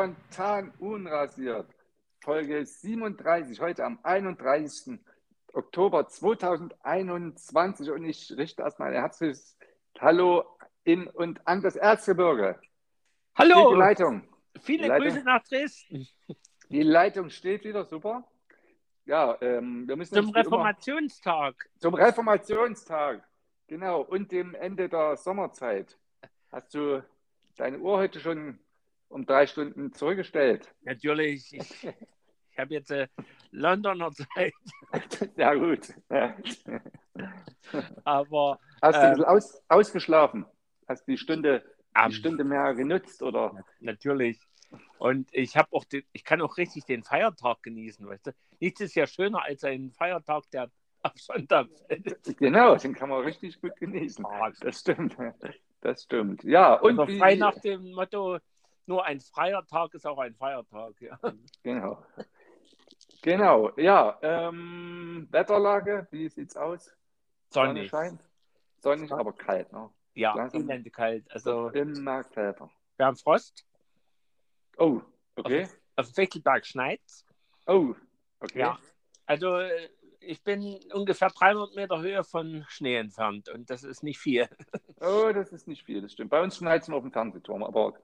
spontan 0.00 0.72
unrasiert. 0.78 1.68
Folge 2.22 2.64
37, 2.64 3.60
heute 3.60 3.84
am 3.84 3.98
31. 4.02 4.98
Oktober 5.52 6.08
2021. 6.08 7.90
Und 7.90 8.04
ich 8.06 8.32
richte 8.34 8.62
erstmal 8.62 8.88
ein 8.94 9.00
herzliches 9.00 9.58
Hallo 9.98 10.44
in 10.84 11.06
und 11.06 11.46
an 11.46 11.60
das 11.60 11.76
Erzgebirge. 11.76 12.58
Hallo. 13.34 13.72
Die 13.74 13.78
Leitung. 13.78 14.22
Viele 14.62 14.84
Die 14.84 14.88
Leitung. 14.88 15.08
Grüße 15.08 15.22
nach 15.24 15.42
Dresden. 15.44 16.08
Die 16.70 16.82
Leitung 16.82 17.28
steht 17.28 17.64
wieder, 17.64 17.84
super. 17.84 18.24
Ja, 19.04 19.36
ähm, 19.42 19.86
wir 19.86 19.96
müssen 19.96 20.14
Zum 20.14 20.26
wie 20.26 20.30
immer- 20.30 20.38
Reformationstag. 20.38 21.68
Zum 21.78 21.92
Reformationstag, 21.94 23.22
genau, 23.66 24.00
und 24.00 24.32
dem 24.32 24.54
Ende 24.54 24.88
der 24.88 25.16
Sommerzeit. 25.18 25.98
Hast 26.52 26.72
du 26.74 27.04
deine 27.56 27.78
Uhr 27.80 27.98
heute 27.98 28.18
schon 28.20 28.58
um 29.10 29.26
drei 29.26 29.46
Stunden 29.46 29.92
zurückgestellt? 29.92 30.72
Natürlich. 30.82 31.52
Ich, 31.52 31.84
ich 31.84 32.58
habe 32.58 32.74
jetzt 32.74 32.90
äh, 32.90 33.08
Londoner 33.50 34.10
Zeit, 34.12 34.54
Ja, 35.36 35.54
gut. 35.54 35.88
aber 38.04 38.58
Hast 38.82 38.96
du 38.96 39.06
ein 39.06 39.18
Ähm. 39.18 39.24
aus, 39.24 39.62
ausgeschlafen? 39.68 40.46
Hast 40.88 41.06
die 41.06 41.18
Stunde, 41.18 41.62
die 42.08 42.12
Stunde 42.12 42.44
mehr 42.44 42.74
genutzt? 42.74 43.22
Oder? 43.22 43.64
natürlich. 43.80 44.40
Und 44.98 45.28
ich 45.32 45.56
habe 45.56 45.68
auch 45.72 45.84
den, 45.84 46.04
ich 46.12 46.24
kann 46.24 46.40
auch 46.40 46.56
richtig 46.56 46.84
den 46.84 47.02
Feiertag 47.02 47.62
genießen, 47.62 48.06
weißt 48.06 48.28
du? 48.28 48.30
Nichts 48.60 48.80
ist 48.80 48.94
ja 48.94 49.06
schöner 49.06 49.42
als 49.42 49.64
ein 49.64 49.90
Feiertag, 49.92 50.44
der 50.52 50.70
auf 51.02 51.12
Sonntag 51.16 51.66
fällt. 51.88 52.38
Genau, 52.38 52.76
den 52.76 52.94
kann 52.94 53.08
man 53.08 53.24
richtig 53.24 53.60
gut 53.60 53.74
genießen. 53.76 54.24
Ah, 54.24 54.50
Das 54.60 54.80
stimmt. 54.80 55.16
Das 55.80 56.02
stimmt. 56.02 56.44
Ja, 56.44 56.74
und 56.74 56.98
wie, 57.08 57.18
frei 57.18 57.34
nach 57.36 57.58
dem 57.60 57.92
Motto, 57.92 58.38
nur 58.90 59.04
ein 59.04 59.20
freier 59.20 59.64
Tag 59.66 59.94
ist 59.94 60.04
auch 60.04 60.18
ein 60.18 60.34
Feiertag. 60.34 61.00
Ja. 61.00 61.18
Genau. 61.62 62.04
Genau, 63.22 63.70
ja. 63.76 64.18
Ähm, 64.22 65.28
Wetterlage, 65.30 66.08
wie 66.10 66.28
sieht's 66.28 66.56
aus? 66.56 66.96
Sonne 67.50 67.68
Sonnig. 67.68 67.90
scheint? 67.90 68.20
Sonnig, 68.78 69.12
aber 69.12 69.32
kalt, 69.32 69.70
ne? 69.72 69.90
Ja, 70.14 70.34
Langsam. 70.34 70.62
elende 70.62 70.90
kalt. 70.90 71.30
Also 71.30 71.68
Immer 71.68 72.24
kälter. 72.24 72.70
wir 72.96 73.06
haben 73.06 73.16
Frost. 73.16 73.64
Oh, 74.78 75.02
okay. 75.36 75.68
Auf 75.96 76.06
dem 76.06 76.14
Fichtelberg 76.14 76.66
schneit's. 76.66 77.24
Oh, 77.66 77.94
okay. 78.40 78.58
Ja. 78.58 78.78
Also 79.26 79.58
äh, 79.58 79.90
ich 80.20 80.42
bin 80.42 80.80
ungefähr 80.92 81.28
300 81.28 81.74
Meter 81.76 82.00
Höhe 82.00 82.24
von 82.24 82.64
Schnee 82.68 82.96
entfernt 82.96 83.48
und 83.50 83.68
das 83.70 83.84
ist 83.84 84.02
nicht 84.02 84.18
viel. 84.18 84.48
Oh, 85.00 85.30
das 85.32 85.52
ist 85.52 85.68
nicht 85.68 85.84
viel, 85.84 86.02
das 86.02 86.12
stimmt. 86.12 86.30
Bei 86.30 86.42
uns 86.42 86.56
schneit 86.56 86.82
es 86.82 86.88
nur 86.88 86.98
auf 86.98 87.04
dem 87.04 87.12
Fernsehturm, 87.12 87.62
aber 87.62 87.94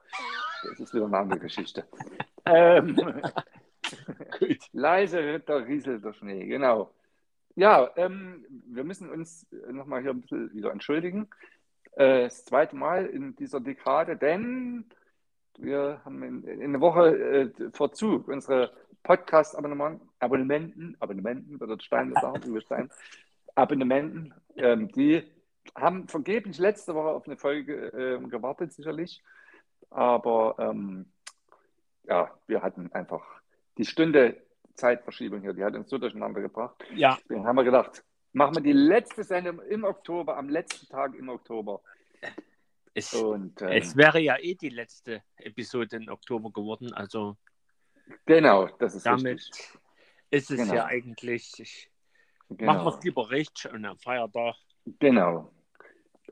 das 0.62 0.81
ist 0.81 0.95
wieder 0.95 1.07
eine 1.07 1.19
andere 1.19 1.41
Geschichte. 1.41 1.85
ähm, 2.47 2.97
leise 4.73 5.41
der 5.41 5.67
rieselt 5.67 6.05
der 6.05 6.12
Schnee, 6.12 6.47
genau. 6.47 6.93
Ja, 7.55 7.91
ähm, 7.97 8.45
wir 8.69 8.84
müssen 8.84 9.09
uns 9.11 9.47
nochmal 9.71 10.03
hier 10.03 10.11
ein 10.11 10.21
bisschen 10.21 10.53
wieder 10.53 10.73
entschuldigen. 10.73 11.29
Äh, 11.93 12.25
das 12.25 12.45
zweite 12.45 12.77
Mal 12.77 13.07
in 13.07 13.34
dieser 13.37 13.61
Dekade, 13.61 14.17
denn 14.17 14.84
wir 15.59 16.01
haben 16.05 16.23
in, 16.23 16.45
in 16.45 16.62
einer 16.62 16.81
Woche 16.81 17.17
äh, 17.17 17.71
Verzug. 17.73 18.29
Unsere 18.29 18.73
Podcast-Abonnementen, 19.03 20.09
Abonnementen, 20.19 20.97
Abonnementen, 21.00 21.81
Stein 21.81 22.12
das 22.12 22.47
Uwe 22.47 22.61
Stein, 22.61 22.91
Abonnementen, 23.55 24.34
ähm, 24.56 24.88
die 24.93 25.23
haben 25.75 26.09
vergeblich 26.09 26.59
letzte 26.59 26.94
Woche 26.94 27.09
auf 27.09 27.27
eine 27.27 27.37
Folge 27.37 27.88
ähm, 27.88 28.28
gewartet, 28.28 28.73
sicherlich. 28.73 29.23
Aber 29.91 30.57
ähm, 30.59 31.07
ja, 32.05 32.31
wir 32.47 32.63
hatten 32.63 32.93
einfach 32.93 33.25
die 33.79 33.85
Stunde 33.85 34.43
Zeitverschiebung 34.75 35.41
hier, 35.41 35.53
die 35.55 35.65
hat 35.65 35.75
uns 35.75 35.89
so 35.89 35.99
durcheinander 35.99 36.41
gebracht. 36.41 36.77
Ja, 36.95 37.17
Deswegen 37.23 37.47
haben 37.47 37.57
wir 37.57 37.65
gedacht, 37.65 38.05
machen 38.33 38.57
wir 38.57 38.63
die 38.63 38.73
letzte 38.73 39.25
Sendung 39.25 39.61
im 39.63 39.85
Oktober, 39.85 40.37
am 40.37 40.49
letzten 40.49 40.87
Tag 40.89 41.15
im 41.15 41.29
Oktober. 41.31 41.81
es, 42.93 43.15
Und 43.15 43.63
ähm, 43.63 43.69
es 43.69 43.97
wäre 43.97 44.21
ja 44.21 44.37
eh 44.39 44.55
die 44.55 44.69
letzte 44.69 45.23
Episode 45.37 45.97
im 45.97 46.09
Oktober 46.09 46.51
geworden. 46.51 46.93
Also 46.93 47.37
genau, 48.27 48.67
das 48.79 48.95
ist 48.95 49.07
damit 49.07 49.39
richtig. 49.39 49.79
ist 50.31 50.51
es 50.51 50.59
Genau. 50.59 50.75
ja 50.75 50.85
eigentlich. 50.87 51.59
Ich, 51.59 51.91
Genau. 52.49 52.75
Machen 52.75 52.85
wir 52.87 52.97
es 52.97 53.05
lieber 53.05 53.31
richtig 53.31 53.73
und 53.73 53.85
am 53.85 53.99
Feiertag. 53.99 54.55
Genau. 55.01 55.51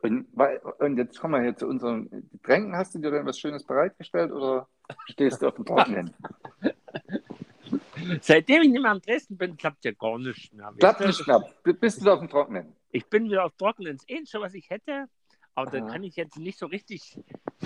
Und, 0.04 0.26
weil- 0.34 0.58
und 0.80 0.98
jetzt 0.98 1.18
kommen 1.18 1.32
wir 1.32 1.40
hier 1.42 1.56
zu 1.56 1.66
unseren 1.66 2.10
Getränken. 2.30 2.76
Hast 2.76 2.94
du 2.94 2.98
dir 2.98 3.10
denn 3.10 3.24
was 3.24 3.38
Schönes 3.38 3.64
bereitgestellt 3.64 4.30
oder 4.32 4.68
stehst 5.06 5.40
du 5.40 5.48
auf 5.48 5.54
dem 5.54 5.64
Trockenen? 5.64 6.14
Seitdem 8.20 8.62
ich 8.62 8.68
nicht 8.70 8.82
mehr 8.82 8.92
in 8.92 9.00
Dresden 9.00 9.38
bin, 9.38 9.56
klappt 9.56 9.82
ja 9.86 9.92
gar 9.92 10.18
nichts 10.18 10.52
mehr. 10.52 10.70
Klappt 10.78 11.00
nicht. 11.00 11.24
B- 11.62 11.72
Bist 11.72 12.04
du 12.04 12.10
auf 12.10 12.18
dem 12.18 12.28
Trockenen? 12.28 12.76
Ich 12.90 13.06
bin 13.06 13.24
wieder 13.24 13.46
auf 13.46 13.54
Trockenen. 13.56 13.96
Das 13.96 14.04
Ähnliche, 14.06 14.40
was 14.40 14.52
ich 14.52 14.68
hätte, 14.68 15.06
aber 15.54 15.70
da 15.70 15.78
Aha. 15.78 15.86
kann 15.90 16.04
ich 16.04 16.16
jetzt 16.16 16.36
nicht 16.38 16.58
so 16.58 16.66
richtig. 16.66 17.18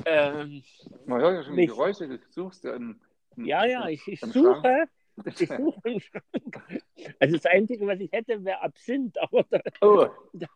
Ähm, 0.05 0.63
Man 1.07 1.21
hört 1.21 1.35
ja 1.39 1.43
schon 1.43 1.57
die. 1.57 1.67
Geräusche, 1.67 2.07
du 2.07 2.19
suchst 2.31 2.63
ja 2.63 2.75
im, 2.77 3.01
im, 3.37 3.47
ja, 3.47 3.65
ja, 3.67 3.89
ich, 3.89 4.07
ich 4.07 4.21
suche. 4.21 4.85
Ich 5.25 5.49
suche 5.49 5.81
im 5.83 5.99
Schrank. 5.99 6.79
Also 7.19 7.37
das 7.37 7.47
Einzige, 7.47 7.85
was 7.89 7.99
ich 7.99 8.13
hätte, 8.13 8.45
wäre 8.45 8.63
Absinth, 8.63 9.19
aber 9.21 9.45
da, 9.51 9.59
Oh, 9.81 10.03
äh, 10.35 10.47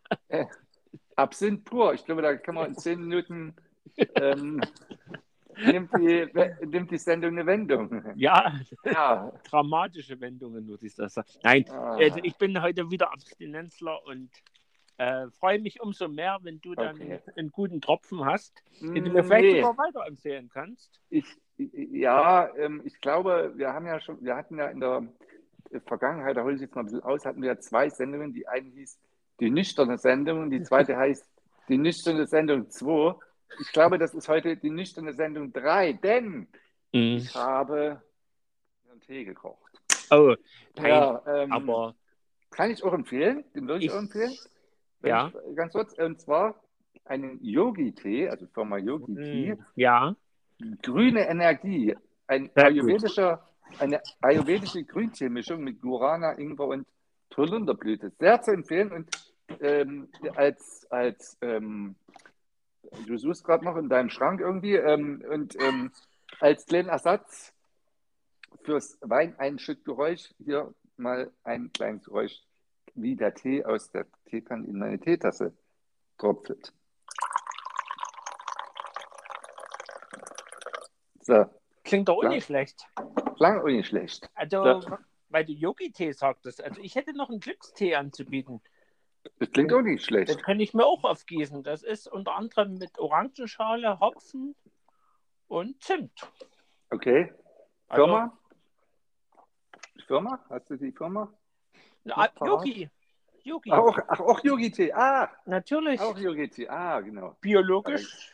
Absinth 1.15 1.63
pur. 1.65 1.93
Ich 1.93 2.05
glaube, 2.05 2.21
da 2.21 2.35
kann 2.35 2.55
man 2.55 2.67
in 2.69 2.75
zehn 2.75 2.99
Minuten 3.01 3.55
ähm, 4.15 4.61
nimmt, 5.57 5.91
die, 5.93 6.27
nimmt 6.65 6.91
die 6.91 6.97
Sendung 6.97 7.31
eine 7.31 7.45
Wendung. 7.45 8.03
ja, 8.15 8.53
Ja. 8.85 9.31
dramatische 9.43 10.19
Wendungen, 10.19 10.67
würde 10.67 10.85
ich 10.85 10.95
das 10.95 11.13
sagen. 11.13 11.27
Nein, 11.43 11.65
Ah, 11.69 11.95
also 11.97 12.19
ich 12.23 12.37
bin 12.37 12.61
heute 12.61 12.89
wieder 12.89 13.11
Abstinenzler 13.11 14.03
und 14.05 14.29
äh, 14.97 15.27
freue 15.39 15.59
mich 15.59 15.81
umso 15.81 16.07
mehr, 16.07 16.37
wenn 16.43 16.61
du 16.61 16.75
dann 16.75 16.95
Okay. 16.95 17.19
einen 17.35 17.51
guten 17.51 17.81
Tropfen 17.81 18.25
hast, 18.25 18.63
den 18.79 19.05
du 19.05 19.11
mir 19.11 19.23
vielleicht 19.23 19.45
nee. 19.45 19.61
sogar 19.61 19.77
weiterempfehlen 19.77 20.49
kannst. 20.49 21.01
Ich, 21.09 21.25
ja, 21.57 22.49
ähm, 22.57 22.81
ich 22.85 22.99
glaube, 23.01 23.53
wir 23.55 23.73
haben 23.73 23.85
ja 23.87 23.99
schon, 23.99 24.23
wir 24.23 24.35
hatten 24.35 24.57
ja 24.57 24.67
in 24.67 24.79
der 24.79 25.03
Vergangenheit, 25.87 26.37
da 26.37 26.43
hole 26.43 26.55
ich 26.55 26.61
jetzt 26.61 26.75
mal 26.75 26.81
ein 26.81 26.85
bisschen 26.85 27.03
aus, 27.03 27.25
hatten 27.25 27.41
wir 27.41 27.49
ja 27.49 27.59
zwei 27.59 27.89
Sendungen. 27.89 28.33
Die 28.33 28.47
eine 28.47 28.69
hieß 28.69 28.99
die 29.43 29.51
nüchterne 29.51 29.97
Sendung 29.97 30.49
die 30.49 30.63
zweite 30.63 30.95
heißt 30.95 31.25
die 31.67 31.77
nüchterne 31.77 32.25
Sendung 32.27 32.69
2. 32.69 33.15
Ich 33.59 33.71
glaube, 33.73 33.97
das 33.97 34.13
ist 34.13 34.27
heute 34.29 34.55
die 34.55 34.69
nüchterne 34.69 35.13
Sendung 35.13 35.51
3, 35.51 35.93
denn 35.93 36.47
ich 36.91 37.33
habe 37.35 38.01
einen 38.89 39.01
Tee 39.01 39.25
gekocht. 39.25 39.59
Oh, 40.09 40.33
nein, 40.77 40.85
Ja, 40.87 41.21
ähm, 41.27 41.51
aber 41.51 41.95
kann 42.51 42.71
ich 42.71 42.83
auch 42.83 42.93
empfehlen, 42.93 43.43
den 43.53 43.67
würde 43.67 43.79
ich, 43.79 43.85
Ich- 43.87 43.91
auch 43.91 43.97
empfehlen. 43.99 44.33
Wenn 45.01 45.09
ja. 45.09 45.31
Ich, 45.49 45.55
ganz 45.57 45.73
kurz, 45.73 45.93
und 45.99 46.21
zwar 46.21 46.55
einen 47.05 47.43
Yogi-Tee, 47.43 48.29
also 48.29 48.45
Firma 48.47 48.77
Yogi-Tee. 48.77 49.55
mm, 49.55 49.65
ja, 49.75 50.15
Grüne 50.81 51.27
Energie, 51.27 51.95
ein 52.27 52.49
Sehr 52.55 52.65
ayurvedischer, 52.67 53.45
eine 53.79 54.01
ayurvedische 54.21 54.83
Grünteemischung 54.85 55.61
mit 55.63 55.81
Guarana, 55.81 56.37
Ingwer 56.37 56.67
und 56.67 56.87
Holunderblüte. 57.35 58.11
Sehr 58.19 58.41
zu 58.41 58.51
empfehlen 58.51 58.91
und 58.91 59.32
ähm, 59.59 60.09
als, 60.35 60.87
als 60.89 61.37
ähm, 61.41 61.95
du 63.05 63.17
suchst 63.17 63.43
gerade 63.43 63.65
noch 63.65 63.75
in 63.77 63.89
deinem 63.89 64.09
Schrank 64.09 64.39
irgendwie 64.41 64.75
ähm, 64.75 65.23
und 65.29 65.55
ähm, 65.61 65.91
als 66.39 66.65
kleinen 66.65 66.89
Ersatz 66.89 67.53
fürs 68.63 68.97
Weineinschüttgeräusch 69.01 70.33
hier 70.43 70.73
mal 70.97 71.31
ein 71.43 71.71
kleines 71.73 72.05
Geräusch, 72.05 72.41
wie 72.95 73.15
der 73.15 73.33
Tee 73.33 73.65
aus 73.65 73.91
der 73.91 74.05
Teekanne 74.25 74.67
in 74.67 74.77
meine 74.77 74.99
Teetasse 74.99 75.53
tropft. 76.17 76.73
So, 81.21 81.45
klingt 81.83 82.09
doch 82.09 82.17
auch 82.17 82.29
nicht 82.29 82.45
schlecht. 82.45 82.85
klang 83.37 83.61
auch 83.61 83.65
nicht 83.65 83.87
schlecht. 83.87 84.29
Also, 84.35 84.65
Ja. 84.65 84.99
weil 85.29 85.45
du 85.45 85.53
Yogi-Tee 85.53 86.11
sagtest, 86.11 86.61
also 86.61 86.81
ich 86.81 86.95
hätte 86.95 87.13
noch 87.13 87.29
einen 87.29 87.39
Glückstee 87.39 87.95
anzubieten. 87.95 88.61
Das 89.39 89.51
klingt 89.51 89.71
auch 89.73 89.81
nicht 89.81 90.01
Den 90.01 90.05
schlecht. 90.05 90.43
kann 90.43 90.59
ich 90.59 90.73
mir 90.73 90.85
auch 90.85 91.03
aufgießen. 91.03 91.63
Das 91.63 91.83
ist 91.83 92.07
unter 92.07 92.35
anderem 92.35 92.75
mit 92.75 92.99
Orangenschale, 92.99 93.99
Hopfen 93.99 94.55
und 95.47 95.81
Zimt. 95.83 96.11
Okay. 96.89 97.33
Also, 97.87 98.05
Firma? 98.05 98.37
Firma? 100.07 100.39
Hast 100.49 100.69
du 100.69 100.75
die 100.75 100.91
Firma? 100.91 101.31
Na? 102.03 102.27
Yogi. 102.45 102.89
Yogi. 103.43 103.71
Ach, 103.71 103.77
auch, 103.79 103.99
ach, 104.07 104.19
auch 104.19 104.43
Yogi-Tee. 104.43 104.93
Ah, 104.93 105.29
Natürlich. 105.45 105.99
auch 105.99 106.17
Yogi-Tee. 106.17 106.67
Ah, 106.69 106.99
genau. 107.01 107.35
Biologisch. 107.41 108.29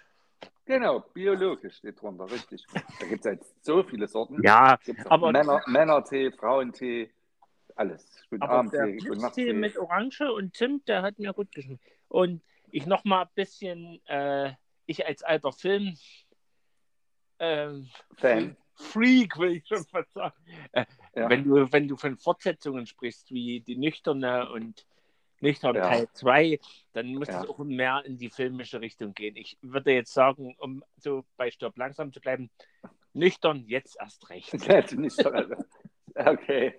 Genau, 0.66 1.00
biologisch 1.00 1.78
steht 1.78 2.00
drunter, 2.00 2.30
richtig. 2.30 2.64
Da 3.00 3.08
gibt 3.08 3.26
es 3.26 3.32
jetzt 3.32 3.66
so 3.66 3.82
viele 3.82 4.08
Sorten. 4.08 4.40
Ja, 4.44 4.78
aber- 5.06 5.32
Männer, 5.32 5.62
Männertee, 5.66 6.32
Frauentee, 6.32 7.12
alles. 7.76 8.24
Guten 8.30 8.44
aber 8.44 8.54
Abend, 8.54 8.74
der 8.74 8.92
Glückstee 8.94 9.54
mit 9.54 9.78
Orange 9.78 10.32
und 10.32 10.56
Zimt, 10.56 10.88
der 10.88 11.02
hat 11.02 11.20
mir 11.20 11.34
gut 11.34 11.52
geschmeckt. 11.54 11.84
Und 12.08 12.42
ich 12.72 12.86
noch 12.86 13.04
mal 13.04 13.24
ein 13.24 13.30
bisschen 13.36 14.02
äh, 14.08 14.54
ich 14.86 15.06
als 15.06 15.24
alter 15.24 15.52
Film 15.52 15.98
ähm, 17.40 17.90
Fan. 18.18 18.58
Freak, 18.76 19.38
will 19.38 19.58
ich 19.58 19.68
schon 19.68 19.86
fast 19.86 20.12
sagen. 20.14 20.36
Äh, 20.72 20.86
Ja. 21.16 21.30
wenn, 21.30 21.44
du, 21.44 21.72
wenn 21.72 21.88
du 21.88 21.98
von 21.98 22.18
Fortsetzungen 22.18 22.86
sprichst, 22.86 23.32
wie 23.32 23.62
die 23.62 23.76
Nüchterne 23.78 24.50
und 24.52 24.86
Nüchtern 25.42 25.76
Ja. 25.76 25.88
Teil 25.88 26.08
2, 26.14 26.60
dann 26.94 27.16
muss 27.16 27.28
Ja. 27.28 27.42
es 27.42 27.50
auch 27.50 27.58
mehr 27.60 28.04
in 28.06 28.18
die 28.18 28.30
filmische 28.30 28.80
Richtung 28.82 29.14
gehen. 29.14 29.36
Ich 29.36 29.58
würde 29.62 29.92
jetzt 29.94 30.14
sagen, 30.14 30.56
um 30.60 30.84
so 30.98 31.26
bei 31.38 31.50
Stirb 31.52 31.78
langsam 31.78 32.14
zu 32.14 32.20
bleiben, 32.22 32.50
nüchtern 33.14 33.66
jetzt 33.68 33.98
erst 34.00 34.30
recht. 34.30 34.54
Also. 35.34 35.56
Okay. 36.16 36.76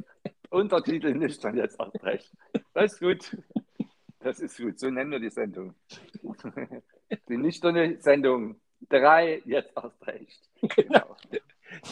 Untertitel 0.51 1.15
nicht 1.15 1.43
dann 1.45 1.57
jetzt 1.57 1.79
auch 1.81 1.93
recht. 2.03 2.31
Das 2.75 2.93
ist 2.95 3.01
gut. 3.01 3.37
Das 4.21 4.41
ist 4.41 4.59
gut. 4.59 4.79
So 4.79 4.91
nennen 4.91 5.11
wir 5.11 5.21
die 5.21 5.31
Sendung. 5.31 5.75
Die 7.29 7.37
nüchterne 7.37 7.99
Sendung. 8.01 8.61
Drei, 8.89 9.43
jetzt 9.45 9.73
erst 9.77 10.07
recht. 10.07 10.41
Genau. 10.77 11.17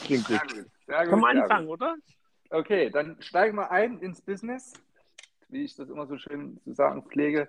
Klingt 0.05 0.27
Sehr 0.27 0.39
gut. 0.41 0.49
gut. 0.55 0.67
Sehr 0.87 1.01
gut, 1.01 1.11
Können 1.11 1.21
wir 1.23 1.33
sehr 1.33 1.43
anfangen, 1.45 1.67
gut. 1.67 1.81
oder? 1.81 1.97
Okay, 2.51 2.91
dann 2.91 3.17
steigen 3.21 3.57
wir 3.57 3.71
ein 3.71 3.99
ins 4.01 4.21
Business, 4.23 4.73
wie 5.49 5.65
ich 5.65 5.75
das 5.77 5.89
immer 5.91 6.07
so 6.07 6.17
schön 6.19 6.59
zu 6.65 6.73
sagen 6.73 7.03
pflege. 7.03 7.49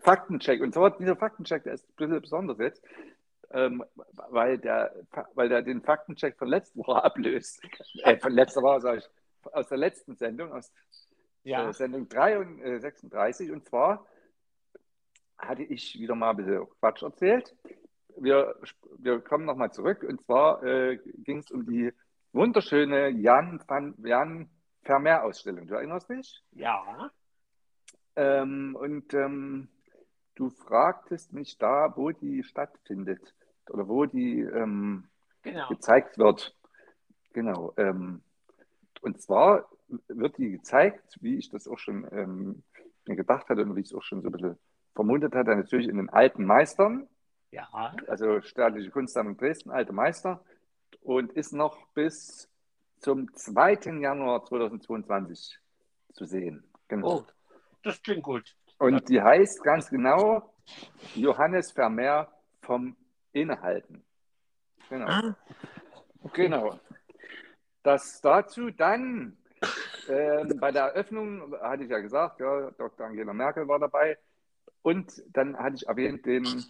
Faktencheck. 0.00 0.60
Und 0.62 0.72
zwar 0.74 0.96
dieser 0.96 1.16
Faktencheck, 1.16 1.64
der 1.64 1.74
ist 1.74 1.86
ein 1.88 1.94
bisschen 1.96 2.20
besonders 2.20 2.58
jetzt, 2.58 2.82
ähm, 3.50 3.84
weil, 4.30 4.58
der, 4.58 4.94
weil 5.34 5.48
der 5.48 5.62
den 5.62 5.82
Faktencheck 5.82 6.36
von 6.38 6.48
letzter 6.48 6.78
Woche 6.80 7.02
ablöst. 7.04 7.62
Äh, 8.04 8.18
von 8.18 8.32
letzter 8.32 8.62
Woche, 8.62 8.80
sage 8.80 8.98
ich, 8.98 9.08
aus 9.52 9.68
der 9.68 9.78
letzten 9.78 10.16
Sendung, 10.16 10.52
aus 10.52 10.72
Ja. 11.44 11.68
äh, 11.68 11.72
Sendung 11.72 12.08
3 12.08 12.38
und, 12.38 12.60
äh, 12.60 12.78
36. 12.80 13.50
Und 13.50 13.66
zwar 13.66 14.06
hatte 15.36 15.62
ich 15.62 15.98
wieder 15.98 16.14
mal 16.14 16.30
ein 16.30 16.36
bisschen 16.36 16.68
Quatsch 16.80 17.02
erzählt. 17.02 17.54
Wir, 18.16 18.56
wir 18.98 19.20
kommen 19.20 19.44
nochmal 19.44 19.72
zurück. 19.72 20.02
Und 20.02 20.20
zwar 20.24 20.62
äh, 20.64 20.96
ging 20.98 21.38
es 21.38 21.50
um 21.50 21.64
die 21.66 21.92
wunderschöne 22.32 23.08
Jan, 23.10 23.62
van, 23.66 23.94
Jan 23.98 24.50
Vermeer-Ausstellung. 24.82 25.66
Du 25.66 25.74
erinnerst 25.74 26.08
dich? 26.10 26.42
Ja. 26.52 27.10
Ähm, 28.16 28.76
und 28.78 29.14
ähm, 29.14 29.68
du 30.34 30.50
fragtest 30.50 31.32
mich 31.32 31.58
da, 31.58 31.92
wo 31.96 32.10
die 32.10 32.42
stattfindet 32.42 33.34
oder 33.70 33.88
wo 33.88 34.04
die 34.06 34.40
ähm, 34.40 35.08
Genau. 35.42 35.68
gezeigt 35.68 36.18
wird. 36.18 36.56
Genau. 37.32 37.72
Ähm, 37.76 38.22
und 39.02 39.20
zwar 39.20 39.68
wird 40.08 40.36
die 40.38 40.50
gezeigt, 40.50 41.18
wie 41.20 41.36
ich 41.36 41.48
das 41.50 41.66
auch 41.68 41.78
schon 41.78 42.06
ähm, 42.12 42.62
mir 43.06 43.16
gedacht 43.16 43.48
hatte 43.48 43.62
und 43.62 43.74
wie 43.76 43.80
ich 43.80 43.86
es 43.86 43.94
auch 43.94 44.02
schon 44.02 44.22
so 44.22 44.28
ein 44.28 44.32
bisschen 44.32 44.58
vermutet 44.94 45.34
hatte, 45.34 45.54
natürlich 45.56 45.88
in 45.88 45.96
den 45.96 46.08
alten 46.10 46.44
Meistern, 46.44 47.08
Ja. 47.50 47.94
also 48.06 48.40
Staatliche 48.42 48.90
Kunstsammlung 48.90 49.36
Dresden, 49.36 49.70
alte 49.70 49.92
Meister, 49.92 50.44
und 51.00 51.32
ist 51.32 51.52
noch 51.52 51.86
bis 51.94 52.50
zum 52.98 53.32
2. 53.34 53.98
Januar 54.00 54.44
2022 54.44 55.58
zu 56.12 56.24
sehen. 56.24 56.64
Genau. 56.88 57.18
Oh, 57.20 57.24
das 57.82 58.02
klingt 58.02 58.24
gut. 58.24 58.56
Und 58.78 59.08
die 59.08 59.22
heißt 59.22 59.62
ganz 59.62 59.88
genau 59.88 60.52
Johannes 61.14 61.70
Vermeer 61.72 62.30
vom 62.62 62.96
Innehalten. 63.32 64.04
Genau. 64.88 65.06
Ah, 65.06 65.36
Genau. 66.32 66.78
Das 67.82 68.20
dazu 68.20 68.70
dann 68.70 69.36
ähm, 70.08 70.58
bei 70.60 70.72
der 70.72 70.84
Eröffnung 70.84 71.54
hatte 71.60 71.84
ich 71.84 71.90
ja 71.90 71.98
gesagt, 71.98 72.40
ja, 72.40 72.70
Dr. 72.72 73.06
Angela 73.06 73.32
Merkel 73.32 73.68
war 73.68 73.78
dabei. 73.78 74.18
Und 74.82 75.22
dann 75.32 75.56
hatte 75.58 75.76
ich 75.76 75.86
erwähnt 75.86 76.24
den 76.26 76.64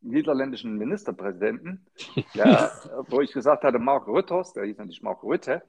niederländischen 0.00 0.76
Ministerpräsidenten, 0.78 1.86
der, 2.34 2.72
wo 3.08 3.20
ich 3.20 3.32
gesagt 3.32 3.62
hatte, 3.62 3.78
Mark 3.78 4.08
Rutters, 4.08 4.52
der 4.52 4.64
hieß 4.64 4.78
natürlich 4.78 5.02
Mark 5.02 5.22
Rutte. 5.22 5.62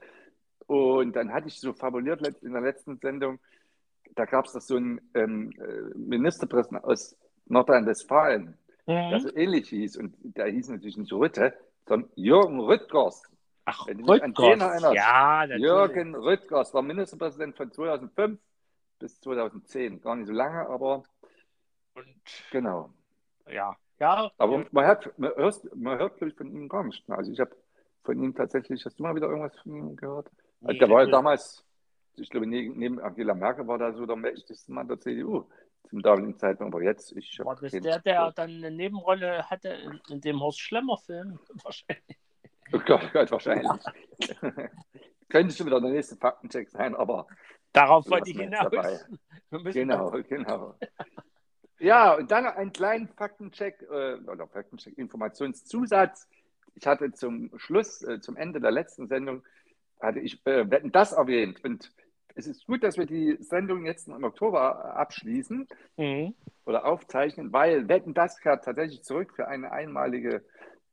Und 0.66 1.16
dann 1.16 1.32
hatte 1.34 1.48
ich 1.48 1.60
so 1.60 1.74
fabuliert 1.74 2.26
in 2.42 2.54
der 2.54 2.62
letzten 2.62 2.98
Sendung, 2.98 3.40
da 4.16 4.26
gab 4.26 4.46
es 4.46 4.54
doch 4.54 4.62
so 4.62 4.76
einen 4.76 5.02
ähm, 5.14 5.52
äh, 5.60 5.98
Ministerpräsidenten 5.98 6.88
aus 6.88 7.16
Nordrhein-Westfalen, 7.46 8.58
der 8.88 9.18
mhm. 9.18 9.20
so 9.20 9.36
ähnlich 9.36 9.70
hieß. 9.70 9.98
Und 9.98 10.16
der 10.22 10.48
hieß 10.48 10.70
natürlich 10.70 10.98
nicht 10.98 11.12
Rütte, 11.14 11.54
sondern 11.88 12.10
Jürgen 12.16 12.60
Rüttgers. 12.60 13.24
Ach, 13.66 13.88
Wenn 13.88 14.04
Rüttgers. 14.04 14.94
Ja, 14.94 15.42
natürlich. 15.42 15.62
Jürgen 15.64 16.16
Rüttgers 16.16 16.74
war 16.74 16.82
Ministerpräsident 16.82 17.56
von 17.56 17.72
2005 17.72 18.40
bis 19.00 19.20
2010. 19.22 20.02
Gar 20.02 20.18
nicht 20.18 20.28
so 20.28 20.34
lange, 20.34 20.68
aber 20.68 21.04
Und 21.96 22.06
genau. 22.52 22.94
ja, 23.48 23.76
ja. 24.00 24.32
Aber 24.38 24.66
man 24.72 24.86
hört, 24.86 25.18
man 25.18 25.32
hört, 25.36 25.76
man 25.76 25.98
hört 25.98 26.18
glaube 26.18 26.32
ich, 26.32 26.38
von 26.38 26.52
ihm 26.52 26.68
gar 26.68 26.84
nicht. 26.84 27.08
mehr. 27.08 27.18
Also 27.18 27.32
ich 27.32 27.40
habe 27.40 27.56
von 28.04 28.22
ihm 28.22 28.36
tatsächlich, 28.36 28.84
hast 28.86 29.00
du 29.00 29.04
mal 29.04 29.16
wieder 29.16 29.28
irgendwas 29.28 29.58
von 29.60 29.76
ihm 29.76 29.96
gehört? 29.96 30.30
Nee, 30.60 30.78
der 30.78 30.90
war 30.90 30.98
ja 30.98 31.06
also- 31.06 31.12
damals, 31.12 31.66
ich 32.16 32.30
glaube, 32.30 32.48
neben 32.48 33.00
Angela 33.00 33.34
Merkel 33.34 33.68
war 33.68 33.78
da 33.78 33.94
so 33.94 34.06
der 34.06 34.16
mächtigste 34.16 34.72
Mann 34.72 34.88
der 34.88 35.00
CDU 35.00 35.46
zum 35.90 36.02
damaligen 36.02 36.38
Zeitpunkt. 36.38 36.74
Aber 36.74 36.84
jetzt, 36.84 37.12
ich 37.16 37.40
War 37.44 37.56
das 37.56 37.72
der, 37.72 38.00
der 38.00 38.32
dann 38.32 38.50
eine 38.50 38.72
Nebenrolle 38.72 39.50
hatte 39.50 39.70
in, 39.70 40.00
in 40.10 40.22
dem 40.22 40.40
Horst 40.42 40.60
Schlemmer-Film? 40.60 41.40
Wahrscheinlich. 41.64 42.18
Oh 42.74 42.80
Gott, 42.86 43.02
oh 43.04 43.10
Gott, 43.14 43.32
wahrscheinlich. 43.32 43.70
Könnte 45.30 45.56
schon 45.56 45.68
wieder 45.68 45.80
der 45.82 45.92
nächste 45.92 46.16
Faktencheck 46.16 46.70
sein, 46.70 46.96
aber 46.96 47.28
Darauf 47.72 48.08
wollte 48.10 48.30
ich 48.30 48.38
hinaus. 48.40 48.72
Genau, 49.74 50.10
genau. 50.28 50.76
Ja, 51.80 52.16
und 52.16 52.32
dann 52.32 52.46
noch 52.46 52.56
einen 52.56 52.74
kleinen 52.74 53.08
Faktencheck 53.08 53.84
äh, 53.84 54.16
oder 54.28 54.48
Faktencheck, 54.48 54.98
Informationszusatz. 54.98 56.28
Ich 56.74 56.88
hatte 56.88 57.12
zum 57.12 57.52
Schluss, 57.58 58.02
äh, 58.04 58.20
zum 58.20 58.36
Ende 58.36 58.60
der 58.60 58.72
letzten 58.72 59.08
Sendung, 59.08 59.44
hatte 60.02 60.20
ich 60.20 60.44
äh, 60.48 60.70
Wetten, 60.72 60.92
das 60.92 61.12
erwähnt. 61.14 61.64
Und 61.64 61.92
es 62.34 62.48
ist 62.48 62.66
gut, 62.66 62.84
dass 62.84 62.98
wir 62.98 63.06
die 63.06 63.38
Sendung 63.42 63.86
jetzt 63.86 64.08
im 64.08 64.24
Oktober 64.24 64.96
abschließen 64.96 65.68
Mhm. 65.98 66.34
oder 66.66 66.86
aufzeichnen, 66.86 67.54
weil 67.54 67.88
Wetten, 67.90 68.16
das 68.16 68.40
kehrt 68.40 68.66
tatsächlich 68.66 69.04
zurück 69.04 69.34
für 69.36 69.48
eine 69.48 69.72
einmalige 69.72 70.44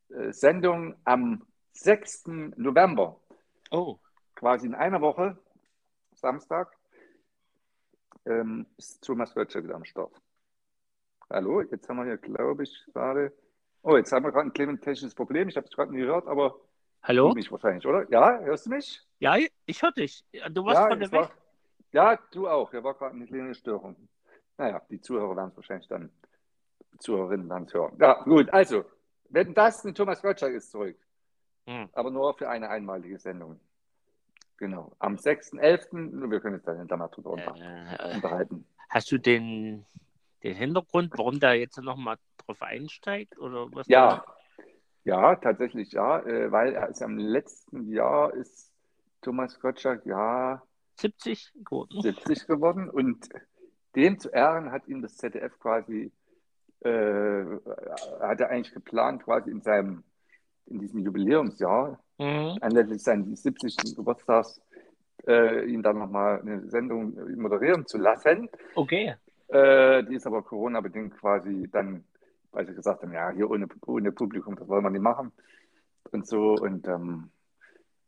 äh, 0.09 0.31
Sendung 0.33 0.95
am 1.03 1.41
6. 1.73 2.23
November 2.57 3.19
Oh, 3.71 3.97
quasi 4.35 4.67
in 4.67 4.75
einer 4.75 4.99
Woche, 5.01 5.37
Samstag, 6.13 6.75
ähm, 8.25 8.67
ist 8.77 9.03
Thomas 9.03 9.35
Rötscher 9.35 9.63
wieder 9.63 9.75
am 9.75 9.85
Start. 9.85 10.13
Hallo, 11.29 11.61
jetzt 11.61 11.87
haben 11.87 11.97
wir 11.97 12.05
hier, 12.05 12.17
glaube 12.17 12.63
ich, 12.63 12.85
gerade. 12.93 13.31
Oh, 13.81 13.95
jetzt 13.95 14.11
haben 14.11 14.25
wir 14.25 14.31
gerade 14.31 14.49
ein 14.49 14.53
kleines 14.53 14.81
technisches 14.81 15.15
Problem. 15.15 15.47
Ich 15.47 15.55
habe 15.55 15.65
es 15.67 15.73
gerade 15.73 15.91
nicht 15.91 16.01
gehört, 16.01 16.27
aber 16.27 16.59
hallo? 17.03 17.29
du 17.29 17.35
mich 17.35 17.51
wahrscheinlich, 17.51 17.85
oder? 17.87 18.05
Ja, 18.11 18.39
hörst 18.41 18.65
du 18.65 18.71
mich? 18.71 19.01
Ja, 19.19 19.37
ich 19.65 19.81
höre 19.81 19.93
dich. 19.93 20.25
Du 20.51 20.65
warst 20.65 20.79
ja, 20.79 20.87
gerade 20.87 21.05
es 21.05 21.11
weg. 21.11 21.21
war, 21.21 21.31
ja, 21.93 22.19
du 22.31 22.49
auch. 22.49 22.71
Hier 22.71 22.83
war 22.83 22.93
gerade 22.95 23.15
eine 23.15 23.25
kleine 23.25 23.55
Störung. 23.55 23.95
Naja, 24.57 24.81
die 24.89 24.99
Zuhörer 24.99 25.35
werden 25.35 25.49
es 25.51 25.55
wahrscheinlich 25.55 25.87
dann, 25.87 26.11
Zuhörerinnen 26.99 27.49
werden 27.49 27.65
es 27.67 27.73
hören. 27.73 27.95
Ja, 27.99 28.21
gut, 28.23 28.49
also, 28.49 28.83
wenn 29.29 29.53
das 29.53 29.83
mit 29.85 29.95
Thomas 29.95 30.23
Rötscher 30.23 30.49
ist 30.49 30.69
zurück, 30.69 30.97
Hm. 31.67 31.89
aber 31.93 32.09
nur 32.11 32.33
für 32.37 32.49
eine 32.49 32.69
einmalige 32.69 33.19
Sendung. 33.19 33.59
Genau. 34.57 34.95
Am 34.99 35.15
6.11., 35.15 36.29
wir 36.29 36.39
können 36.39 36.55
uns 36.55 36.63
dann 36.65 36.77
hinterher 36.77 36.97
mal 36.99 37.07
drüber 37.07 37.31
unter- 37.31 37.55
Äh, 37.55 38.15
unterhalten. 38.15 38.65
hast 38.89 39.11
du 39.11 39.17
den, 39.17 39.85
den 40.43 40.55
Hintergrund, 40.55 41.13
warum 41.17 41.39
der 41.39 41.55
jetzt 41.55 41.77
nochmal 41.81 42.17
drauf 42.37 42.61
einsteigt? 42.61 43.37
Oder 43.39 43.67
was 43.73 43.87
Ja, 43.87 44.23
ja, 45.03 45.35
tatsächlich 45.35 45.91
ja, 45.93 46.19
äh, 46.19 46.51
weil 46.51 46.73
er 46.73 46.89
ist 46.89 47.01
am 47.01 47.17
letzten 47.17 47.89
Jahr 47.89 48.33
ist 48.33 48.71
Thomas 49.21 49.59
Gottschalk 49.59 50.05
ja 50.05 50.61
70 50.97 51.51
geworden. 51.63 52.01
70 52.01 52.45
geworden 52.47 52.89
und 52.89 53.29
dem 53.95 54.19
zu 54.19 54.29
Ehren 54.29 54.71
hat 54.71 54.87
ihm 54.87 55.01
das 55.01 55.17
ZDF 55.17 55.57
quasi, 55.59 56.11
äh, 56.81 57.43
hat 58.19 58.39
er 58.41 58.49
eigentlich 58.49 58.73
geplant, 58.73 59.23
quasi 59.23 59.49
in 59.49 59.61
seinem, 59.61 60.03
in 60.67 60.79
diesem 60.79 60.99
Jubiläumsjahr, 60.99 61.99
Mhm. 62.19 62.57
anlässlich 62.61 63.01
seines 63.03 63.41
70. 63.41 63.95
Geburtstags, 63.95 64.61
äh, 65.27 65.65
ihn 65.65 65.81
dann 65.81 65.97
nochmal 65.99 66.39
eine 66.41 66.69
Sendung 66.69 67.15
moderieren 67.39 67.85
zu 67.87 67.97
lassen. 67.97 68.47
Okay. 68.75 69.15
Äh, 69.47 70.03
die 70.03 70.15
ist 70.15 70.27
aber 70.27 70.43
Corona-bedingt 70.43 71.17
quasi 71.17 71.67
dann, 71.71 72.03
weil 72.51 72.67
sie 72.67 72.73
gesagt 72.75 73.01
haben, 73.01 73.11
ja, 73.13 73.31
hier 73.31 73.49
ohne, 73.49 73.67
ohne 73.87 74.11
Publikum, 74.11 74.55
das 74.55 74.67
wollen 74.67 74.83
wir 74.83 74.89
nicht 74.91 75.01
machen. 75.01 75.31
Und 76.11 76.27
so. 76.27 76.53
Und 76.53 76.87
ähm, 76.87 77.31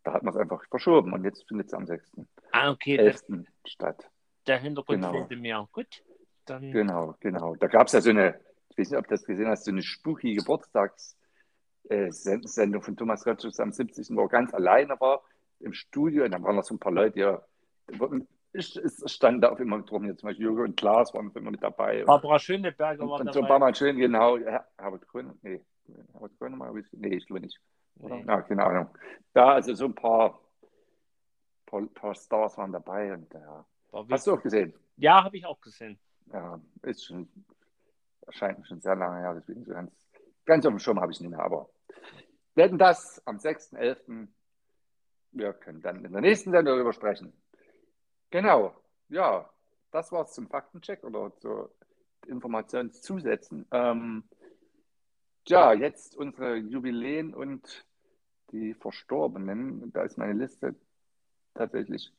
da 0.03 0.13
hat 0.13 0.24
man 0.24 0.33
es 0.33 0.39
einfach 0.39 0.63
verschoben. 0.69 1.12
Und 1.13 1.24
jetzt 1.24 1.48
findet 1.48 1.67
es 1.67 1.74
am 1.74 1.86
6.11. 1.86 2.25
Ah, 2.51 2.72
okay. 2.72 2.98
Das, 2.98 3.25
statt. 3.65 4.10
der 4.48 4.60
Hintergrund 4.60 5.01
Genau. 5.01 5.12
fehlte 5.12 5.36
mir. 5.38 5.67
Gut. 5.72 6.03
Dann, 6.45 6.72
Genau, 6.72 7.15
genau. 7.19 7.55
Da 7.55 7.67
gab 7.67 7.88
es 7.88 7.93
ja 7.93 8.01
so 8.01 8.10
eine, 8.12 8.39
ich 8.69 8.77
weiß 8.77 8.89
nicht, 8.91 9.00
ob 9.00 9.07
du 9.07 9.13
das 9.13 9.24
gesehen 9.24 9.48
hast, 9.48 9.65
so 9.65 9.72
eine 9.72 9.81
spooky 9.81 10.36
Geburtstagssendung 11.89 12.81
von 12.81 12.95
Thomas 12.95 13.23
Gottschalk 13.23 13.59
am 13.59 13.71
70. 13.71 14.15
wo 14.15 14.21
er 14.21 14.29
ganz 14.29 14.53
alleine 14.53 14.99
war 14.99 15.21
im 15.59 15.73
Studio. 15.73 16.25
Und 16.25 16.31
dann 16.31 16.43
waren 16.43 16.55
noch 16.55 16.63
so 16.63 16.75
ein 16.75 16.79
paar 16.79 16.91
Leute, 16.91 17.19
ja, 17.19 17.41
es 18.53 18.79
standen 19.07 19.41
da 19.41 19.49
auf 19.49 19.59
immer 19.59 19.81
drum, 19.81 20.05
jetzt 20.05 20.19
zum 20.19 20.27
Beispiel 20.29 20.45
Jürgen 20.45 20.61
und 20.63 20.77
Klaas 20.77 21.13
waren 21.13 21.31
immer 21.33 21.51
mit 21.51 21.63
dabei. 21.63 22.03
Barbara 22.03 22.39
Schöneberger 22.39 23.07
war 23.07 23.19
Und 23.19 23.33
so 23.33 23.41
ein 23.41 23.47
paar 23.47 23.59
Mal 23.59 23.73
schön, 23.75 23.97
genau, 23.97 24.37
Her- 24.37 24.67
Herbert 24.77 25.07
Grün, 25.07 25.33
nee, 25.41 25.61
nochmal? 26.39 26.73
Nee, 26.91 27.15
ich 27.15 27.25
glaube 27.25 27.41
nicht. 27.41 27.59
Nee. 27.95 28.23
Ja, 28.27 28.41
keine 28.41 28.63
Ahnung. 28.63 28.89
Ja, 29.35 29.53
also 29.53 29.73
so 29.73 29.85
ein 29.85 29.95
paar, 29.95 30.39
paar, 31.65 31.81
paar 31.93 32.15
Stars 32.15 32.57
waren 32.57 32.71
dabei 32.71 33.13
und 33.13 33.33
ja. 33.33 33.65
War 33.91 34.07
Hast 34.09 34.25
du 34.27 34.33
auch 34.33 34.41
gesehen? 34.41 34.73
Ja, 34.97 35.23
habe 35.23 35.37
ich 35.37 35.45
auch 35.45 35.59
gesehen. 35.61 35.99
Ja, 36.31 36.59
ist 36.83 37.05
schon, 37.05 37.27
erscheint 38.25 38.65
schon 38.67 38.81
sehr 38.81 38.95
lange 38.95 39.19
her, 39.21 39.33
deswegen 39.35 39.63
so 39.65 39.71
ganz, 39.73 39.91
ganz 40.45 40.65
auf 40.65 40.73
dem 40.73 40.79
Schirm 40.79 41.00
habe 41.00 41.12
ich 41.12 41.19
nicht 41.19 41.29
mehr, 41.29 41.43
aber 41.43 41.69
werden 42.55 42.77
das 42.77 43.21
am 43.25 43.38
6.11. 43.38 44.27
Wir 45.31 45.53
können 45.53 45.81
dann 45.81 46.05
in 46.05 46.12
der 46.12 46.21
nächsten 46.21 46.51
Sendung 46.51 46.75
darüber 46.75 46.93
sprechen. 46.93 47.33
Genau, 48.29 48.75
ja, 49.09 49.50
das 49.91 50.12
war 50.12 50.23
es 50.23 50.33
zum 50.33 50.47
Faktencheck 50.47 51.03
oder 51.03 51.35
zu 51.38 51.69
Informationszusätzen. 52.27 53.67
Ähm, 53.71 54.23
ja, 55.47 55.73
jetzt 55.73 56.15
unsere 56.15 56.55
Jubiläen 56.55 57.33
und 57.33 57.85
die 58.51 58.73
Verstorbenen. 58.75 59.91
Da 59.91 60.03
ist 60.03 60.17
meine 60.17 60.33
Liste 60.33 60.75
tatsächlich 61.53 62.12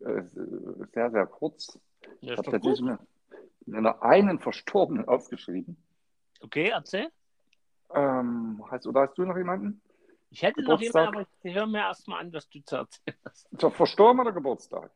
äh, 0.00 0.22
sehr, 0.92 1.10
sehr 1.10 1.26
kurz. 1.26 1.78
Ja, 2.20 2.32
Ich 2.32 2.38
habe 2.38 2.50
tatsächlich 2.50 2.80
nur 3.66 4.02
einen 4.02 4.38
Verstorbenen 4.38 5.08
aufgeschrieben. 5.08 5.76
Okay, 6.40 6.68
erzähl. 6.68 7.10
Ähm, 7.96 8.62
hast, 8.70 8.86
oder 8.86 9.02
hast 9.02 9.16
du 9.18 9.24
noch 9.24 9.36
jemanden? 9.36 9.80
Ich 10.30 10.42
hätte 10.42 10.60
noch 10.62 10.78
Geburtstag? 10.78 11.06
jemanden, 11.06 11.18
aber 11.20 11.28
ich 11.42 11.54
höre 11.54 11.66
mir 11.66 11.78
erstmal 11.78 12.20
an, 12.20 12.32
was 12.32 12.48
du 12.48 12.60
zu 12.62 12.76
erzählen 12.76 13.16
hast. 13.24 13.48
Zur 13.58 13.70
Verstorben 13.72 14.20
oder 14.20 14.32
Geburtstag? 14.32 14.90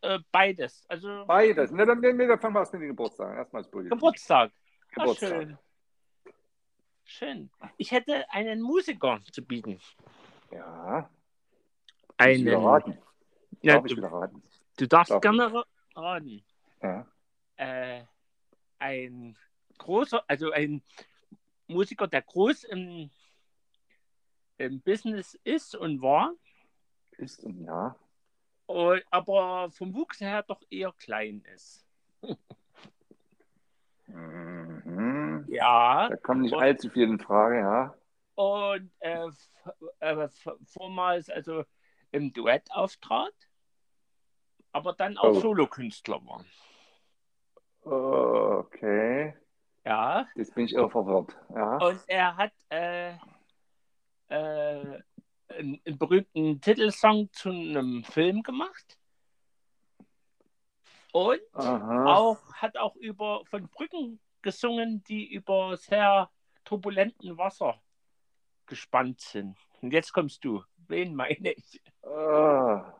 Äh, 0.00 0.18
beides. 0.32 0.84
Also 0.88 1.24
Beides. 1.26 1.70
Ne, 1.70 1.84
dann, 1.84 2.00
dann 2.00 2.38
fangen 2.40 2.54
wir 2.54 2.60
erst 2.60 2.72
mit 2.72 2.82
den 2.82 2.88
Geburtstagen. 2.88 3.36
Erstmal 3.36 3.62
das. 3.62 3.70
Geburtstag. 3.70 4.50
Ah, 4.52 4.94
Geburtstag. 4.94 5.28
schön. 5.28 5.58
Schön. 7.04 7.50
Ich 7.76 7.90
hätte 7.90 8.24
einen 8.30 8.62
Musiker 8.62 9.20
zu 9.32 9.44
bieten. 9.44 9.80
Ja. 10.52 11.10
Muss 12.18 12.28
ich 12.28 12.46
Einen. 12.46 12.54
raten. 12.54 12.98
Ja, 13.62 13.74
Darf 13.74 13.84
ich 13.86 13.90
du, 13.92 13.96
wieder 13.98 14.12
raten? 14.12 14.42
du 14.78 14.86
darfst 14.86 15.10
Darf 15.10 15.20
gerne 15.20 15.52
ra- 15.52 15.66
raten. 15.96 16.42
Ja. 16.82 17.06
Äh, 17.56 18.04
ein 18.78 19.36
großer, 19.78 20.22
also 20.28 20.50
ein 20.52 20.82
Musiker, 21.70 22.06
der 22.08 22.22
groß 22.22 22.64
im, 22.64 23.10
im 24.58 24.80
Business 24.82 25.34
ist 25.44 25.74
und 25.74 26.02
war, 26.02 26.32
Ist 27.18 27.42
und 27.44 27.64
ja. 27.64 27.96
und, 28.66 29.02
aber 29.10 29.70
vom 29.70 29.94
Wuchs 29.94 30.20
her 30.20 30.42
doch 30.42 30.62
eher 30.70 30.92
klein 30.92 31.42
ist. 31.54 31.84
Mhm. 34.06 35.46
Ja. 35.48 36.08
Da 36.08 36.16
kommen 36.16 36.42
nicht 36.42 36.54
Und- 36.54 36.62
allzu 36.62 36.90
viele 36.90 37.06
in 37.06 37.18
Frage, 37.20 37.58
ja. 37.60 37.94
und 38.34 38.90
äh, 39.00 39.28
äh, 40.00 40.28
vormals 40.66 41.28
also 41.30 41.64
im 42.12 42.32
Duett 42.32 42.70
auftrat, 42.72 43.34
aber 44.72 44.92
dann 44.94 45.16
auch 45.18 45.30
Oh. 45.36 45.40
Solokünstler 45.40 46.20
war. 46.26 46.44
Okay. 47.82 49.34
Ja, 49.90 50.28
Jetzt 50.36 50.54
bin 50.54 50.66
ich 50.66 50.74
irre 50.74 50.88
verwirrt. 50.88 51.36
Ja. 51.52 51.78
und 51.78 52.00
er 52.06 52.36
hat 52.36 52.52
äh, 52.68 53.10
äh, 54.28 55.02
einen, 55.48 55.80
einen 55.84 55.98
berühmten 55.98 56.60
Titelsong 56.60 57.28
zu 57.32 57.48
einem 57.50 58.04
Film 58.04 58.44
gemacht 58.44 58.96
und 61.10 61.40
Aha. 61.54 62.04
auch 62.06 62.54
hat 62.54 62.76
auch 62.76 62.94
über 62.94 63.44
von 63.46 63.66
Brücken 63.66 64.20
gesungen, 64.42 65.02
die 65.02 65.26
über 65.34 65.76
sehr 65.76 66.30
turbulenten 66.64 67.36
Wasser 67.36 67.82
gespannt 68.66 69.20
sind. 69.20 69.58
Und 69.82 69.92
jetzt 69.92 70.12
kommst 70.12 70.44
du. 70.44 70.62
Wen 70.86 71.16
meine 71.16 71.50
ich? 71.50 71.82
Ah. 72.04 72.94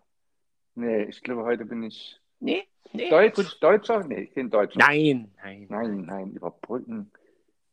Nee, 0.75 1.05
ich 1.05 1.23
glaube, 1.23 1.45
heute 1.45 1.65
bin 1.67 1.85
ich 1.85 2.21
Nee, 2.41 2.67
nee. 2.93 3.09
Deutsch. 3.11 3.59
Deutscher? 3.61 4.05
Nee, 4.05 4.23
ich 4.23 4.35
bin 4.35 4.51
Deutscher. 4.51 4.79
Nein, 4.79 5.33
nein. 5.43 5.67
Nein, 5.69 6.01
nein, 6.03 6.31
überbrücken. 6.33 7.11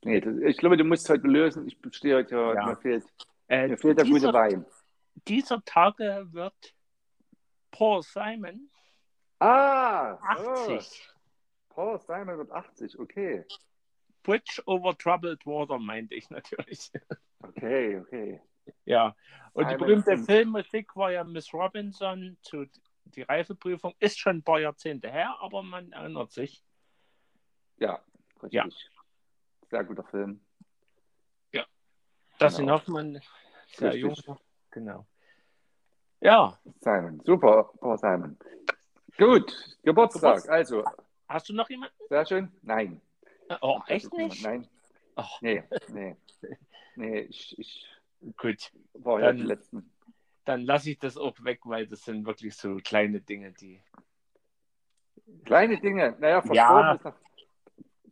Nee, 0.04 0.22
das, 0.22 0.36
ich 0.38 0.58
glaube, 0.58 0.78
du 0.78 0.84
musst 0.84 1.10
heute 1.10 1.28
lösen. 1.28 1.68
Ich 1.68 1.78
stehe 1.96 2.16
heute, 2.18 2.36
Ja. 2.36 2.66
mir 2.68 2.76
fehlt, 2.78 3.04
Äh, 3.48 3.68
mir 3.70 3.78
fehlt 3.78 3.98
der 3.98 4.06
gute 4.06 4.32
Wein. 4.34 4.66
dieser 5.28 5.64
Tage 5.66 6.28
wird 6.32 6.74
Paul 7.72 8.02
Simon 8.04 8.70
Ah, 9.40 10.14
80. 10.24 11.10
Oh, 11.70 11.74
Paul 11.74 12.00
Simon 12.00 12.38
wird 12.40 12.52
80, 12.52 12.98
okay. 13.00 13.46
Bridge 14.24 14.62
over 14.66 14.98
Troubled 14.98 15.46
Water 15.46 15.78
meinte 15.80 16.16
ich 16.16 16.30
natürlich. 16.30 16.92
Okay, 17.44 17.98
okay. 18.00 18.42
ja. 18.86 19.16
Und 19.54 19.66
die 19.66 19.74
Simon 19.74 19.78
berühmte 19.88 20.12
Simon. 20.18 20.26
Filmmusik 20.26 20.96
war 20.96 21.12
ja 21.12 21.24
Miss 21.24 21.54
Robinson 21.54 22.36
zu 22.42 22.66
die 23.16 23.22
Reifeprüfung. 23.24 23.94
Ist 24.00 24.20
schon 24.20 24.38
ein 24.38 24.44
paar 24.44 24.60
Jahrzehnte 24.60 25.10
her, 25.12 25.36
aber 25.40 25.64
man 25.64 25.92
erinnert 25.92 26.32
sich. 26.32 26.64
Ja, 27.78 28.04
richtig. 28.42 28.54
Ja. 28.54 28.66
Sehr 29.70 29.84
guter 29.84 30.04
Film. 30.04 30.42
Dustin 32.40 32.66
Genau. 32.68 32.78
Hoffmann, 32.78 33.20
sehr 33.78 33.94
Richtig. 33.94 34.26
jung. 34.28 34.38
Genau. 34.70 35.08
Ja, 36.22 36.60
Simon, 36.82 37.20
super, 37.26 37.72
Paul 37.80 37.98
Simon. 37.98 38.38
Gut, 39.18 39.76
Geburtstag. 39.82 40.48
Also, 40.48 40.84
hast 41.28 41.50
du 41.50 41.54
noch 41.54 41.68
jemanden? 41.68 41.96
sehr 42.10 42.26
schön. 42.28 42.52
Nein. 42.62 43.02
Oh, 43.62 43.80
Das 43.88 43.90
echt 43.90 44.14
nicht? 44.14 44.44
Nein. 44.44 44.70
Oh, 45.16 45.24
Nee, 45.42 45.64
nee. 45.88 46.16
Nee, 46.96 47.20
ich, 47.22 47.58
ich 47.58 47.88
gut. 48.38 48.72
war 48.94 49.20
ja 49.20 49.32
die 49.34 49.42
letzten. 49.42 49.92
Dann 50.48 50.62
lasse 50.62 50.92
ich 50.92 50.98
das 51.00 51.18
auch 51.18 51.44
weg, 51.44 51.60
weil 51.66 51.88
das 51.88 52.04
sind 52.06 52.26
wirklich 52.26 52.56
so 52.56 52.78
kleine 52.78 53.20
Dinge, 53.20 53.52
die. 53.52 53.82
Kleine 55.44 55.78
Dinge. 55.78 56.16
Naja, 56.20 56.42
verstorben, 56.42 56.86
Ja. 56.86 56.94
ist, 56.94 57.04
noch, 57.04 57.16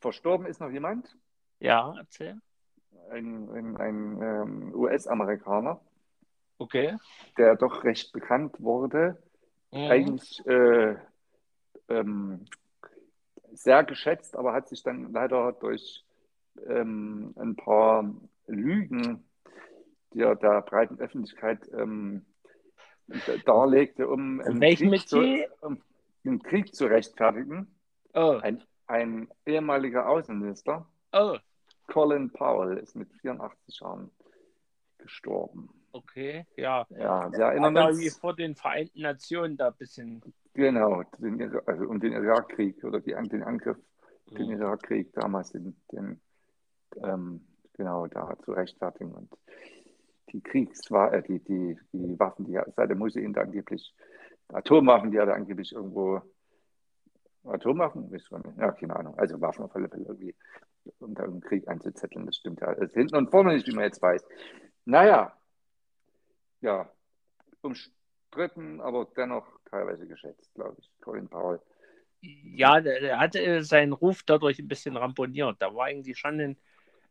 verstorben 0.01 0.45
ist 0.45 0.59
noch 0.59 0.69
jemand. 0.69 1.15
Ja, 1.61 1.95
erzähl. 1.97 2.41
Ein, 3.09 3.49
ein, 3.51 3.77
ein 3.77 4.21
ähm, 4.21 4.75
US-Amerikaner, 4.75 5.79
Okay. 6.57 6.97
der 7.37 7.55
doch 7.55 7.85
recht 7.85 8.11
bekannt 8.11 8.59
wurde. 8.59 9.17
Mhm. 9.71 9.91
Eigentlich 9.91 10.45
äh, 10.45 10.97
ähm, 11.87 12.43
sehr 13.53 13.85
geschätzt, 13.85 14.35
aber 14.35 14.51
hat 14.51 14.67
sich 14.67 14.83
dann 14.83 15.13
leider 15.13 15.53
durch 15.53 16.03
ähm, 16.67 17.33
ein 17.37 17.55
paar 17.55 18.13
Lügen, 18.47 19.23
die 20.15 20.22
er 20.22 20.36
der 20.36 20.62
breiten 20.62 20.98
Öffentlichkeit 21.00 21.60
ähm, 21.74 22.25
darlegte, 23.45 24.07
um 24.07 24.39
In 24.39 24.48
einen 24.48 24.60
Krieg, 24.62 25.07
zu, 25.07 25.19
um 25.62 25.81
einen 26.25 26.41
Krieg 26.41 26.74
zu 26.74 26.86
rechtfertigen. 26.86 27.67
Oh, 28.13 28.39
Ein, 28.41 28.63
ein 28.88 29.27
ehemaliger 29.45 30.07
Außenminister, 30.07 30.88
oh, 31.12 31.38
Colin 31.88 32.31
Powell, 32.31 32.77
ist 32.77 32.95
mit 32.95 33.12
84 33.22 33.79
Jahren 33.81 34.10
gestorben. 34.98 35.69
okay, 35.91 36.45
ja. 36.55 36.88
Ja, 36.89 37.29
wir 37.31 37.39
erinnern 37.45 37.75
Ja, 37.75 37.89
wie 37.98 38.05
uns, 38.05 38.17
vor 38.17 38.36
den 38.36 38.55
Vereinten 38.55 39.01
Nationen 39.01 39.57
da 39.57 39.67
ein 39.67 39.75
bisschen. 39.77 40.22
genau, 40.53 41.03
den, 41.19 41.60
also 41.65 41.86
um 41.89 42.00
den 42.00 42.13
Irakkrieg 42.13 42.81
oder 42.86 43.01
die, 43.01 43.12
den 43.29 43.43
Angriff, 43.43 43.77
den 44.31 44.48
Mhm. 44.48 44.62
Irakkrieg 44.62 45.12
damals, 45.13 45.51
den, 45.51 45.75
den 45.91 46.22
ähm, 47.03 47.45
genau 47.74 48.07
da 48.07 48.36
zu 48.43 48.53
rechtfertigen 48.53 49.12
und 49.12 49.29
die 50.32 50.41
Kriegswa 50.41 51.10
äh, 51.10 51.24
die, 51.24 51.39
die, 51.39 51.79
die 51.94 52.20
Waffen, 52.20 52.46
die 52.46 52.60
Saddam 52.75 53.01
Hussein 53.01 53.34
da 53.34 53.41
angeblich, 53.41 53.94
Atomwaffen, 54.50 55.12
die 55.12 55.17
er 55.17 55.34
angeblich 55.34 55.72
irgendwo, 55.72 56.22
Atomwaffen? 57.44 58.12
Ja, 58.58 58.72
keine 58.72 58.96
Ahnung. 58.96 59.17
Also 59.17 59.39
Waffen 59.41 59.65
auf 59.65 59.75
alle 59.75 59.89
Fälle 59.89 60.05
irgendwie, 60.05 60.36
um 61.00 61.13
da 61.13 61.24
einen 61.24 61.41
Krieg 61.41 61.67
einzuzetteln, 61.67 62.25
das 62.25 62.38
stimmt 62.38 62.62
ja. 62.62 62.67
alles 62.67 62.94
hinten 62.94 63.15
und 63.15 63.32
vorne 63.32 63.53
nicht, 63.53 63.67
wie 63.67 63.75
man 63.75 63.86
jetzt 63.86 64.01
weiß. 64.01 64.25
Naja, 64.86 65.36
ja, 66.62 66.89
umstritten, 67.62 68.82
aber 68.82 69.08
dennoch 69.15 69.48
teilweise 69.70 70.08
geschätzt, 70.08 70.53
glaube 70.53 70.75
ich, 70.79 70.89
Colin 71.01 71.27
Powell. 71.27 71.60
Ja, 72.22 72.82
der 72.82 73.20
hatte 73.20 73.63
seinen 73.63 73.94
Ruf 73.94 74.24
dadurch 74.25 74.60
ein 74.60 74.67
bisschen 74.67 74.98
ramponiert. 74.98 75.58
Da 75.60 75.74
war 75.75 75.86
eigentlich 75.86 76.17
schon 76.17 76.39
ein, 76.39 76.58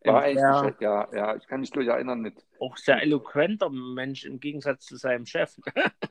War 0.04 0.22
ein 0.22 0.36
sehr, 0.36 0.74
ja, 0.80 1.08
ja, 1.12 1.36
ich 1.36 1.46
kann 1.46 1.60
mich 1.60 1.70
durch 1.70 1.88
erinnern 1.88 2.20
mit 2.20 2.44
auch 2.60 2.76
sehr 2.76 3.02
eloquenter 3.02 3.70
Mensch 3.70 4.24
im 4.24 4.38
Gegensatz 4.38 4.84
zu 4.86 4.96
seinem 4.96 5.24
Chef. 5.24 5.56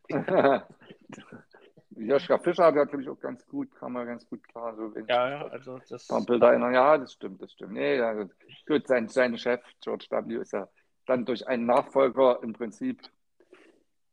Joschka 1.96 2.40
Fischer, 2.40 2.72
der 2.72 2.88
glaube 2.88 3.04
ich 3.04 3.10
auch 3.10 3.20
ganz 3.20 3.46
gut, 3.48 3.74
kam 3.76 3.96
er 3.96 4.06
ganz 4.06 4.28
gut 4.28 4.48
klar. 4.48 4.76
So, 4.76 4.96
wenn 4.96 5.06
ja, 5.08 5.28
ich 5.28 5.42
ja, 5.42 5.48
also 5.48 5.80
das. 5.90 6.08
Bilder 6.26 6.50
erinnere. 6.50 6.74
Ja, 6.74 6.98
das 6.98 7.14
stimmt, 7.14 7.42
das 7.42 7.52
stimmt. 7.52 7.74
Nee, 7.74 7.98
ja, 7.98 8.28
gut, 8.68 8.88
sein, 8.88 9.08
sein 9.08 9.38
Chef, 9.38 9.62
George 9.82 10.08
W., 10.10 10.36
ist 10.36 10.54
ja 10.54 10.68
dann 11.06 11.26
durch 11.26 11.48
einen 11.48 11.66
Nachfolger 11.66 12.40
im 12.42 12.54
Prinzip 12.54 13.02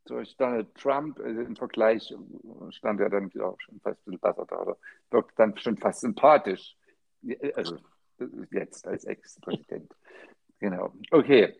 durch 0.05 0.37
Donald 0.37 0.75
Trump 0.75 1.21
also 1.21 1.41
im 1.41 1.57
Vergleich 1.57 2.13
stand 2.71 3.01
er 3.01 3.11
dann 3.11 3.33
wieder 3.33 3.55
schon 3.59 3.81
fast 3.81 4.01
ein 4.01 4.13
bisschen 4.13 4.21
besser 4.21 4.45
da 4.47 4.61
oder 4.61 4.77
wirkt 5.11 5.39
dann 5.39 5.57
schon 5.57 5.77
fast 5.77 6.01
sympathisch. 6.01 6.77
Also 7.55 7.79
jetzt 8.50 8.87
als 8.87 9.05
Ex-Präsident. 9.05 9.95
Genau. 10.59 10.93
Okay. 11.11 11.55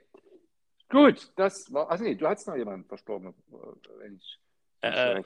Gut, 0.89 1.31
das 1.37 1.73
war. 1.73 1.91
Also 1.91 2.05
nee, 2.05 2.15
du 2.15 2.27
hast 2.27 2.47
noch 2.47 2.57
jemanden 2.57 2.87
verstorben, 2.87 3.35
wenn 3.99 4.17
ich 4.17 4.41
äh. 4.83 5.23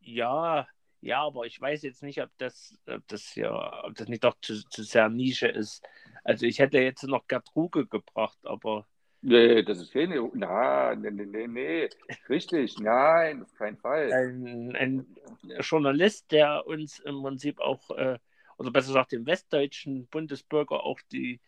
Ja, 0.00 0.66
ja, 1.00 1.22
aber 1.22 1.44
ich 1.46 1.60
weiß 1.60 1.82
jetzt 1.82 2.02
nicht, 2.02 2.20
ob 2.20 2.30
das, 2.38 2.76
ob 2.86 3.06
das 3.08 3.34
ja, 3.34 3.84
ob 3.84 3.94
das 3.94 4.08
nicht 4.08 4.24
doch 4.24 4.36
zu, 4.40 4.62
zu 4.68 4.82
sehr 4.82 5.08
Nische 5.08 5.48
ist. 5.48 5.86
Also 6.24 6.46
ich 6.46 6.58
hätte 6.58 6.78
jetzt 6.78 7.04
noch 7.04 7.26
Gertrude 7.26 7.86
gebracht, 7.86 8.38
aber. 8.42 8.86
Nee, 9.20 9.62
das 9.62 9.80
ist 9.80 9.92
keine. 9.92 10.28
Nein, 10.34 11.00
nee, 11.00 11.10
nee, 11.10 11.46
nee, 11.46 11.88
Richtig, 12.28 12.78
nein, 12.78 13.42
auf 13.42 13.54
keinen 13.54 13.76
Fall. 13.76 14.12
Ein, 14.12 14.76
ein 14.76 15.16
Journalist, 15.60 16.30
der 16.30 16.66
uns 16.66 17.00
im 17.00 17.22
Prinzip 17.22 17.60
auch, 17.60 17.90
äh, 17.90 18.18
oder 18.58 18.70
besser 18.70 18.88
gesagt, 18.88 19.12
dem 19.12 19.26
westdeutschen 19.26 20.06
Bundesbürger 20.08 20.84
auch 20.84 21.00
die, 21.10 21.40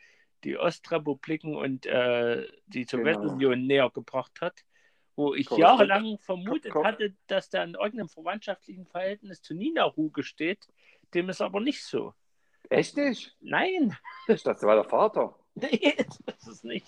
die 0.44 0.56
Ostrepubliken 0.56 1.54
und 1.56 1.84
äh, 1.86 2.46
die. 2.66 2.84
Sowjetunion 2.84 3.52
genau. 3.52 3.66
näher 3.66 3.90
gebracht 3.90 4.40
hat 4.40 4.64
wo 5.20 5.34
ich 5.34 5.46
Korrekt. 5.46 5.60
jahrelang 5.60 6.18
vermutet 6.18 6.72
Korrekt. 6.72 6.94
hatte, 6.94 7.14
dass 7.26 7.50
der 7.50 7.64
in 7.64 7.74
irgendeinem 7.74 8.08
verwandtschaftlichen 8.08 8.86
Verhältnis 8.86 9.42
zu 9.42 9.54
Nina 9.54 9.84
Ruge 9.84 10.22
steht. 10.22 10.66
Dem 11.12 11.28
ist 11.28 11.42
aber 11.42 11.60
nicht 11.60 11.84
so. 11.84 12.14
Echt 12.70 12.96
nicht? 12.96 13.36
Nein. 13.40 13.96
Ich 14.28 14.42
dachte, 14.42 14.66
war 14.66 14.76
der 14.76 14.84
Vater. 14.84 15.36
Nee, 15.56 15.96
das 16.24 16.46
ist 16.46 16.64
nicht. 16.64 16.86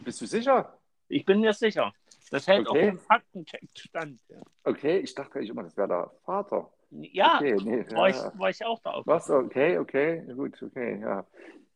Bist 0.00 0.20
du 0.20 0.26
sicher? 0.26 0.76
Ich 1.08 1.24
bin 1.24 1.40
mir 1.40 1.54
sicher. 1.54 1.94
Das 2.30 2.48
hält 2.48 2.68
okay. 2.68 2.80
auch 2.80 2.88
im 2.88 2.98
Faktencheck 2.98 3.68
stand. 3.78 4.20
Ja. 4.28 4.40
Okay, 4.64 4.98
ich 4.98 5.14
dachte 5.14 5.40
ich 5.40 5.50
immer, 5.50 5.62
das 5.62 5.76
wäre 5.76 5.88
der 5.88 6.10
Vater. 6.24 6.70
Ja, 6.90 7.36
okay, 7.36 7.56
nee, 7.64 7.84
war, 7.90 8.08
ja. 8.08 8.32
Ich, 8.32 8.38
war 8.38 8.50
ich 8.50 8.64
auch 8.64 8.80
da. 8.82 9.02
Was? 9.04 9.30
Okay, 9.30 9.78
okay, 9.78 10.24
gut, 10.34 10.62
okay, 10.62 11.00
ja. 11.00 11.26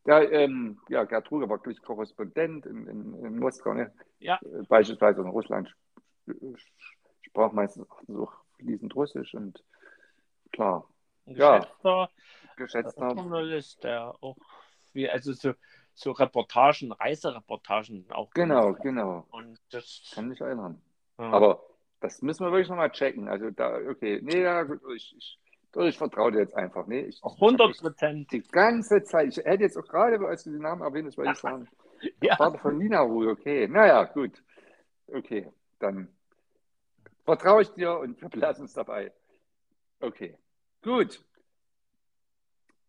Ja, 0.07 0.23
ähm, 0.23 0.79
ja 0.89 1.05
Gertrude 1.05 1.49
war 1.49 1.59
durch 1.59 1.81
Korrespondent 1.83 2.67
in, 2.67 2.87
in, 2.87 3.25
in 3.25 3.39
Moskau, 3.39 3.75
ne? 3.75 3.93
ja. 4.19 4.39
Äh, 4.43 4.63
beispielsweise 4.69 5.23
in 5.23 5.29
Russland 5.29 5.75
sprach 7.23 7.53
meistens 7.53 7.87
so 8.07 8.31
fließend 8.59 8.95
Russisch 8.95 9.35
und 9.35 9.63
klar. 10.53 10.89
Ein 11.27 11.35
geschätzter, 11.35 11.89
ja, 11.89 12.09
geschätzter 12.57 13.13
Journalist, 13.13 13.83
der 13.83 14.15
auch 14.21 14.37
wie, 14.93 15.11
also 15.11 15.33
so, 15.33 15.53
so 15.95 16.13
Reportagen, 16.13 16.93
Reisereportagen 16.93 18.07
auch. 18.11 18.31
Genau, 18.31 18.75
genau. 18.75 19.27
Und 19.31 19.61
das 19.71 20.11
kann 20.15 20.29
mich 20.29 20.41
erinnern. 20.41 20.81
Ja. 21.19 21.31
Aber 21.33 21.63
das 22.01 22.23
müssen 22.23 22.45
wir 22.45 22.53
wirklich 22.53 22.69
nochmal 22.69 22.91
checken. 22.91 23.29
Also 23.29 23.51
da, 23.51 23.77
okay, 23.89 24.21
nee, 24.23 24.43
ja, 24.43 24.67
ich, 24.95 25.17
ich, 25.17 25.39
ich 25.75 25.99
vertraue 25.99 26.33
dir 26.33 26.41
jetzt 26.41 26.55
einfach. 26.55 26.87
Nee, 26.87 27.01
ich, 27.01 27.23
100 27.23 27.79
Prozent. 27.79 28.33
Die 28.33 28.43
ganze 28.43 29.03
Zeit. 29.03 29.29
Ich 29.29 29.45
hätte 29.45 29.63
jetzt 29.63 29.77
auch 29.77 29.87
gerade, 29.87 30.25
als 30.27 30.45
du 30.45 30.51
den 30.51 30.63
Namen 30.63 30.83
erwähnt 30.83 31.07
hast, 31.07 31.19
weil 31.19 31.33
ich 31.33 31.39
sagen, 31.39 31.69
ja. 32.21 32.37
Vater 32.37 32.59
von 32.59 32.79
Nina 32.79 33.01
Ruhe, 33.01 33.31
okay. 33.31 33.69
Naja, 33.69 34.05
gut. 34.05 34.43
Okay, 35.09 35.51
dann 35.79 36.09
vertraue 37.25 37.63
ich 37.63 37.71
dir 37.71 37.99
und 37.99 38.21
wir 38.21 38.29
belassen 38.29 38.67
es 38.67 38.73
dabei. 38.73 39.13
Okay, 40.01 40.37
gut. 40.83 41.23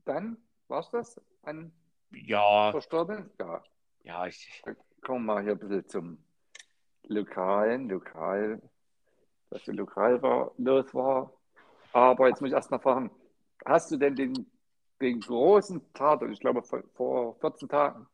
Dann 0.06 0.38
war 0.68 0.80
es 0.80 0.90
das 0.90 1.22
an 1.44 1.72
ja. 2.12 2.72
Verstorben? 2.72 3.30
Ja. 3.40 3.64
Ja, 4.04 4.26
ich. 4.26 4.62
Dann 4.66 4.78
kommen 5.02 5.26
wir 5.26 5.36
mal 5.36 5.44
hier 5.44 5.54
ein 5.54 5.60
bisschen 5.60 5.88
zum 5.88 6.24
Lokalen, 7.04 7.90
Lokal, 7.90 8.62
was 9.50 9.64
so 9.66 9.72
lokal 9.72 10.22
war, 10.22 10.52
los 10.58 10.94
war. 10.94 11.32
Aber 11.94 12.28
jetzt 12.28 12.42
muss 12.42 12.50
ich 12.50 12.56
erst 12.56 12.72
mal 12.72 12.80
fragen, 12.80 13.12
hast 13.66 13.92
du 13.92 13.98
denn 13.98 14.16
den, 14.16 14.46
den 15.02 15.20
großen 15.20 15.82
Tatort, 15.94 16.32
ich 16.32 16.40
glaube 16.40 16.62
vor, 16.62 16.84
vor 16.94 17.36
14 17.40 17.70
Tagen, 17.70 18.08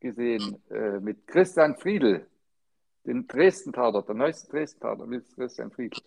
gesehen, 0.00 0.62
äh, 0.70 0.98
mit 0.98 1.26
Christian 1.26 1.76
Friedel, 1.76 2.26
den 3.04 3.26
Dresden-Tatort, 3.26 4.08
der 4.08 4.14
neueste 4.14 4.50
Dresden-Tatort 4.50 5.08
mit 5.08 5.24
Christian 5.34 5.70
Friedel. 5.70 6.00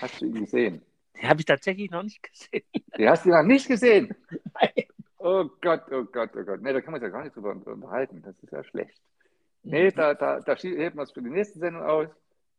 Hast 0.00 0.20
du 0.20 0.26
ihn 0.26 0.34
gesehen? 0.34 0.82
Den 1.16 1.28
habe 1.28 1.40
ich 1.40 1.46
tatsächlich 1.46 1.90
noch 1.90 2.02
nicht 2.02 2.22
gesehen. 2.22 2.64
Den 2.96 3.08
hast 3.08 3.24
du 3.24 3.30
noch 3.30 3.42
nicht 3.42 3.66
gesehen? 3.66 4.14
Nein. 4.60 4.84
Oh 5.18 5.46
Gott, 5.60 5.82
oh 5.90 6.04
Gott, 6.04 6.30
oh 6.36 6.44
Gott. 6.44 6.62
Nee, 6.62 6.72
da 6.72 6.80
kann 6.80 6.92
man 6.92 7.00
sich 7.00 7.08
ja 7.08 7.12
gar 7.12 7.24
nicht 7.24 7.34
drüber 7.34 7.50
unterhalten. 7.50 8.22
Das 8.22 8.38
ist 8.40 8.52
ja 8.52 8.62
schlecht. 8.62 9.00
Nee, 9.64 9.90
da, 9.90 10.14
da, 10.14 10.40
da 10.40 10.54
heben 10.54 10.96
wir 10.96 11.02
es 11.02 11.10
für 11.10 11.22
die 11.22 11.30
nächste 11.30 11.58
Sendung 11.58 11.82
aus. 11.82 12.08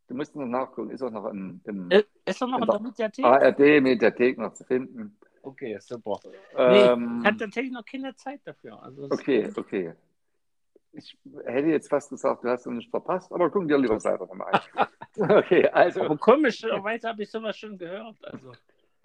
Du 0.10 0.16
musst 0.16 0.36
noch 0.36 0.46
nachgucken. 0.46 0.92
Ist 0.92 1.02
auch 1.02 1.12
noch 1.12 1.26
im, 1.28 1.62
im 1.66 1.90
äh, 1.92 2.04
ist 2.26 2.42
er 2.42 2.48
noch 2.48 2.62
in 2.62 2.68
der 2.68 2.80
Mediathek? 2.82 3.26
ARD-Mediathek 3.26 4.38
noch 4.38 4.54
zu 4.54 4.66
finden. 4.66 5.18
Okay, 5.42 5.78
super. 5.80 6.20
Ähm, 6.58 7.20
nee, 7.20 7.26
hat 7.26 7.40
tatsächlich 7.40 7.72
noch 7.72 7.86
keine 7.86 8.14
Zeit 8.16 8.42
dafür. 8.44 8.82
Also 8.84 9.08
okay, 9.10 9.50
okay 9.56 9.94
ich 10.92 11.18
hätte 11.46 11.68
jetzt 11.68 11.90
fast 11.90 12.10
gesagt, 12.10 12.44
du 12.44 12.50
hast 12.50 12.66
es 12.66 12.72
nicht 12.72 12.90
verpasst, 12.90 13.32
aber 13.32 13.50
gucken 13.50 13.68
dir 13.68 13.78
lieber 13.78 14.00
selber 14.00 14.26
nochmal 14.26 14.62
an. 14.74 14.88
okay, 15.30 15.68
also. 15.70 16.02
Aber 16.02 16.18
komischerweise 16.18 17.10
habe 17.10 17.24
ich 17.24 17.32
sowas 17.32 17.58
schon 17.58 17.78
gehört. 17.78 18.18
Also. 18.24 18.54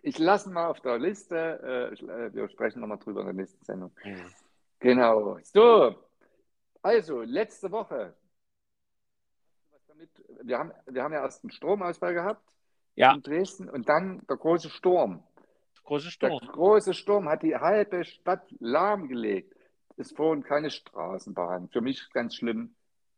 Ich 0.02 0.18
lasse 0.18 0.50
mal 0.50 0.68
auf 0.68 0.80
der 0.80 0.98
Liste, 0.98 1.92
äh, 1.98 2.04
äh 2.04 2.34
wir 2.34 2.48
sprechen 2.48 2.80
nochmal 2.80 2.98
drüber 2.98 3.20
in 3.20 3.26
der 3.26 3.34
nächsten 3.34 3.64
Sendung. 3.64 3.90
Mhm. 4.04 4.32
Genau. 4.80 5.38
So, 5.42 5.94
also 6.82 7.22
letzte 7.22 7.70
Woche. 7.70 8.14
Wir 10.42 10.58
haben, 10.58 10.72
wir 10.86 11.02
haben 11.02 11.12
ja 11.12 11.22
erst 11.22 11.44
einen 11.44 11.50
Stromausfall 11.50 12.14
gehabt 12.14 12.42
ja. 12.94 13.14
in 13.14 13.22
Dresden 13.22 13.68
und 13.68 13.88
dann 13.88 14.22
der 14.28 14.36
große 14.36 14.70
Sturm. 14.70 15.22
Große 15.84 16.10
Sturm. 16.10 16.38
Der 16.40 16.48
große 16.48 16.94
Sturm 16.94 17.28
hat 17.28 17.42
die 17.42 17.56
halbe 17.56 18.04
Stadt 18.04 18.44
lahmgelegt 18.58 19.54
es 19.96 20.12
fuhren 20.12 20.42
keine 20.42 20.70
Straßenbahn. 20.70 21.68
Für 21.68 21.80
mich 21.80 22.08
ganz 22.12 22.36
schlimm, 22.36 22.74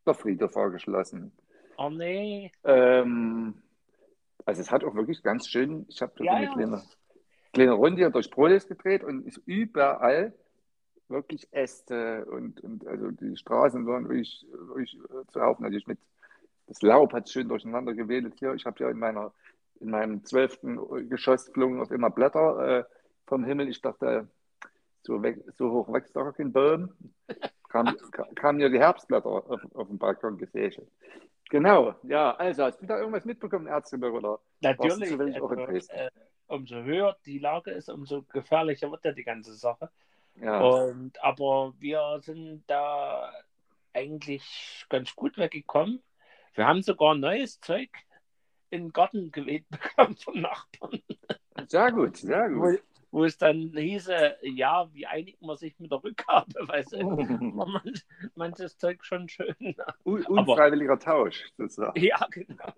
der 0.06 0.14
Friedhof 0.14 0.54
war 0.54 0.70
geschlossen. 0.70 1.32
Oh 1.78 1.90
nee. 1.90 2.52
Ähm, 2.64 3.62
also 4.44 4.60
es 4.60 4.70
hat 4.70 4.84
auch 4.84 4.94
wirklich 4.94 5.22
ganz 5.22 5.48
schön, 5.48 5.86
ich 5.88 6.00
habe 6.02 6.12
ja, 6.24 6.32
eine 6.32 6.46
ja. 6.46 6.52
kleine, 6.52 6.82
kleine 7.52 7.72
Runde 7.72 7.98
hier 7.98 8.10
durch 8.10 8.30
Prolis 8.30 8.66
gedreht 8.66 9.04
und 9.04 9.26
ist 9.26 9.40
überall 9.46 10.32
wirklich 11.08 11.48
Äste 11.52 12.24
und, 12.26 12.60
und 12.60 12.86
also 12.86 13.10
die 13.10 13.36
Straßen 13.36 13.86
waren 13.86 14.08
wirklich, 14.08 14.46
wirklich 14.50 14.98
zu 15.28 15.40
Haufen. 15.40 15.62
Natürlich 15.62 15.86
mit, 15.86 15.98
das 16.66 16.82
Laub 16.82 17.12
hat 17.12 17.28
schön 17.28 17.48
durcheinander 17.48 17.94
gewedelt 17.94 18.34
hier. 18.38 18.54
Ich 18.54 18.66
habe 18.66 18.82
ja 18.82 18.90
in 18.90 18.98
meiner 18.98 19.32
in 19.80 19.90
meinem 19.90 20.24
zwölften 20.24 21.08
Geschoss 21.08 21.46
geflogen 21.46 21.80
auf 21.80 21.90
immer 21.90 22.10
Blätter 22.10 22.78
äh, 22.78 22.84
vom 23.26 23.44
Himmel. 23.44 23.68
Ich 23.68 23.80
dachte, 23.80 24.28
so, 25.02 25.22
so 25.54 25.70
hoch 25.70 25.92
wächst 25.92 26.16
doch 26.16 26.32
kein 26.32 26.52
Baum. 26.52 26.92
Kam, 27.68 27.94
kam 28.36 28.56
mir 28.56 28.70
die 28.70 28.78
Herbstblätter 28.78 29.26
auf, 29.26 29.60
auf 29.74 29.88
dem 29.88 29.98
Balkon 29.98 30.38
gesächelt. 30.38 30.88
Genau, 31.50 31.94
ja, 32.04 32.34
also 32.36 32.64
hast 32.64 32.80
du 32.80 32.86
da 32.86 32.98
irgendwas 32.98 33.24
mitbekommen, 33.24 33.66
Ärzte 33.66 33.98
oder? 33.98 34.38
Natürlich, 34.60 35.12
also, 35.20 35.50
äh, 35.92 36.10
umso 36.46 36.76
höher 36.76 37.16
die 37.26 37.38
Lage 37.38 37.72
ist, 37.72 37.90
umso 37.90 38.22
gefährlicher 38.22 38.90
wird 38.90 39.04
ja 39.04 39.12
die 39.12 39.24
ganze 39.24 39.54
Sache. 39.54 39.90
Ja. 40.36 40.60
Und, 40.60 41.22
aber 41.22 41.74
wir 41.78 42.20
sind 42.22 42.64
da 42.68 43.30
eigentlich 43.92 44.86
ganz 44.88 45.14
gut 45.14 45.36
weggekommen. 45.36 46.02
Wir 46.56 46.66
haben 46.66 46.82
sogar 46.82 47.14
neues 47.14 47.60
Zeug 47.60 47.90
in 48.70 48.84
den 48.84 48.92
Garten 48.92 49.30
geweht 49.30 49.66
bekommen 49.70 50.16
vom 50.16 50.40
Nachbarn. 50.40 51.00
Sehr 51.68 51.92
gut, 51.92 52.16
sehr 52.16 52.50
gut 52.50 52.80
wo 53.16 53.24
es 53.24 53.38
dann 53.38 53.72
hieße, 53.74 54.36
ja, 54.42 54.92
wie 54.92 55.06
einigt 55.06 55.40
man 55.40 55.56
sich 55.56 55.78
mit 55.78 55.90
der 55.90 56.04
Rückgabe? 56.04 56.52
Weil 56.68 56.84
oh. 57.02 57.06
man, 57.16 57.94
manches 58.34 58.76
Zeug 58.76 59.02
schon 59.04 59.26
schön. 59.28 59.74
Un 60.04 60.24
unfreiwilliger 60.26 60.92
aber, 60.92 61.00
Tausch, 61.00 61.44
sozusagen. 61.56 61.98
Ja, 61.98 62.26
genau. 62.30 62.72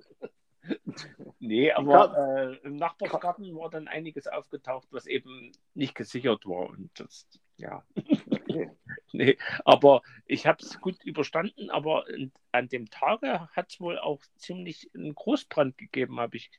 nee, 1.41 1.73
aber 1.73 2.17
äh, 2.17 2.67
im 2.67 2.77
Nachbarsgarten 2.77 3.53
war 3.57 3.69
dann 3.69 3.89
einiges 3.89 4.29
aufgetaucht, 4.29 4.87
was 4.93 5.07
eben 5.07 5.51
nicht 5.75 5.97
gesichert 5.97 6.47
war. 6.47 6.69
Und 6.69 6.91
das, 6.95 7.27
ja. 7.59 7.85
Okay. 8.31 8.71
nee, 9.13 9.37
aber 9.65 10.03
ich 10.27 10.47
habe 10.47 10.59
es 10.63 10.81
gut 10.81 11.03
überstanden, 11.05 11.71
aber 11.71 12.07
an 12.53 12.69
dem 12.69 12.89
Tage 12.91 13.49
hat 13.53 13.71
es 13.71 13.81
wohl 13.81 13.99
auch 13.99 14.23
ziemlich 14.37 14.91
einen 14.95 15.15
Großbrand 15.15 15.77
gegeben, 15.77 16.21
habe 16.21 16.37
ich 16.37 16.51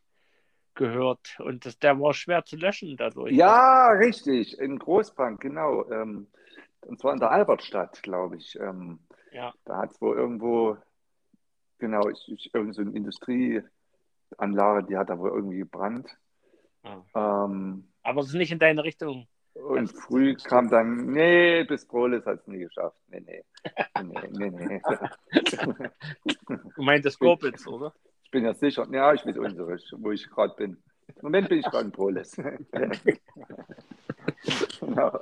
gehört. 0.76 1.40
Und 1.40 1.66
das, 1.66 1.80
der 1.80 2.00
war 2.00 2.14
schwer 2.14 2.46
zu 2.46 2.56
löschen 2.56 2.96
dadurch. 2.98 3.34
Ja, 3.34 3.90
richtig, 3.90 4.58
in 4.60 4.80
Großbank, 4.80 5.42
genau. 5.42 5.90
Ähm, 5.92 6.28
und 6.82 7.00
zwar 7.00 7.14
in 7.14 7.20
der 7.20 7.32
Albertstadt, 7.32 8.02
glaube 8.04 8.38
ich. 8.38 8.58
Ähm, 8.60 9.00
ja. 9.32 9.54
Da 9.66 9.78
hat 9.80 9.92
es 9.92 10.02
wohl 10.02 10.18
irgendwo, 10.18 10.78
genau, 11.78 12.10
ich, 12.10 12.32
ich, 12.32 12.54
irgend 12.54 12.76
so 12.76 12.82
eine 12.82 12.92
Industrieanlage, 12.92 14.88
die 14.88 14.98
hat 14.98 15.10
da 15.10 15.20
wohl 15.20 15.32
irgendwie 15.32 15.60
gebrannt. 15.60 16.18
Ah. 16.84 17.46
Ähm, 17.46 17.92
Aber 18.04 18.22
es 18.22 18.28
ist 18.28 18.34
nicht 18.36 18.52
in 18.52 18.60
deine 18.60 18.84
Richtung. 18.84 19.28
Und 19.68 19.90
früh 19.90 20.36
kam 20.36 20.70
dann, 20.70 21.08
nee, 21.08 21.64
bis 21.64 21.86
Prolis 21.86 22.26
hat 22.26 22.40
es 22.40 22.48
nie 22.48 22.60
geschafft. 22.60 22.98
Nee, 23.08 23.22
nee. 23.22 23.44
nee, 24.04 24.30
nee, 24.32 24.50
nee. 24.50 24.82
du 26.76 26.82
meintest 26.82 27.20
Kobitz, 27.20 27.68
oder? 27.68 27.94
Ich 28.24 28.32
bin 28.32 28.46
ja 28.46 28.54
sicher, 28.54 28.88
ja, 28.92 29.14
ich 29.14 29.26
weiß 29.26 29.38
unsere, 29.38 29.78
wo 29.98 30.12
ich 30.12 30.30
gerade 30.30 30.54
bin. 30.56 30.78
Im 31.08 31.24
Moment 31.24 31.50
bin 31.50 31.60
ich 31.60 31.66
gerade 31.66 31.86
in 31.86 31.92
Polis. 31.92 32.36
genau. 34.80 35.20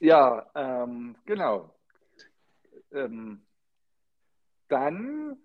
Ja, 0.00 0.46
ähm, 0.54 1.16
genau. 1.24 1.74
ähm, 2.92 3.42
dann, 4.68 5.36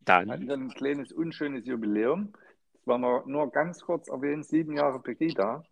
Dann. 0.00 0.30
hatten 0.30 0.46
wir 0.46 0.54
ein 0.54 0.70
kleines 0.70 1.12
unschönes 1.12 1.66
Jubiläum. 1.66 2.32
Das 2.74 2.86
wollen 2.86 3.02
wir 3.02 3.24
nur 3.26 3.50
ganz 3.50 3.82
kurz 3.82 4.08
erwähnen, 4.08 4.42
sieben 4.42 4.76
Jahre 4.76 5.00
Pegida. 5.00 5.64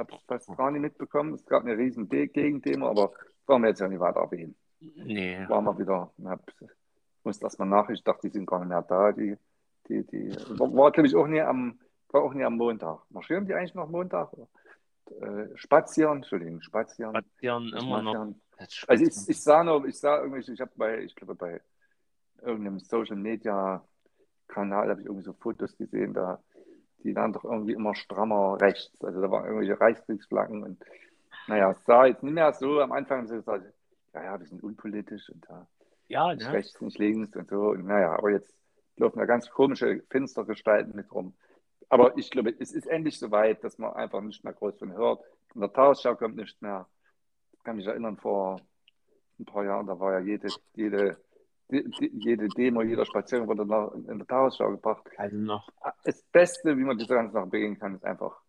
Habe 0.00 0.18
fast 0.26 0.56
gar 0.56 0.70
nicht 0.70 0.80
mitbekommen. 0.80 1.34
Es 1.34 1.44
gab 1.46 1.62
eine 1.62 1.76
riesen 1.76 2.08
De- 2.08 2.26
Gegendemo, 2.26 2.88
aber 2.88 3.12
wollen 3.46 3.62
wir 3.62 3.68
jetzt 3.68 3.80
ja 3.80 3.88
nicht 3.88 4.00
weiter 4.00 4.20
erwähnen. 4.20 4.54
Nee. 4.80 5.46
War 5.48 5.60
mal 5.60 5.78
wieder, 5.78 6.10
hab, 6.24 6.42
musste 7.22 7.44
erstmal 7.44 7.68
nach, 7.68 7.88
ich 7.90 8.02
dachte, 8.02 8.28
die 8.28 8.32
sind 8.32 8.46
gar 8.46 8.60
nicht 8.60 8.68
mehr 8.68 8.82
da. 8.82 9.12
Die, 9.12 9.36
die, 9.88 10.04
die, 10.06 10.30
war, 10.58 10.74
war 10.74 10.90
glaube 10.90 11.06
ich 11.06 11.14
auch 11.14 11.26
nie 11.26 11.40
am, 11.40 11.78
war 12.08 12.22
auch 12.22 12.32
nie 12.32 12.44
am 12.44 12.56
Montag. 12.56 13.00
Marschieren 13.10 13.46
die 13.46 13.54
eigentlich 13.54 13.74
noch 13.74 13.88
Montag? 13.88 14.30
Äh, 15.20 15.48
spazieren, 15.56 16.18
Entschuldigung, 16.18 16.60
spazieren. 16.62 17.14
Spazieren 17.14 17.72
immer 17.76 18.02
noch. 18.02 18.12
Spazieren. 18.12 18.40
Das 18.58 18.84
Also 18.88 19.04
ich, 19.04 19.28
ich 19.28 19.42
sah 19.42 19.64
nur, 19.64 19.84
ich 19.86 19.98
sah 19.98 20.22
irgendwie, 20.22 20.52
ich 20.52 20.60
habe 20.60 20.72
bei, 20.76 21.02
ich 21.02 21.14
glaube 21.14 21.34
bei 21.34 21.60
irgendeinem 22.42 22.78
Social 22.80 23.16
Media 23.16 23.84
Kanal 24.48 24.88
habe 24.90 25.00
ich 25.00 25.06
irgendwie 25.06 25.24
so 25.24 25.32
Fotos 25.34 25.76
gesehen, 25.76 26.14
da 26.14 26.42
die 27.02 27.14
waren 27.16 27.32
doch 27.32 27.44
irgendwie 27.44 27.72
immer 27.72 27.94
strammer 27.94 28.60
rechts. 28.60 29.02
Also 29.02 29.20
da 29.20 29.30
waren 29.30 29.44
irgendwelche 29.44 29.80
Reichskriegsflaggen 29.80 30.62
und 30.62 30.84
naja, 31.46 31.70
es 31.72 31.84
sah 31.84 32.06
jetzt 32.06 32.22
nicht 32.22 32.34
mehr 32.34 32.52
so. 32.52 32.80
Am 32.80 32.92
Anfang 32.92 33.18
haben 33.18 33.28
sie 33.28 33.36
gesagt, 33.36 33.64
ja, 34.14 34.24
ja, 34.24 34.40
wir 34.40 34.46
sind 34.46 34.62
unpolitisch 34.62 35.28
und 35.30 35.44
da 35.48 35.66
ja, 36.08 36.34
nicht 36.34 36.46
ne? 36.46 36.52
rechts, 36.52 36.80
nicht 36.80 36.98
links 36.98 37.34
und 37.36 37.48
so. 37.48 37.70
Und 37.70 37.86
naja, 37.86 38.16
aber 38.16 38.30
jetzt 38.30 38.54
laufen 38.96 39.18
da 39.18 39.24
ganz 39.24 39.48
komische 39.48 40.02
Finstergestalten 40.10 40.94
mit 40.94 41.10
rum. 41.12 41.34
Aber 41.88 42.16
ich 42.16 42.30
glaube, 42.30 42.54
es 42.58 42.72
ist 42.72 42.86
endlich 42.86 43.18
soweit, 43.18 43.64
dass 43.64 43.78
man 43.78 43.92
einfach 43.94 44.20
nicht 44.20 44.44
mehr 44.44 44.52
groß 44.52 44.78
von 44.78 44.92
hört. 44.92 45.24
In 45.54 45.60
der 45.60 45.72
Tagesschau 45.72 46.14
kommt 46.14 46.36
nicht 46.36 46.60
mehr. 46.62 46.86
Ich 47.52 47.62
kann 47.64 47.76
mich 47.76 47.86
erinnern, 47.86 48.16
vor 48.16 48.60
ein 49.38 49.44
paar 49.44 49.64
Jahren, 49.64 49.86
da 49.86 49.98
war 49.98 50.12
ja 50.12 50.20
jede, 50.20 50.48
jede, 50.74 51.16
jede 51.70 52.48
Demo, 52.48 52.82
jeder 52.82 53.04
Spaziergang 53.04 53.48
wurde 53.48 53.66
nach, 53.66 53.92
in 53.92 54.18
der 54.18 54.26
Tagesschau 54.26 54.70
gebracht. 54.70 55.06
Also 55.16 55.36
noch. 55.36 55.68
Das 56.04 56.22
Beste, 56.24 56.76
wie 56.76 56.84
man 56.84 56.98
diese 56.98 57.14
ganze 57.14 57.32
Sache 57.32 57.46
begehen 57.46 57.78
kann, 57.78 57.94
ist 57.94 58.04
einfach, 58.04 58.40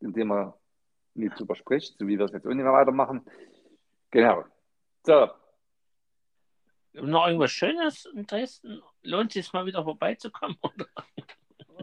indem 0.00 0.28
man 0.28 0.52
nicht 1.14 1.38
drüber 1.38 1.54
spricht, 1.54 1.98
so 1.98 2.06
wie 2.06 2.18
wir 2.18 2.26
es 2.26 2.32
jetzt 2.32 2.46
auch 2.46 2.50
nicht 2.50 2.62
mehr 2.62 2.72
weitermachen. 2.72 3.24
Genau. 4.10 4.44
So, 5.04 5.28
Noch 6.94 7.26
irgendwas 7.26 7.50
Schönes 7.50 8.06
in 8.06 8.26
Dresden? 8.26 8.82
Lohnt 9.02 9.32
sich 9.32 9.52
mal 9.52 9.66
wieder 9.66 9.84
vorbeizukommen? 9.84 10.56
Oder? 10.62 10.86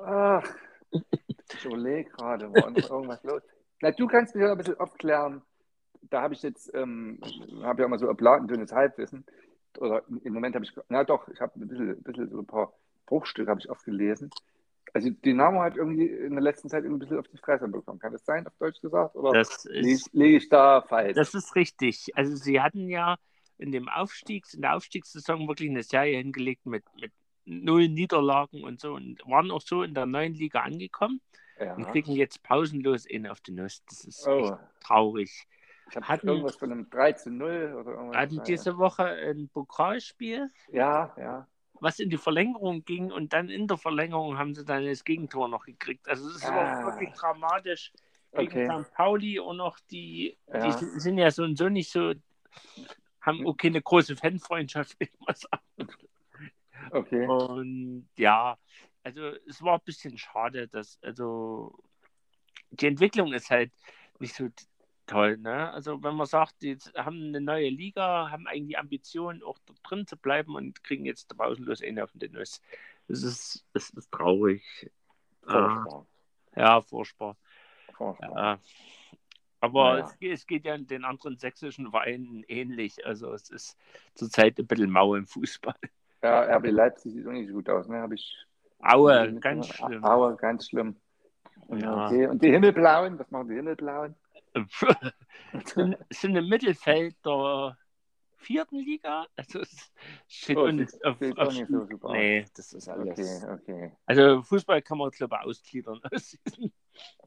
Ach, 0.06 0.56
ich 0.92 1.66
überlege 1.66 2.10
gerade, 2.12 2.52
war 2.54 2.70
noch 2.70 2.90
irgendwas 2.90 3.24
los. 3.24 3.42
Na, 3.82 3.92
du 3.92 4.08
kannst 4.08 4.36
mich 4.36 4.44
ja 4.44 4.52
ein 4.52 4.58
bisschen 4.58 4.80
aufklären. 4.80 5.42
Da 6.02 6.22
habe 6.22 6.34
ich 6.34 6.42
jetzt, 6.44 6.74
ähm, 6.74 7.20
habe 7.64 7.82
ja 7.82 7.88
immer 7.88 7.98
so 7.98 8.10
ein 8.10 8.48
dünnes 8.48 8.72
Halbwissen. 8.72 9.26
Oder 9.80 10.04
im 10.24 10.34
Moment 10.34 10.56
habe 10.56 10.66
ich, 10.66 10.74
na 10.90 11.04
doch, 11.04 11.28
ich 11.30 11.40
habe 11.42 11.60
ein 11.60 11.68
bisschen, 11.68 11.90
ein 11.92 12.04
bisschen 12.04 12.30
so 12.30 12.40
ein 12.40 12.46
paar 12.48 12.74
Bruchstücke 13.06 13.50
habe 13.50 13.60
ich 13.60 13.70
aufgelesen. 13.70 14.30
Also 14.94 15.10
Dynamo 15.10 15.62
hat 15.62 15.76
irgendwie 15.76 16.06
in 16.08 16.32
der 16.34 16.42
letzten 16.42 16.70
Zeit 16.70 16.86
ein 16.86 17.00
bisschen 17.00 17.18
auf 17.20 17.28
die 17.28 17.38
Fresse 17.38 17.68
bekommen. 17.68 18.00
Kann 18.00 18.14
das 18.14 18.26
sein, 18.26 18.46
auf 18.46 18.54
Deutsch 18.60 18.80
gesagt? 18.82 19.16
Oder 19.16 19.34
Das 19.34 19.66
ist, 19.66 20.14
lege 20.14 20.38
ich 20.38 20.50
da 20.50 20.82
falsch? 20.82 21.16
das 21.16 21.34
ist 21.34 21.56
richtig. 21.56 22.16
Also 22.16 22.36
sie 22.36 22.62
hatten 22.62 22.90
ja 22.90 23.18
in 23.58 23.72
dem 23.72 23.90
Aufstiegs, 23.90 24.54
in 24.54 24.62
der 24.62 24.76
Aufstiegssaison 24.76 25.48
wirklich 25.48 25.70
eine 25.70 25.84
Serie 25.84 26.18
hingelegt 26.18 26.66
mit, 26.66 26.84
mit 27.00 27.12
null 27.46 27.88
Niederlagen 27.90 28.64
und 28.64 28.80
so 28.80 28.94
und 28.94 29.22
waren 29.26 29.52
auch 29.52 29.62
so 29.62 29.84
in 29.84 29.94
der 29.94 30.06
neuen 30.06 30.34
Liga 30.34 30.62
angekommen 30.62 31.22
ja. 31.60 31.76
und 31.76 31.88
kriegen 31.88 32.12
jetzt 32.14 32.44
pausenlos 32.44 33.06
in 33.06 33.28
auf 33.28 33.42
die 33.42 33.52
Nuss. 33.52 33.84
Das 33.90 34.06
ist 34.06 34.28
Oh, 34.28 34.40
echt 34.40 34.54
traurig. 34.82 35.48
Ich 35.90 35.96
habe 35.96 36.28
irgendwas 36.28 36.56
von 36.56 36.72
einem 36.72 36.90
3 36.90 37.14
zu 37.14 37.30
0 37.32 37.74
oder 37.80 37.92
irgendwas. 37.92 38.18
hatten 38.18 38.36
naja. 38.36 38.44
diese 38.46 38.78
Woche 38.78 39.04
ein 39.06 39.50
Pokalspiel, 39.50 40.50
Ja, 40.72 41.14
ja. 41.18 41.48
was 41.80 42.00
in 42.00 42.10
die 42.10 42.18
Verlängerung 42.18 42.84
ging 42.86 43.12
und 43.12 43.34
dann 43.34 43.50
in 43.50 43.68
der 43.68 43.78
Verlängerung 43.78 44.38
haben 44.38 44.54
sie 44.56 44.66
dann 44.66 44.86
das 44.86 45.04
Gegentor 45.04 45.48
noch 45.50 45.66
gekriegt. 45.66 46.08
Also 46.08 46.30
es 46.30 46.38
ist 46.38 46.46
Ah. 46.46 46.86
wirklich 46.86 47.12
dramatisch 47.14 47.92
gegen 48.34 48.48
Okay. 48.70 48.84
St. 48.84 48.94
Pauli 48.94 49.40
und 49.40 49.58
noch 49.58 49.80
die, 49.92 50.38
Ja. 50.48 50.66
die 50.66 51.00
sind- 51.00 51.18
ja 51.18 51.30
so 51.32 51.44
und 51.44 51.58
so 51.58 51.70
nicht 51.70 51.92
so, 51.92 52.14
haben 53.22 53.46
auch 53.48 53.56
keine 53.56 53.82
große 53.82 54.16
Fanfreundschaft, 54.16 54.96
will 55.00 55.10
ich 55.12 55.20
mal 55.20 55.36
sagen. 55.36 55.90
Okay. 56.92 57.28
Und 57.28 58.10
ja, 58.18 58.58
also 59.04 59.22
es 59.48 59.62
war 59.62 59.76
ein 59.76 59.86
bisschen 59.86 60.18
schade, 60.18 60.68
dass, 60.68 60.98
also 61.02 61.78
die 62.72 62.88
Entwicklung 62.88 63.32
ist 63.34 63.50
halt 63.50 63.72
nicht 64.20 64.34
so 64.36 64.50
toll, 65.06 65.38
ne? 65.38 65.72
Also 65.74 66.02
wenn 66.04 66.16
man 66.16 66.26
sagt, 66.28 66.62
die 66.62 66.78
haben 66.96 67.28
eine 67.28 67.42
neue 67.42 67.70
Liga, 67.70 68.30
haben 68.32 68.48
eigentlich 68.48 68.78
Ambitionen, 68.78 69.44
auch 69.44 69.58
drin 69.84 70.08
zu 70.08 70.18
bleiben 70.18 70.56
und 70.56 70.84
kriegen 70.84 71.06
jetzt 71.06 71.36
pausenlos 71.38 71.82
einen 71.82 72.00
auf 72.00 72.12
den 72.14 72.32
Nuss. 72.34 72.62
Das 73.08 73.24
ist, 73.24 73.66
das 73.74 73.90
ist 73.92 74.12
traurig. 74.12 74.64
Ah, 75.46 75.84
Furchtbar. 75.84 76.06
ja, 76.56 76.82
furchtbar. 76.82 77.38
Furchtbar. 77.94 78.32
Ja. 78.36 78.60
Aber 79.60 79.94
Naja. 79.94 80.06
es, 80.06 80.20
geht- 80.20 80.34
es 80.34 80.48
geht 80.48 80.66
ja 80.66 80.76
in 80.76 80.88
den 80.88 81.04
anderen 81.06 81.38
sächsischen 81.38 81.90
Vereinen 81.92 82.44
ähnlich. 82.48 83.06
Also 83.06 83.32
es 83.34 83.50
ist 83.50 83.78
zurzeit 84.16 84.58
ein 84.60 84.68
bisschen 84.68 84.90
mau 84.90 85.16
im 85.16 85.26
Fußball. 85.26 85.76
Ja, 86.22 86.44
RB 86.58 86.68
Leipzig 86.72 87.14
sieht 87.14 87.28
auch 87.28 87.32
nicht 87.32 87.48
so 87.48 87.54
gut 87.56 87.70
aus, 87.70 87.88
ne? 87.88 87.98
Habe 88.00 88.16
ich. 88.16 88.38
Aue, 88.80 89.34
ganz 89.40 89.68
schlimm. 89.68 90.04
Aue, 90.04 90.36
ganz 90.38 90.68
schlimm. 90.70 90.96
Ja. 91.70 92.08
Okay. 92.08 92.28
Und 92.28 92.42
die 92.44 92.52
Himmelblauen, 92.52 93.18
was 93.20 93.30
machen 93.32 93.48
die 93.50 93.56
Himmelblauen? 93.56 94.16
Sind, 95.66 95.98
sind 96.10 96.36
im 96.36 96.48
Mittelfeld 96.50 97.16
der 97.26 97.78
vierten 98.38 98.80
Liga. 98.80 99.26
Also 99.36 99.60
es 99.62 99.92
steht 100.28 100.58
Oh, 100.58 100.64
uns 100.64 101.02
auf, 101.04 101.18
auf 101.38 101.54
so. 101.54 102.12
Nee, 102.12 102.46
das 102.56 102.74
ist 102.74 102.90
alles. 102.90 103.44
Okay, 103.44 103.52
okay. 103.54 103.92
Also 104.06 104.42
Fußball 104.44 104.82
kann 104.82 104.98
man, 104.98 105.10
glaube 105.12 105.36
ich, 105.40 105.48
ausgliedern 105.48 106.00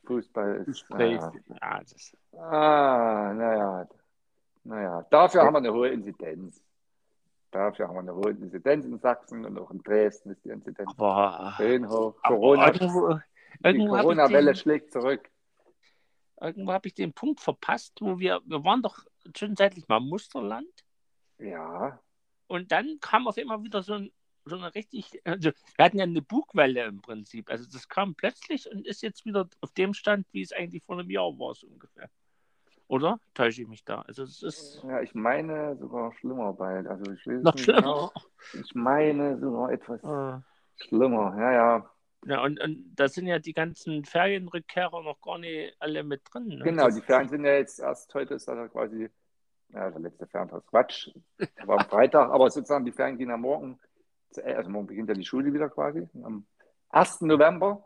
Fußball 0.05 0.65
ist. 0.67 0.89
Naja. 0.91 1.33
Ja, 1.61 1.81
das, 1.81 2.17
Ah, 2.33 3.33
naja. 3.35 3.89
Naja, 4.65 5.07
dafür 5.11 5.43
haben 5.43 5.55
wir 5.55 5.59
eine 5.59 5.73
hohe 5.73 5.89
Inzidenz. 5.89 6.61
Dafür 7.53 7.87
haben 7.89 7.95
wir 7.95 8.01
eine 8.01 8.15
hohe 8.15 8.31
Inzidenz 8.31 8.85
in 8.85 8.99
Sachsen 8.99 9.45
und 9.45 9.59
auch 9.59 9.71
in 9.71 9.83
Dresden 9.83 10.31
ist 10.31 10.45
die 10.45 10.51
Inzidenz 10.51 10.91
aber, 10.97 11.55
schön 11.57 11.89
hoch. 11.89 12.17
aber 12.23 12.35
Corona, 12.35 12.71
die 12.73 12.85
ich, 12.85 13.89
Corona-Welle 13.89 14.55
schlägt 14.57 14.93
zurück. 14.93 15.31
Irgendwo 16.40 16.72
hab 16.72 16.87
ich 16.87 16.94
den 16.94 17.12
Punkt 17.12 17.40
verpasst, 17.40 17.94
wo 18.01 18.18
wir, 18.18 18.40
wir 18.44 18.64
waren 18.64 18.83
doch 18.83 19.05
zwischenzeitlich 19.35 19.88
mal 19.88 20.01
Musterland 20.01 20.85
Ja, 21.38 22.01
und 22.49 22.70
dann 22.72 22.99
kam 23.01 23.27
auf 23.27 23.38
einmal 23.38 23.62
wieder 23.64 23.83
so, 23.83 23.94
ein, 23.94 24.12
so 24.44 24.57
eine 24.57 24.75
richtig, 24.75 25.20
also 25.25 25.51
wir 25.77 25.85
hatten 25.85 25.99
ja 25.99 26.05
eine 26.05 26.22
Bugwelle 26.22 26.85
im 26.85 27.01
Prinzip, 27.01 27.51
also 27.51 27.64
das 27.70 27.88
kam 27.88 28.14
plötzlich 28.14 28.70
und 28.70 28.87
ist 28.87 29.03
jetzt 29.03 29.25
wieder 29.25 29.49
auf 29.61 29.72
dem 29.72 29.94
Stand, 29.94 30.27
wie 30.33 30.42
es 30.42 30.53
eigentlich 30.53 30.85
vor 30.85 30.99
einem 30.99 31.11
Jahr 31.11 31.38
war, 31.38 31.55
so 31.55 31.66
ungefähr. 31.66 32.09
Oder? 32.88 33.18
Täusche 33.35 33.62
ich 33.62 33.68
mich 33.68 33.85
da? 33.85 34.03
Also 34.03 34.22
es 34.22 34.42
ist 34.44 34.81
ja, 34.85 35.01
ich 35.01 35.12
meine 35.12 35.77
sogar 35.77 36.12
schlimmer 36.12 36.53
bald. 36.53 36.87
Also 36.87 37.11
ich 37.11 37.27
will 37.27 37.38
es 37.38 37.42
noch 37.42 37.55
nicht 37.55 37.64
schlimmer. 37.64 37.81
Genau. 37.81 38.12
Ich 38.53 38.75
meine 38.77 39.40
sogar 39.40 39.72
etwas 39.72 40.01
Äh, 40.05 40.40
schlimmer. 40.85 41.37
Ja, 41.37 41.53
ja. 41.53 41.90
Ja, 42.27 42.43
und, 42.43 42.61
und 42.61 42.93
da 42.97 43.09
sind 43.09 43.27
ja 43.27 43.39
die 43.39 43.53
ganzen 43.53 44.05
Ferienrückkehrer 44.05 45.03
noch 45.03 45.21
gar 45.21 45.39
nicht 45.39 45.77
alle 45.79 46.03
mit 46.03 46.23
drin. 46.33 46.49
Ne? 46.49 46.65
Genau, 46.65 46.89
die 46.89 47.01
Ferien 47.01 47.29
sind 47.29 47.45
ja 47.45 47.53
jetzt 47.53 47.79
erst 47.79 48.12
heute, 48.15 48.35
ist 48.35 48.49
das 48.49 48.57
ja 48.57 48.67
quasi, 48.67 49.09
ja, 49.69 49.91
der 49.91 50.01
letzte 50.01 50.27
Ferientag, 50.27 50.67
Quatsch, 50.67 51.09
war 51.65 51.79
am 51.81 51.87
Freitag, 51.89 52.31
aber 52.31 52.51
sozusagen 52.51 52.85
die 52.85 52.91
Ferien 52.91 53.17
gehen 53.17 53.31
ja 53.31 53.37
morgen, 53.37 53.79
also 54.43 54.71
morgen 54.71 54.89
beginnt 54.89 55.09
ja 55.09 55.15
die 55.15 55.25
Schule 55.25 55.53
wieder 55.53 55.71
quasi, 55.71 56.09
am 56.25 56.47
1. 56.91 57.21
November. 57.23 57.85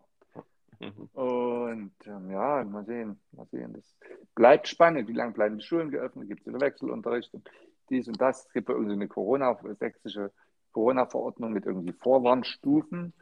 Mhm. 0.78 1.10
Und 1.12 1.92
ähm, 2.06 2.30
ja, 2.30 2.64
mal 2.64 2.86
sehen, 2.86 3.20
mal 3.32 3.46
sehen. 3.50 3.74
Das 3.74 3.94
bleibt 4.34 4.66
spannend. 4.66 5.08
Wie 5.08 5.12
lange 5.12 5.32
bleiben 5.32 5.58
die 5.58 5.64
Schulen 5.64 5.90
geöffnet? 5.90 6.28
Gibt 6.28 6.40
es 6.40 6.46
wieder 6.46 6.60
Wechselunterricht 6.60 7.34
und 7.34 7.46
dies 7.90 8.08
und 8.08 8.18
das? 8.18 8.46
Es 8.46 8.52
gibt 8.54 8.70
ja 8.70 8.74
irgendwie 8.74 8.94
eine 8.94 9.08
Corona, 9.08 9.58
sächsische 9.78 10.32
Corona-Verordnung 10.72 11.52
mit 11.52 11.66
irgendwie 11.66 11.92
Vorwarnstufen, 11.92 13.12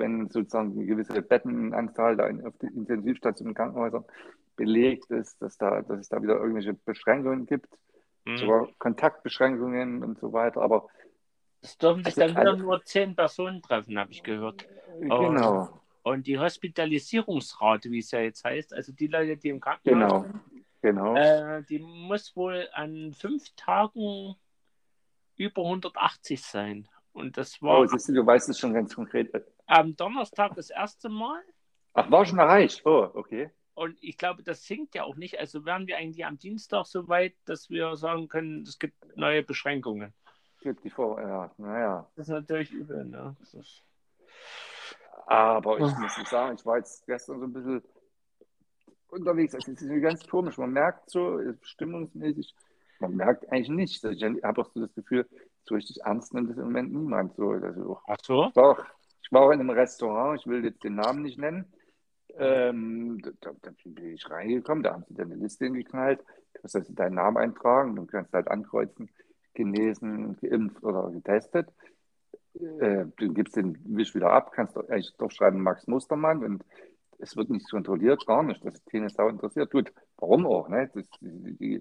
wenn 0.00 0.28
sozusagen 0.30 0.72
eine 0.72 0.84
gewisse 0.86 1.22
Bettenanzahl 1.22 2.16
da 2.16 2.26
in, 2.26 2.44
auf 2.44 2.56
den 2.58 2.70
Intensivstationen 2.74 3.52
und 3.52 3.54
Krankenhäusern 3.54 4.04
belegt 4.56 5.10
ist, 5.10 5.40
dass, 5.40 5.56
da, 5.56 5.82
dass 5.82 6.00
es 6.00 6.08
da 6.08 6.20
wieder 6.20 6.34
irgendwelche 6.38 6.74
Beschränkungen 6.74 7.46
gibt, 7.46 7.68
Mhm. 8.26 8.36
sogar 8.36 8.68
Kontaktbeschränkungen 8.78 10.02
und 10.04 10.18
so 10.18 10.32
weiter. 10.34 10.60
Aber 10.60 10.88
Es 11.62 11.78
dürfen 11.78 12.04
sich 12.04 12.08
Also 12.08 12.20
dann 12.20 12.30
wieder 12.30 12.50
alle- 12.52 12.58
nur 12.58 12.82
zehn 12.84 13.14
Personen 13.16 13.62
treffen, 13.62 13.98
habe 13.98 14.10
ich 14.12 14.22
gehört. 14.22 14.66
Oh. 15.08 15.18
genau, 15.20 15.80
Und 16.02 16.26
die 16.26 16.38
Hospitalisierungsrate, 16.38 17.90
wie 17.90 17.98
es 18.00 18.10
ja 18.10 18.20
jetzt 18.20 18.44
heißt, 18.44 18.74
also 18.74 18.92
die 18.92 19.06
Leute, 19.06 19.36
die 19.38 19.48
im 19.48 19.60
Krankenhaus 19.60 20.22
genau, 20.22 20.22
sind, 20.22 20.64
genau. 20.82 21.16
äh, 21.16 21.62
die 21.64 21.78
muss 21.78 22.34
wohl 22.36 22.68
an 22.72 23.12
fünf 23.14 23.44
Tagen 23.56 24.34
über 25.36 25.62
180 25.62 26.42
sein. 26.42 26.88
Und 27.20 27.36
das 27.36 27.60
war 27.62 27.80
Oh, 27.80 27.86
siehst 27.86 28.08
du, 28.08 28.14
du 28.14 28.26
weißt 28.26 28.48
es 28.48 28.58
schon 28.58 28.74
ganz 28.74 28.94
konkret. 28.94 29.30
am 29.66 29.96
Donnerstag 29.96 30.54
das 30.54 30.70
erste 30.70 31.08
Mal. 31.08 31.40
Ach, 31.94 32.10
war 32.10 32.24
schon 32.24 32.38
erreicht. 32.38 32.82
Oh, 32.84 33.08
okay. 33.14 33.50
Und 33.74 33.96
ich 34.02 34.18
glaube, 34.18 34.42
das 34.42 34.64
sinkt 34.64 34.94
ja 34.94 35.04
auch 35.04 35.16
nicht. 35.16 35.38
Also 35.38 35.64
wären 35.64 35.86
wir 35.86 35.96
eigentlich 35.96 36.24
am 36.24 36.38
Dienstag 36.38 36.86
so 36.86 37.08
weit, 37.08 37.34
dass 37.44 37.70
wir 37.70 37.96
sagen 37.96 38.28
können, 38.28 38.62
es 38.62 38.78
gibt 38.78 39.16
neue 39.16 39.42
Beschränkungen. 39.42 40.12
Gibt 40.60 40.84
die 40.84 40.90
vor, 40.90 41.20
ja, 41.20 41.50
naja. 41.56 42.10
Das 42.16 42.28
ist 42.28 42.32
natürlich 42.32 42.72
übel, 42.72 43.04
ne? 43.06 43.36
Ist... 43.40 43.82
Aber 45.26 45.78
ich 45.78 45.96
muss 45.96 46.28
sagen, 46.28 46.56
ich 46.58 46.66
war 46.66 46.78
jetzt 46.78 47.06
gestern 47.06 47.38
so 47.38 47.46
ein 47.46 47.52
bisschen 47.52 47.82
unterwegs. 49.08 49.54
Es 49.54 49.66
ist 49.66 50.02
ganz 50.02 50.26
komisch. 50.28 50.58
Man 50.58 50.72
merkt 50.72 51.08
so, 51.08 51.40
stimmungsmäßig, 51.62 52.54
man 52.98 53.14
merkt 53.14 53.50
eigentlich 53.50 53.70
nichts. 53.70 54.04
Ich 54.04 54.22
habe 54.22 54.60
auch 54.60 54.70
so 54.72 54.80
das 54.80 54.94
Gefühl, 54.94 55.26
so 55.64 55.74
richtig 55.74 55.98
ernst 56.04 56.34
nimmt 56.34 56.50
es 56.50 56.56
im 56.56 56.64
Moment 56.64 56.92
niemand. 56.92 57.34
So, 57.36 57.50
also, 57.50 57.98
Ach 58.06 58.16
so? 58.22 58.50
Doch, 58.54 58.84
ich 59.22 59.32
war 59.32 59.42
auch 59.42 59.50
in 59.50 59.60
einem 59.60 59.70
Restaurant, 59.70 60.40
ich 60.40 60.46
will 60.46 60.64
jetzt 60.64 60.82
den 60.84 60.96
Namen 60.96 61.22
nicht 61.22 61.38
nennen. 61.38 61.72
Ähm, 62.36 63.20
da, 63.40 63.50
da, 63.60 63.70
bin 63.84 64.14
ich 64.14 64.30
reingekommen, 64.30 64.84
da 64.84 64.92
haben 64.92 65.04
sie 65.08 65.14
dann 65.14 65.32
eine 65.32 65.42
Liste 65.42 65.64
hingeknallt. 65.64 66.20
Du 66.54 66.60
musst 66.62 66.76
also 66.76 66.92
deinen 66.92 67.14
Namen 67.14 67.36
eintragen, 67.36 67.96
du 67.96 68.06
kannst 68.06 68.32
halt 68.32 68.48
ankreuzen, 68.48 69.10
genesen, 69.54 70.36
geimpft 70.40 70.82
oder 70.82 71.10
getestet. 71.10 71.68
Äh, 72.54 73.06
du 73.16 73.32
gibst 73.32 73.56
den 73.56 73.78
Wisch 73.84 74.14
wieder 74.14 74.32
ab, 74.32 74.52
kannst 74.52 74.76
doch 74.76 74.88
eigentlich 74.88 75.12
draufschreiben 75.16 75.60
Max 75.60 75.86
Mustermann 75.86 76.44
und 76.44 76.64
es 77.18 77.36
wird 77.36 77.50
nicht 77.50 77.70
kontrolliert, 77.70 78.26
gar 78.26 78.42
nicht. 78.42 78.64
Das 78.64 78.74
ist 78.74 78.90
keine 78.90 79.10
Sau 79.10 79.28
interessiert. 79.28 79.70
Gut, 79.70 79.92
warum 80.16 80.46
auch? 80.46 80.68
Ne? 80.68 80.90
Das, 80.94 81.04
die, 81.20 81.56
die 81.56 81.80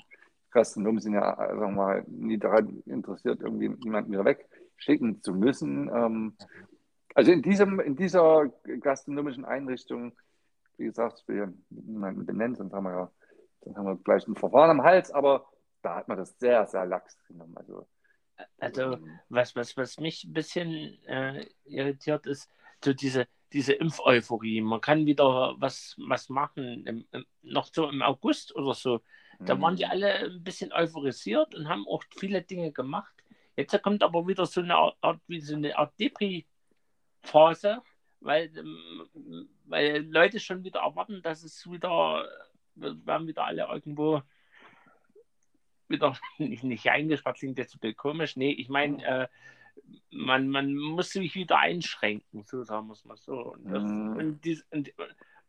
Gastronomen 0.51 0.99
sind 0.99 1.13
ja, 1.13 1.37
wir 1.37 1.67
mal, 1.67 2.03
nie 2.07 2.37
daran 2.37 2.81
interessiert, 2.85 3.41
irgendwie 3.41 3.71
jemanden 3.83 4.11
wieder 4.11 4.25
wegschicken 4.25 5.21
zu 5.21 5.33
müssen. 5.33 5.89
Ähm, 5.93 6.35
also 7.15 7.31
in, 7.31 7.41
diesem, 7.41 7.79
in 7.79 7.95
dieser 7.95 8.47
gastronomischen 8.81 9.45
Einrichtung, 9.45 10.13
wie 10.77 10.85
gesagt, 10.85 11.19
ich 11.21 11.27
will 11.27 11.37
ja 11.37 11.47
niemanden 11.69 12.25
benennen, 12.25 12.55
sonst 12.55 12.73
haben 12.73 12.85
wir 12.85 12.91
ja 12.91 13.11
dann 13.61 13.75
haben 13.75 13.85
wir 13.85 13.97
gleich 13.97 14.27
ein 14.27 14.35
Verfahren 14.35 14.71
am 14.71 14.83
Hals, 14.83 15.11
aber 15.11 15.45
da 15.81 15.95
hat 15.95 16.07
man 16.07 16.17
das 16.17 16.37
sehr, 16.39 16.65
sehr 16.67 16.85
lax 16.85 17.17
genommen. 17.25 17.55
Also, 17.57 17.87
also 18.59 18.93
ähm, 18.93 19.19
was, 19.29 19.55
was, 19.55 19.75
was 19.77 19.99
mich 19.99 20.23
ein 20.23 20.33
bisschen 20.33 20.69
äh, 21.05 21.45
irritiert 21.65 22.25
ist, 22.25 22.49
so 22.83 22.93
diese, 22.93 23.27
diese 23.51 23.73
Impfeuphorie. 23.73 24.61
Man 24.61 24.81
kann 24.81 25.05
wieder 25.05 25.55
was, 25.57 25.95
was 26.07 26.29
machen, 26.29 26.85
im, 26.85 27.05
im, 27.11 27.25
noch 27.41 27.69
so 27.73 27.89
im 27.89 28.01
August 28.01 28.55
oder 28.55 28.73
so. 28.73 29.01
Da 29.39 29.59
waren 29.61 29.75
die 29.75 29.85
mhm. 29.85 29.91
alle 29.91 30.13
ein 30.25 30.43
bisschen 30.43 30.73
euphorisiert 30.73 31.55
und 31.55 31.69
haben 31.69 31.87
auch 31.87 32.03
viele 32.17 32.41
Dinge 32.41 32.71
gemacht. 32.71 33.13
Jetzt 33.55 33.81
kommt 33.81 34.03
aber 34.03 34.27
wieder 34.27 34.45
so 34.45 34.61
eine 34.61 34.75
Art, 34.75 35.19
wie 35.27 35.39
so 35.39 35.55
eine 35.55 35.77
Art 35.77 35.93
Depri-Phase, 35.99 37.81
weil, 38.19 38.51
ähm, 38.57 39.49
weil 39.65 40.05
Leute 40.05 40.39
schon 40.39 40.63
wieder 40.63 40.81
erwarten, 40.81 41.21
dass 41.21 41.43
es 41.43 41.69
wieder, 41.69 42.27
werden 42.75 43.27
wieder 43.27 43.45
alle 43.45 43.67
irgendwo 43.67 44.21
wieder 45.89 46.17
nicht, 46.37 46.63
nicht 46.63 46.89
eingesperrt, 46.89 47.37
klingt 47.37 47.57
jetzt 47.57 47.75
ein 47.75 47.79
bisschen 47.79 47.97
komisch. 47.97 48.35
Nee, 48.35 48.51
ich 48.51 48.69
meine, 48.69 49.03
äh, 49.03 49.27
man, 50.11 50.49
man 50.49 50.75
muss 50.75 51.11
sich 51.11 51.35
wieder 51.35 51.59
einschränken, 51.59 52.43
so 52.43 52.63
sagen 52.63 52.87
wir 52.87 52.93
es 52.93 53.05
mal 53.05 53.17
so. 53.17 53.53
Und, 53.53 53.71
das, 53.71 53.83
mhm. 53.83 54.17
und, 54.17 54.45
dies, 54.45 54.65
und, 54.71 54.93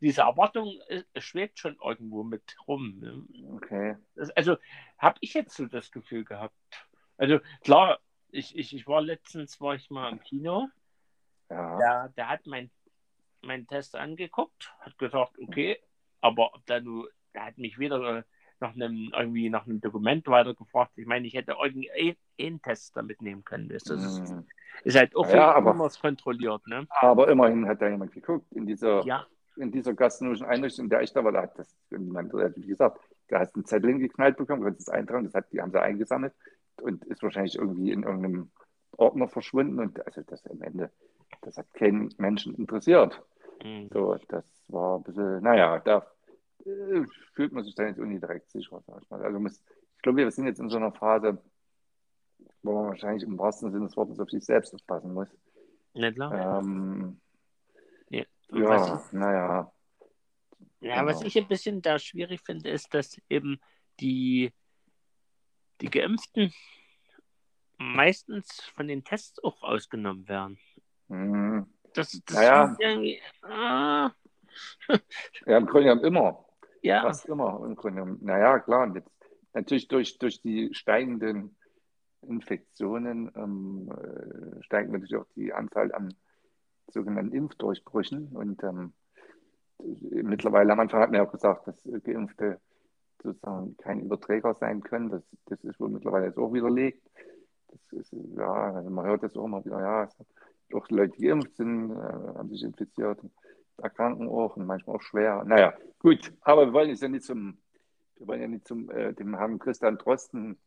diese 0.01 0.21
Erwartung 0.21 0.79
schwebt 1.17 1.59
schon 1.59 1.77
irgendwo 1.83 2.23
mit 2.23 2.55
rum. 2.67 2.99
Ne? 2.99 3.23
Okay. 3.55 3.97
Das, 4.15 4.31
also 4.31 4.57
habe 4.97 5.17
ich 5.21 5.33
jetzt 5.33 5.55
so 5.55 5.67
das 5.67 5.91
Gefühl 5.91 6.25
gehabt. 6.25 6.55
Also 7.17 7.39
klar, 7.63 7.99
ich, 8.31 8.57
ich, 8.57 8.75
ich 8.75 8.87
war 8.87 9.01
letztens, 9.01 9.61
war 9.61 9.75
ich 9.75 9.89
mal 9.89 10.11
im 10.11 10.19
Kino. 10.21 10.67
Ja. 11.49 11.77
Der, 11.77 12.09
der 12.17 12.29
hat 12.29 12.47
mein, 12.47 12.71
meinen 13.41 13.67
Test 13.67 13.95
angeguckt, 13.95 14.73
hat 14.79 14.97
gesagt, 14.97 15.37
okay, 15.39 15.77
aber 16.21 16.55
ob 16.55 16.65
da 16.65 16.79
nur, 16.79 17.09
der 17.33 17.45
hat 17.45 17.57
mich 17.57 17.77
wieder 17.77 18.25
nach 18.59 18.75
einem, 18.75 19.11
irgendwie 19.15 19.49
nach 19.49 19.65
einem 19.65 19.81
Dokument 19.81 20.27
weitergefragt. 20.27 20.93
Ich 20.95 21.07
meine, 21.07 21.27
ich 21.27 21.33
hätte 21.33 21.55
irgendwie 21.61 22.17
einen 22.39 22.61
Test 22.61 22.95
da 22.95 23.01
mitnehmen 23.01 23.43
können. 23.43 23.69
Das 23.69 23.83
ist, 23.83 24.29
mhm. 24.29 24.47
ist 24.83 24.97
halt 24.97 25.15
auch 25.15 25.27
ja, 25.29 25.51
aber, 25.51 25.73
kontrolliert. 25.99 26.65
Ne? 26.67 26.87
Aber 26.89 27.27
immerhin 27.27 27.67
hat 27.67 27.81
da 27.81 27.89
jemand 27.89 28.13
geguckt 28.13 28.51
in 28.53 28.65
dieser, 28.65 29.03
ja. 29.05 29.25
In 29.57 29.71
dieser 29.71 29.93
gastronomischen 29.93 30.45
Einrichtung, 30.45 30.85
in 30.85 30.89
der 30.89 31.01
ich 31.01 31.13
da 31.13 31.23
war, 31.23 31.31
da 31.31 31.43
hat 31.43 31.57
das 31.57 31.75
niemand, 31.89 32.33
wie 32.33 32.67
gesagt, 32.67 32.99
da 33.27 33.39
hast 33.39 33.55
einen 33.55 33.65
Zettel 33.65 33.97
geknallt 33.97 34.37
bekommen, 34.37 34.63
konntest 34.63 34.87
es 34.87 34.93
eintragen, 34.93 35.25
das 35.25 35.33
hat, 35.33 35.51
die 35.51 35.61
haben 35.61 35.71
sie 35.71 35.81
eingesammelt 35.81 36.33
und 36.81 37.03
ist 37.05 37.23
wahrscheinlich 37.23 37.57
irgendwie 37.57 37.91
in 37.91 38.03
irgendeinem 38.03 38.51
Ordner 38.97 39.27
verschwunden 39.27 39.79
und 39.79 40.05
also 40.05 40.21
das 40.21 40.45
am 40.47 40.61
Ende, 40.61 40.91
das 41.41 41.57
hat 41.57 41.73
keinen 41.73 42.13
Menschen 42.17 42.55
interessiert. 42.55 43.21
Mhm. 43.63 43.89
So, 43.91 44.17
das 44.27 44.45
war 44.67 44.97
ein 44.97 45.03
bisschen, 45.03 45.41
naja, 45.41 45.79
da 45.79 46.05
äh, 46.65 47.03
fühlt 47.33 47.53
man 47.53 47.63
sich 47.63 47.75
da 47.75 47.83
jetzt 47.83 47.97
irgendwie 47.97 48.19
direkt 48.19 48.49
sicher, 48.51 48.81
sag 48.85 49.01
ich 49.01 49.09
mal. 49.09 49.23
Also 49.23 49.39
muss, 49.39 49.61
ich 49.95 50.01
glaube, 50.01 50.17
wir 50.17 50.31
sind 50.31 50.45
jetzt 50.45 50.59
in 50.59 50.69
so 50.69 50.77
einer 50.77 50.91
Phase, 50.91 51.37
wo 52.63 52.73
man 52.73 52.87
wahrscheinlich 52.87 53.23
im 53.23 53.37
wahrsten 53.37 53.71
Sinne 53.71 53.85
des 53.85 53.97
Wortes 53.97 54.19
auf 54.19 54.29
sich 54.29 54.45
selbst 54.45 54.73
aufpassen 54.73 55.13
muss. 55.13 55.29
Nicht 55.93 56.15
klar. 56.15 56.59
Ähm, 56.59 57.19
ja, 58.51 58.75
ja 58.75 59.03
naja. 59.11 59.71
Ja, 60.81 61.01
genau. 61.01 61.11
was 61.11 61.21
ich 61.21 61.37
ein 61.37 61.47
bisschen 61.47 61.81
da 61.81 61.99
schwierig 61.99 62.41
finde, 62.41 62.69
ist, 62.69 62.93
dass 62.93 63.21
eben 63.29 63.59
die, 63.99 64.51
die 65.79 65.89
Geimpften 65.89 66.53
meistens 67.77 68.61
von 68.75 68.87
den 68.87 69.03
Tests 69.03 69.43
auch 69.43 69.61
ausgenommen 69.61 70.27
werden. 70.27 70.57
Mhm. 71.07 71.67
Das, 71.93 72.21
das 72.25 72.35
naja. 72.35 72.75
irgendwie. 72.79 73.21
Ah. 73.41 74.11
ja, 75.45 75.57
im 75.57 75.65
Grunde 75.65 75.89
genommen 75.89 76.03
immer. 76.03 76.45
Ja. 76.81 77.01
Fast 77.01 77.25
immer 77.25 77.63
im 77.65 77.75
Grunde 77.75 78.01
genommen. 78.01 78.19
Naja, 78.21 78.59
klar. 78.59 78.83
Und 78.83 78.95
jetzt 78.95 79.11
natürlich 79.53 79.87
durch, 79.87 80.17
durch 80.17 80.41
die 80.41 80.73
steigenden 80.73 81.55
Infektionen 82.21 83.31
ähm, 83.35 83.91
äh, 83.91 84.63
steigt 84.63 84.91
natürlich 84.91 85.15
auch 85.15 85.27
die 85.35 85.53
Anzahl 85.53 85.93
an 85.93 86.13
sogenannten 86.87 87.33
Impfdurchbrüchen. 87.33 88.29
Und 88.29 88.63
ähm, 88.63 88.93
mittlerweile 90.09 90.73
am 90.73 90.79
Anfang 90.79 91.01
hat 91.01 91.11
man 91.11 91.21
ja 91.21 91.27
auch 91.27 91.31
gesagt, 91.31 91.67
dass 91.67 91.81
Geimpfte 92.03 92.59
sozusagen 93.21 93.77
kein 93.77 94.01
Überträger 94.01 94.53
sein 94.53 94.81
können. 94.81 95.09
Das, 95.09 95.23
das 95.45 95.63
ist 95.63 95.79
wohl 95.79 95.89
mittlerweile 95.89 96.27
jetzt 96.27 96.37
auch 96.37 96.53
widerlegt. 96.53 97.01
Das 97.67 97.99
ist, 97.99 98.13
ja, 98.35 98.73
also 98.73 98.89
man 98.89 99.05
hört 99.05 99.23
das 99.23 99.35
auch 99.37 99.45
immer 99.45 99.63
wieder, 99.63 99.79
ja, 99.79 100.09
auch 100.73 100.89
Leute, 100.89 101.13
die 101.17 101.27
geimpft 101.27 101.55
sind, 101.57 101.91
äh, 101.91 101.95
haben 101.95 102.49
sich 102.49 102.63
infiziert 102.63 103.19
erkranken 103.81 104.27
auch 104.27 104.55
und 104.55 104.65
manchmal 104.65 104.95
auch 104.95 105.01
schwer. 105.01 105.43
Naja, 105.45 105.73
gut, 105.99 106.33
aber 106.41 106.67
wir 106.67 106.73
wollen 106.73 106.89
jetzt 106.89 107.01
ja 107.01 107.09
nicht 107.09 107.25
zum, 107.25 107.57
wir 108.17 108.27
wollen 108.27 108.41
ja 108.41 108.47
nicht 108.47 108.67
zum 108.67 108.89
äh, 108.91 109.13
dem 109.13 109.35
Herrn 109.35 109.59
Christian 109.59 109.97
Drosten 109.97 110.57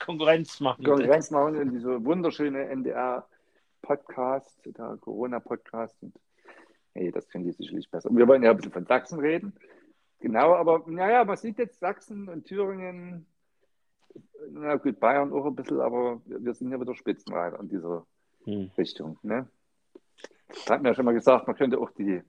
Konkurrenz 0.00 0.60
machen. 0.60 0.84
Konkurrenz 0.84 1.30
machen 1.30 1.54
in 1.56 1.70
diese 1.70 2.04
wunderschöne 2.04 2.68
NDR-Podcast, 3.84 4.60
der 4.64 4.96
Corona-Podcast. 5.00 6.02
Und 6.02 6.14
hey, 6.94 7.10
das 7.10 7.28
können 7.28 7.44
die 7.44 7.52
sicherlich 7.52 7.90
besser. 7.90 8.10
Und 8.10 8.16
wir 8.16 8.26
wollen 8.26 8.42
ja 8.42 8.50
ein 8.50 8.56
bisschen 8.56 8.72
von 8.72 8.86
Sachsen 8.86 9.20
reden. 9.20 9.54
Genau, 10.20 10.54
aber 10.54 10.82
naja, 10.86 11.24
man 11.24 11.36
sieht 11.36 11.58
jetzt 11.58 11.80
Sachsen 11.80 12.28
und 12.28 12.46
Thüringen, 12.46 13.26
na 14.50 14.76
gut, 14.76 15.00
Bayern 15.00 15.32
auch 15.32 15.44
ein 15.44 15.56
bisschen, 15.56 15.80
aber 15.80 16.20
wir 16.24 16.54
sind 16.54 16.70
ja 16.70 16.80
wieder 16.80 16.94
Spitzenreiter 16.94 17.60
in 17.60 17.68
dieser 17.68 18.06
hm. 18.44 18.70
Richtung. 18.78 19.18
Ne? 19.22 19.48
Da 20.66 20.74
hat 20.74 20.82
mir 20.82 20.90
ja 20.90 20.94
schon 20.94 21.04
mal 21.04 21.14
gesagt, 21.14 21.46
man 21.46 21.56
könnte 21.56 21.78
auch 21.78 21.90
die 21.90 22.22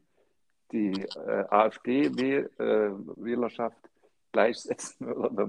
die 0.72 1.04
äh, 1.04 1.46
AfD-Wählerschaft 1.48 3.86
äh, 3.86 3.90
gleichsetzen, 4.32 5.14
oder 5.14 5.48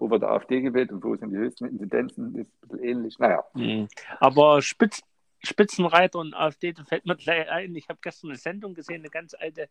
wo, 0.00 0.10
wird 0.10 0.22
der 0.22 0.30
AfD 0.30 0.60
gewählt 0.60 0.92
und 0.92 1.02
wo 1.02 1.16
sind 1.16 1.30
die 1.30 1.36
höchsten 1.36 1.66
Inzidenzen, 1.66 2.34
ist 2.34 2.50
ein 2.62 2.68
bisschen 2.68 2.84
ähnlich. 2.84 3.18
Naja. 3.18 3.44
Mhm. 3.54 3.88
Aber 4.20 4.62
Spitz, 4.62 5.02
Spitzenreiter 5.42 6.18
und 6.18 6.34
AfD, 6.34 6.72
da 6.72 6.84
fällt 6.84 7.06
mir 7.06 7.16
gleich 7.16 7.48
ein, 7.48 7.74
ich 7.74 7.88
habe 7.88 7.98
gestern 8.02 8.30
eine 8.30 8.38
Sendung 8.38 8.74
gesehen, 8.74 9.02
eine 9.02 9.10
ganz 9.10 9.34
alte, 9.34 9.68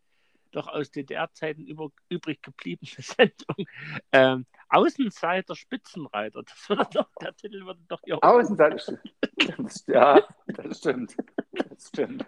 doch 0.51 0.67
aus 0.67 0.91
DDR-Zeiten 0.91 1.65
übrig 2.09 2.41
gebliebene 2.41 2.89
Sendung. 2.97 3.65
Ähm, 4.11 4.45
Außenseiter 4.69 5.55
Spitzenreiter, 5.55 6.43
das 6.43 6.69
würde 6.69 6.87
doch, 6.93 7.09
der 7.21 7.35
Titel 7.35 7.65
würde 7.65 7.81
doch 7.87 8.01
hier. 8.03 8.23
Außenseiter, 8.23 8.99
ja, 9.87 10.23
das 10.47 10.77
stimmt. 10.79 11.15
Das 11.51 11.87
stimmt. 11.87 12.25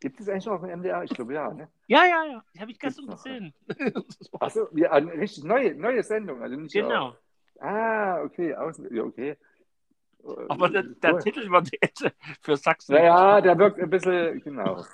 Gibt 0.00 0.20
es 0.20 0.28
eigentlich 0.28 0.46
noch 0.46 0.62
ein 0.62 0.78
MDR? 0.78 1.02
Ich 1.02 1.10
glaube 1.10 1.34
ja. 1.34 1.52
Ne? 1.52 1.68
Ja, 1.86 2.04
ja, 2.04 2.24
ja. 2.24 2.44
Die 2.54 2.60
habe 2.60 2.70
ich 2.70 2.78
gestern 2.78 3.06
gesehen. 3.08 3.52
Achso, 4.40 4.68
ja, 4.72 4.92
eine 4.92 5.12
richtig 5.12 5.44
neue, 5.44 5.74
neue 5.74 6.02
Sendung. 6.02 6.40
Also 6.40 6.56
nicht 6.56 6.72
genau. 6.72 7.08
Auch, 7.08 7.62
ah, 7.62 8.22
okay. 8.22 8.54
Außen, 8.54 8.94
ja, 8.94 9.02
okay. 9.02 9.36
Aber 10.48 10.68
der, 10.68 10.82
der 10.82 11.14
cool. 11.14 11.20
Titel 11.20 11.50
war 11.50 11.64
jetzt 11.82 12.10
für 12.42 12.56
Sachsen. 12.56 12.94
Naja, 12.94 13.40
der 13.40 13.58
wirkt 13.58 13.80
ein 13.80 13.90
bisschen, 13.90 14.40
genau. 14.40 14.84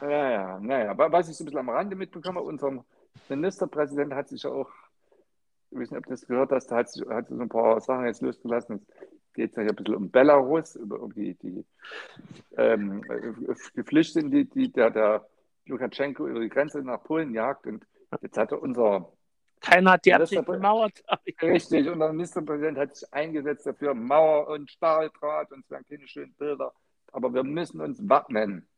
Ja, 0.00 0.30
ja, 0.30 0.60
naja. 0.60 0.90
Aber 0.90 1.12
was 1.12 1.28
ich 1.28 1.36
so 1.36 1.44
ein 1.44 1.46
bisschen 1.46 1.60
am 1.60 1.70
Rande 1.70 1.96
mitbekomme, 1.96 2.40
unser 2.40 2.84
Ministerpräsident 3.28 4.14
hat 4.14 4.28
sich 4.28 4.42
ja 4.42 4.50
auch, 4.50 4.70
ich 5.70 5.78
weiß 5.78 5.90
nicht, 5.90 5.98
ob 5.98 6.04
du 6.04 6.10
das 6.10 6.26
gehört 6.26 6.52
hast, 6.52 6.70
hat, 6.72 6.90
sich, 6.90 7.06
hat 7.08 7.28
so 7.28 7.38
ein 7.38 7.48
paar 7.48 7.80
Sachen 7.80 8.06
jetzt 8.06 8.22
losgelassen 8.22 8.86
geht 9.34 9.52
es 9.52 9.58
ein 9.58 9.74
bisschen 9.74 9.96
um 9.96 10.10
Belarus, 10.10 10.76
um 10.76 11.12
die, 11.12 11.34
die 11.34 11.64
ähm, 12.56 13.02
Geflüchteten, 13.74 14.30
die, 14.30 14.48
die 14.48 14.72
der, 14.72 14.90
der 14.90 15.26
Lukaschenko 15.66 16.26
über 16.26 16.40
die 16.40 16.48
Grenze 16.48 16.82
nach 16.82 17.02
Polen 17.02 17.34
jagt. 17.34 17.66
Und 17.66 17.86
jetzt 18.22 18.38
hatte 18.38 18.58
unser 18.58 19.12
Keiner 19.60 19.92
hat 19.92 20.04
die 20.04 20.14
Absicht 20.14 20.44
gemauert. 20.44 21.02
Richtig, 21.42 21.88
und 21.88 21.98
der 21.98 22.12
Ministerpräsident 22.12 22.78
hat 22.78 22.96
sich 22.96 23.12
eingesetzt 23.12 23.66
dafür, 23.66 23.94
Mauer 23.94 24.48
und 24.48 24.70
Stahldraht, 24.70 25.52
und 25.52 25.64
es 25.64 25.70
wären 25.70 25.86
keine 25.86 26.06
schönen 26.06 26.34
Bilder, 26.34 26.72
aber 27.12 27.32
wir 27.32 27.44
müssen 27.44 27.80
uns 27.80 28.06
wappnen. 28.06 28.68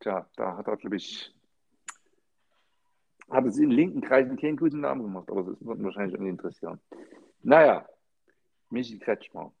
Tja, 0.00 0.28
da 0.36 0.56
hat 0.58 0.66
er, 0.66 0.76
glaube 0.76 0.96
ich, 0.96 1.34
hat 3.30 3.46
es 3.46 3.56
in 3.56 3.70
linken 3.70 4.02
Kreisen 4.02 4.36
keinen 4.36 4.58
guten 4.58 4.80
Namen 4.80 5.02
gemacht, 5.02 5.30
aber 5.30 5.44
das 5.44 5.64
wird 5.64 5.82
wahrscheinlich 5.82 6.16
auch 6.16 6.20
nicht 6.20 6.30
interessieren. 6.30 6.78
Naja, 7.42 7.88
Michi 8.68 8.98
Kretschmer. 8.98 9.52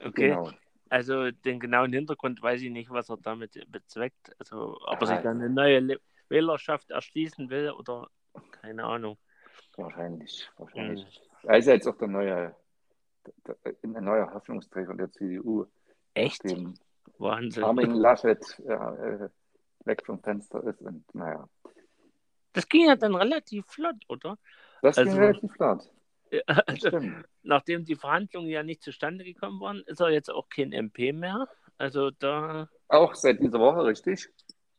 Okay. 0.00 0.28
Genau. 0.28 0.50
Also 0.90 1.30
den 1.30 1.60
genauen 1.60 1.92
Hintergrund 1.92 2.40
weiß 2.40 2.62
ich 2.62 2.70
nicht, 2.70 2.90
was 2.90 3.10
er 3.10 3.18
damit 3.18 3.60
bezweckt. 3.70 4.34
Also 4.38 4.78
ob 4.86 5.00
er 5.02 5.06
sich 5.06 5.18
dann 5.18 5.40
eine 5.40 5.50
neue 5.50 5.80
Le 5.80 6.00
Wählerschaft 6.30 6.90
erschließen 6.90 7.48
will 7.50 7.70
oder 7.70 8.08
keine 8.52 8.84
Ahnung. 8.84 9.18
Wahrscheinlich, 9.76 10.50
wahrscheinlich. 10.56 11.22
Er 11.42 11.58
ist 11.58 11.66
ja 11.66 11.74
jetzt 11.74 11.86
auch 11.86 11.96
der 11.96 12.08
neue, 12.08 12.54
der, 13.46 13.56
der, 13.64 13.74
ein 13.82 14.04
neuer 14.04 14.32
Hoffnungsträger 14.34 14.94
der 14.94 15.10
CDU, 15.10 15.66
Echt? 16.14 16.42
dem 16.44 16.74
Wahnsinn. 17.18 17.64
Armin 17.64 17.92
Laschet 17.92 18.42
äh, 18.66 18.72
äh, 18.72 19.28
weg 19.84 20.02
vom 20.04 20.20
Fenster 20.22 20.62
ist. 20.64 20.80
Und 20.82 21.04
naja, 21.14 21.48
Das 22.52 22.68
ging 22.68 22.86
ja 22.86 22.96
dann 22.96 23.14
relativ 23.14 23.66
flott, 23.66 23.96
oder? 24.08 24.36
das 24.82 24.96
ging 24.96 25.08
Also- 25.08 25.18
relativ 25.18 25.52
flott. 25.52 25.90
Ja, 26.30 26.42
Also, 26.66 26.90
nachdem 27.42 27.84
die 27.84 27.96
Verhandlungen 27.96 28.48
ja 28.48 28.62
nicht 28.62 28.82
zustande 28.82 29.24
gekommen 29.24 29.60
waren, 29.60 29.82
ist 29.86 30.00
er 30.00 30.10
jetzt 30.10 30.30
auch 30.30 30.48
kein 30.48 30.72
MP 30.72 31.12
mehr. 31.12 31.48
Also 31.78 32.10
da 32.10 32.68
Auch 32.88 33.14
seit 33.14 33.40
dieser 33.40 33.58
Woche, 33.60 33.84
richtig? 33.84 34.28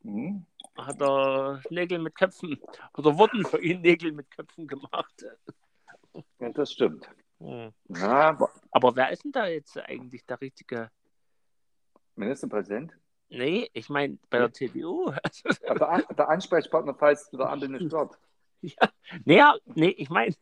Mhm. 0.03 0.45
hat 0.77 1.01
er 1.01 1.61
Nägel 1.69 1.99
mit 1.99 2.15
Köpfen 2.15 2.59
oder 2.97 3.17
wurden 3.17 3.45
für 3.45 3.61
ihn 3.61 3.81
Nägel 3.81 4.11
mit 4.11 4.29
Köpfen 4.31 4.67
gemacht. 4.67 5.25
Ja, 6.39 6.49
das 6.49 6.71
stimmt. 6.71 7.09
Hm. 7.39 7.71
Na, 7.87 8.37
Aber 8.71 8.95
wer 8.95 9.09
ist 9.11 9.23
denn 9.23 9.31
da 9.31 9.47
jetzt 9.47 9.77
eigentlich 9.77 10.25
der 10.25 10.39
richtige? 10.41 10.89
Ministerpräsident? 12.15 12.93
Nee, 13.29 13.69
ich 13.73 13.89
meine 13.89 14.17
bei 14.29 14.39
der 14.39 14.51
CDU. 14.53 15.11
Also, 15.23 15.49
Ja, 15.65 15.73
Der, 15.75 15.89
An- 15.89 16.03
der 16.17 16.29
Ansprechpartner, 16.29 16.95
falls 16.95 17.29
du 17.29 17.37
der 17.37 17.49
Ampel 17.49 17.69
nicht 17.69 17.91
wird. 17.91 18.17
ja, 18.81 18.89
nee, 19.25 19.37
ja, 19.37 19.55
nee, 19.75 19.89
ich 19.89 20.09
meine, 20.09 20.33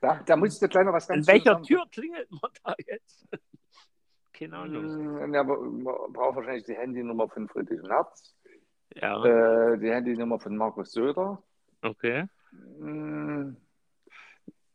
Da, 0.00 0.20
da 0.24 0.36
muss 0.36 0.54
ich 0.54 0.60
dir 0.60 0.68
gleich 0.68 0.84
noch 0.84 0.92
was 0.92 1.08
an 1.10 1.16
ganz 1.16 1.28
welcher 1.28 1.52
Schönes 1.54 1.66
Tür 1.66 1.84
klingelt 1.90 2.30
man 2.30 2.50
da 2.64 2.74
jetzt? 2.86 3.28
Keine. 4.32 4.56
Ahnung. 4.56 5.20
Hm, 5.20 5.34
Ja, 5.34 5.42
man 5.42 5.84
braucht 6.12 6.36
wahrscheinlich 6.36 6.64
die 6.64 6.74
Handynummer 6.76 7.28
von 7.28 7.48
Friedrich 7.48 7.82
Merz, 7.82 8.34
Ja, 8.94 9.24
äh, 9.24 9.78
die 9.78 9.90
Handynummer 9.90 10.38
von 10.38 10.56
Markus 10.56 10.92
Söder. 10.92 11.42
okay. 11.82 12.26
Hm, 12.78 13.56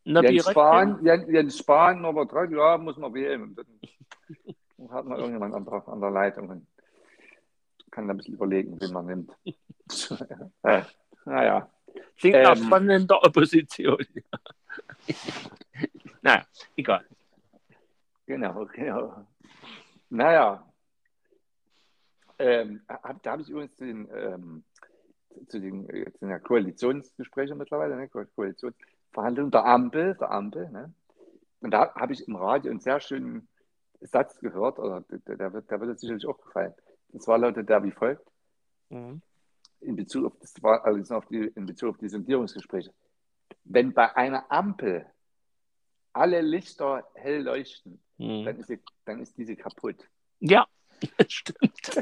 Na, 0.04 0.22
Jens? 0.22 0.50
Spahn, 0.50 1.04
Jens, 1.06 1.28
Jens 1.30 1.58
Spahn, 1.58 2.02
Nummer 2.02 2.26
3, 2.26 2.46
ja, 2.56 2.78
muss 2.78 2.98
man 2.98 3.14
wählen. 3.14 3.56
Dann 3.56 4.92
hat 4.92 5.06
man 5.06 5.18
irgendjemand 5.18 5.54
an 5.54 5.66
der, 5.66 5.88
an 5.88 6.02
der 6.02 6.12
Leitung 6.12 6.68
kann 7.92 8.08
da 8.08 8.14
ein 8.14 8.18
bisschen 8.18 8.36
überlegen, 8.36 8.80
wen 8.80 8.94
man 8.94 9.06
nimmt. 9.06 9.32
äh, 10.64 10.82
naja, 11.26 11.70
Klingt 12.18 12.42
nach 12.44 12.56
Ähm. 12.56 12.64
spannender 12.66 13.24
Opposition. 13.24 13.98
naja, 16.22 16.46
egal. 16.76 17.06
genau, 18.26 18.66
genau. 18.74 19.26
Naja, 20.10 20.66
ähm, 22.40 22.82
hab, 22.88 23.22
da 23.24 23.32
habe 23.32 23.42
ich 23.42 23.50
übrigens 23.50 23.76
zu 23.76 23.86
den, 23.86 24.08
ähm, 24.14 24.64
zu 25.48 25.60
den 25.60 25.88
jetzt 25.96 26.20
sind 26.20 26.30
ja 26.30 26.40
Koalitionsgespräche 26.40 27.56
mittlerweile, 27.56 27.96
ne? 27.96 28.10
Ko- 28.10 28.26
Koalitionsverhandlungen 28.36 29.52
der 29.52 29.66
Ampel, 29.66 30.16
der 30.16 30.32
Ampel, 30.32 30.70
ne? 30.70 30.94
Und 31.62 31.72
da 31.72 31.94
habe 31.96 32.14
ich 32.14 32.28
im 32.28 32.36
Radio 32.36 32.72
einen 32.72 32.80
sehr 32.80 33.00
schönen 33.00 33.48
Satz 34.02 34.40
gehört, 34.40 34.80
oder 34.80 35.02
der, 35.02 35.38
der, 35.38 35.54
wird, 35.54 35.70
der 35.70 35.80
wird 35.80 36.00
sicherlich 36.00 36.26
auch 36.26 36.38
gefallen. 36.44 36.74
Und 37.10 37.22
zwar 37.22 37.38
lautet 37.38 37.70
der 37.70 37.84
wie 37.84 37.92
folgt, 37.92 38.28
Mhm. 38.90 39.22
In 39.82 39.96
Bezug 39.96 40.26
auf 40.26 40.38
das 40.40 40.54
war 40.62 40.84
also 40.86 41.16
auf 41.16 41.26
die, 41.28 41.48
in 41.56 41.66
Bezug 41.66 41.90
auf 41.90 41.98
die 41.98 42.10
Sondierungsgespräche. 42.10 42.94
Wenn 43.64 43.94
bei 43.94 44.16
einer 44.16 44.52
Ampel 44.52 45.06
alle 46.14 46.42
Lichter 46.42 47.08
hell 47.16 47.42
leuchten, 47.44 48.02
dann 48.18 48.28
Mhm. 48.28 48.48
ist, 48.60 48.68
sie, 48.68 48.80
dann 49.06 49.20
ist 49.22 49.38
diese 49.38 49.56
kaputt. 49.56 49.98
Ja, 50.40 50.68
stimmt. 51.28 52.00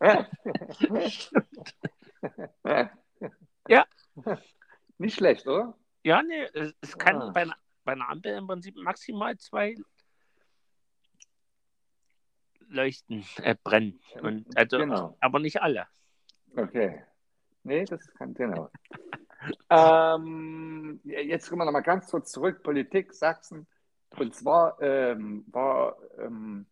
Ja. 3.68 3.86
Nicht 4.98 5.16
schlecht, 5.16 5.46
oder? 5.46 5.76
Ja, 6.02 6.22
nee, 6.22 6.44
es, 6.54 6.74
es 6.80 6.98
kann 6.98 7.20
Ah. 7.22 7.30
bei, 7.30 7.42
einer, 7.42 7.56
bei 7.84 7.92
einer 7.92 8.08
Ampel 8.08 8.36
im 8.36 8.46
Prinzip 8.46 8.74
maximal 8.76 9.36
zwei 9.38 9.76
Leuchten 12.68 13.24
äh, 13.42 13.54
brennen. 13.62 14.00
Und, 14.22 14.46
also, 14.56 14.78
Genau. 14.78 15.16
Aber 15.20 15.38
nicht 15.38 15.60
alle. 15.62 15.86
Okay. 16.56 17.04
Nee, 17.62 17.84
das 17.84 18.00
kann 18.14 18.34
genau. 18.34 18.70
ähm, 19.70 21.00
jetzt 21.04 21.48
kommen 21.48 21.60
wir 21.60 21.64
nochmal 21.66 21.82
ganz 21.82 22.10
kurz 22.10 22.32
zurück. 22.32 22.62
Politik, 22.62 23.12
Sachsen. 23.12 23.66
Und 24.18 24.34
zwar 24.34 24.80
ähm, 24.80 25.44
war, 25.50 25.96
ähm, 26.18 26.66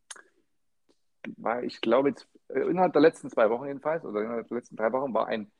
war, 1.36 1.62
ich 1.62 1.80
glaube, 1.80 2.10
jetzt, 2.10 2.26
äh, 2.48 2.60
innerhalb 2.60 2.92
der 2.92 3.02
letzten 3.02 3.30
zwei 3.30 3.48
Wochen 3.50 3.66
jedenfalls, 3.66 4.04
oder 4.04 4.22
innerhalb 4.22 4.48
der 4.48 4.56
letzten 4.58 4.76
drei 4.76 4.92
Wochen, 4.92 5.14
war 5.14 5.28
ein, 5.28 5.50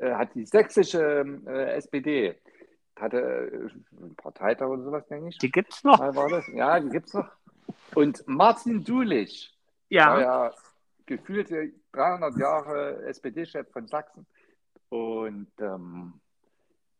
äh, 0.00 0.12
hat 0.12 0.34
die 0.34 0.44
sächsische 0.44 1.24
äh, 1.46 1.74
SPD, 1.76 2.38
hatte 2.96 3.18
äh, 3.18 4.00
einen 4.02 4.16
Parteitag 4.16 4.68
oder 4.68 4.82
sowas, 4.82 5.06
denke 5.06 5.28
ich. 5.30 5.38
Die 5.38 5.50
gibt's 5.50 5.82
noch. 5.82 5.98
Mal 5.98 6.14
war 6.14 6.28
das? 6.28 6.46
Ja, 6.48 6.78
die 6.78 6.90
gibt 6.90 7.06
es 7.08 7.14
noch. 7.14 7.30
Und 7.94 8.22
Martin 8.26 8.84
Dulich, 8.84 9.56
war 9.90 10.20
Ja. 10.20 10.20
ja 10.20 10.54
gefühlte 11.06 11.72
300 11.92 12.36
Jahre 12.36 13.02
SPD-Chef 13.06 13.70
von 13.70 13.86
Sachsen 13.86 14.26
und 14.94 15.48
ähm, 15.58 16.20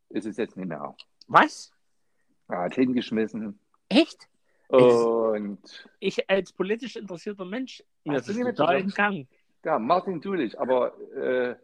ist 0.09 0.25
es 0.25 0.35
jetzt 0.35 0.57
nicht 0.57 0.67
mehr. 0.67 0.93
Was? 1.27 1.71
Er 2.49 2.63
hat 2.63 2.75
hingeschmissen 2.75 3.57
Echt? 3.87 4.27
und 4.67 5.59
Ich 5.99 6.29
als 6.29 6.51
politisch 6.51 6.97
interessierter 6.97 7.45
Mensch, 7.45 7.81
mir 8.03 8.17
ist 8.17 8.27
total 8.27 8.81
entgangen. 8.81 9.29
ja, 9.63 9.79
Martin 9.79 10.19
Dulich, 10.19 10.59
aber 10.59 10.99
äh, 11.13 11.55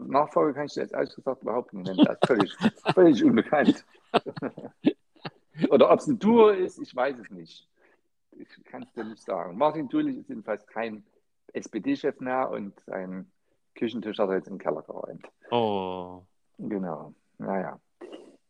Nachfolge 0.00 0.54
kann 0.54 0.66
ich 0.66 0.74
dir 0.74 0.80
jetzt 0.82 0.94
ehrlich 0.94 1.14
gesagt 1.14 1.42
überhaupt 1.42 1.72
nicht 1.74 1.86
nennen. 1.86 2.04
Das 2.04 2.16
ist 2.20 2.26
völlig, 2.26 2.56
völlig 2.94 3.24
unbekannt. 3.24 3.84
Oder 5.68 5.90
ob 5.92 6.00
es 6.00 6.06
ein 6.08 6.18
Duo 6.18 6.48
ist, 6.48 6.78
ich 6.78 6.94
weiß 6.94 7.16
es 7.18 7.30
nicht. 7.30 7.68
Ich 8.32 8.64
kann 8.64 8.82
es 8.82 8.92
dir 8.92 9.04
nicht 9.04 9.22
sagen. 9.22 9.56
Martin 9.56 9.88
Dulich 9.88 10.16
ist 10.16 10.28
jedenfalls 10.28 10.66
kein 10.66 11.04
SPD-Chef 11.52 12.18
mehr 12.20 12.50
und 12.50 12.80
sein 12.86 13.30
Küchentisch 13.74 14.18
hat 14.18 14.28
er 14.28 14.36
jetzt 14.36 14.48
im 14.48 14.58
Keller 14.58 14.82
geräumt. 14.82 15.26
Oh. 15.50 16.22
Genau. 16.58 17.14
Naja. 17.38 17.80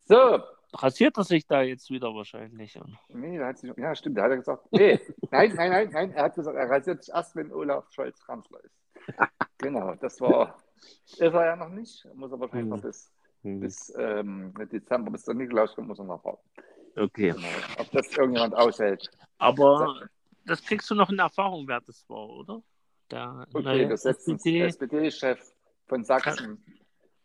So, 0.04 0.40
Rasiert 0.72 1.16
er 1.16 1.24
sich 1.24 1.46
da 1.46 1.62
jetzt 1.62 1.90
wieder 1.90 2.14
wahrscheinlich? 2.14 2.78
nee, 3.08 3.38
da 3.38 3.48
hat 3.48 3.58
sich, 3.58 3.72
ja, 3.76 3.94
stimmt, 3.94 4.18
da 4.18 4.24
hat 4.24 4.30
er 4.30 4.36
gesagt, 4.36 4.66
nee, 4.70 5.00
nein, 5.30 5.52
nein, 5.56 5.70
nein, 5.70 5.90
nein, 5.92 6.12
er 6.12 6.24
hat 6.24 6.34
gesagt, 6.34 6.56
er 6.56 6.70
rasiert 6.70 7.02
sich 7.02 7.12
erst, 7.12 7.34
wenn 7.34 7.52
Olaf 7.52 7.90
Scholz 7.90 8.24
Kanzler 8.24 8.62
ist. 8.64 8.76
Genau, 9.58 9.94
das 9.96 10.18
war, 10.22 10.56
ist 10.78 11.20
er 11.20 11.44
ja 11.44 11.54
noch 11.54 11.68
nicht, 11.68 12.06
muss 12.14 12.32
er 12.32 12.40
wahrscheinlich 12.40 12.70
noch 12.70 12.80
bis, 12.80 13.12
bis 13.42 13.92
ähm, 13.98 14.54
Dezember, 14.72 15.10
bis 15.10 15.24
der 15.24 15.34
Nikolaus 15.34 15.74
kommt, 15.74 15.88
muss 15.88 15.98
er 15.98 16.06
noch 16.06 16.24
warten. 16.24 16.48
Okay. 16.96 17.32
Genau. 17.32 17.46
Ob 17.78 17.90
das 17.90 18.16
irgendjemand 18.16 18.54
aushält. 18.54 19.10
Aber 19.36 20.08
das 20.46 20.62
kriegst 20.62 20.88
du 20.88 20.94
noch 20.94 21.10
in 21.10 21.18
Erfahrung, 21.18 21.68
wer 21.68 21.82
das 21.82 22.08
war, 22.08 22.26
oder? 22.30 22.62
Der 23.10 23.46
Okay, 23.52 23.88
das 23.88 24.04
SPD. 24.04 24.60
SPD-Chef 24.62 25.40
von 25.86 26.04
Sachsen. 26.04 26.64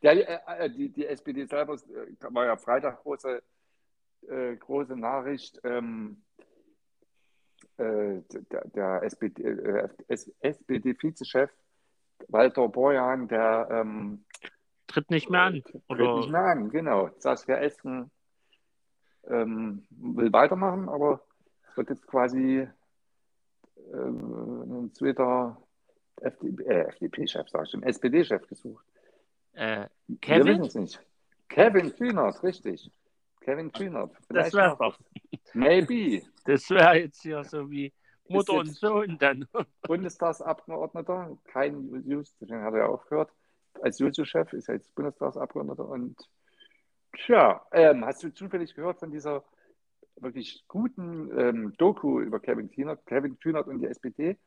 Ja, 0.02 0.14
die, 0.14 0.22
äh, 0.22 0.70
die, 0.70 0.90
die 0.90 1.06
SPD 1.06 1.46
selber 1.46 1.76
äh, 1.76 2.34
war 2.34 2.46
ja 2.46 2.58
Freitag 2.58 3.02
große, 3.04 3.42
äh, 4.28 4.56
große 4.56 4.96
Nachricht. 4.96 5.60
Ähm, 5.64 6.22
äh, 7.78 8.22
der 8.52 8.68
der 8.70 9.04
SPD, 9.04 9.44
äh, 9.44 9.90
SPD-Vizechef 10.08 11.52
Walter 12.30 12.70
Borjan, 12.70 13.28
der 13.28 13.68
ähm, 13.70 14.26
Tritt 14.88 15.10
nicht 15.10 15.30
mehr 15.30 15.42
an. 15.42 15.64
tritt 15.64 15.84
Oder? 15.90 16.18
nicht 16.18 16.30
mehr 16.30 16.46
an, 16.46 16.70
genau. 16.70 17.10
Saskia 17.18 17.58
Esken 17.58 18.12
ähm, 19.28 19.86
will 19.90 20.32
weitermachen, 20.32 20.88
aber 20.88 21.22
es 21.68 21.78
wird 21.78 21.90
jetzt 21.90 22.08
quasi 22.08 22.68
ähm, 23.94 24.86
ein 24.86 24.94
zweiter 24.94 25.62
FDP, 26.22 26.64
äh, 26.64 26.82
FDP-Chef, 26.88 27.48
sag 27.50 27.66
ich 27.66 27.72
schon, 27.72 27.84
SPD-Chef 27.84 28.48
gesucht. 28.48 28.86
Äh, 29.54 29.88
Wir 30.08 30.18
Kevin? 30.20 30.48
wissen 30.48 30.66
es 30.66 30.76
nicht. 30.76 31.00
Kevin 31.50 31.96
Kühnert, 31.96 32.42
richtig. 32.44 32.92
Kevin 33.42 33.72
Kühnert. 33.72 34.12
Das 34.30 34.54
wäre 34.54 34.76
doch. 34.80 34.98
Maybe. 35.54 36.24
Das 36.46 36.70
wäre 36.70 37.00
jetzt 37.00 37.22
hier 37.22 37.44
so 37.44 37.70
wie 37.70 37.94
Mutter 38.28 38.54
und 38.54 38.74
Sohn 38.76 39.18
dann. 39.20 39.48
Bundestagsabgeordneter, 39.84 41.38
kein 41.46 42.04
Just, 42.08 42.42
den 42.42 42.62
hat 42.62 42.74
er 42.74 42.80
ja 42.80 42.86
aufgehört. 42.88 43.32
Als 43.82 44.00
Juso-Chef 44.00 44.52
ist 44.54 44.68
er 44.70 44.76
jetzt 44.76 44.94
Bundestagsabgeordneter 44.96 45.88
und 45.88 46.18
Tja, 47.18 47.66
ähm, 47.72 48.06
hast 48.06 48.24
du 48.24 48.34
zufällig 48.34 48.76
gehört 48.76 49.00
von 49.00 49.10
dieser 49.12 49.44
wirklich 50.18 50.66
guten 50.68 51.32
ähm, 51.38 51.74
Doku 51.78 52.20
über 52.20 52.40
Kevin 52.40 52.70
Kühnert, 52.70 53.06
Kevin 53.06 53.40
Kühnert 53.40 53.68
und 53.68 53.80
die 53.80 53.86
SPD? 53.88 54.38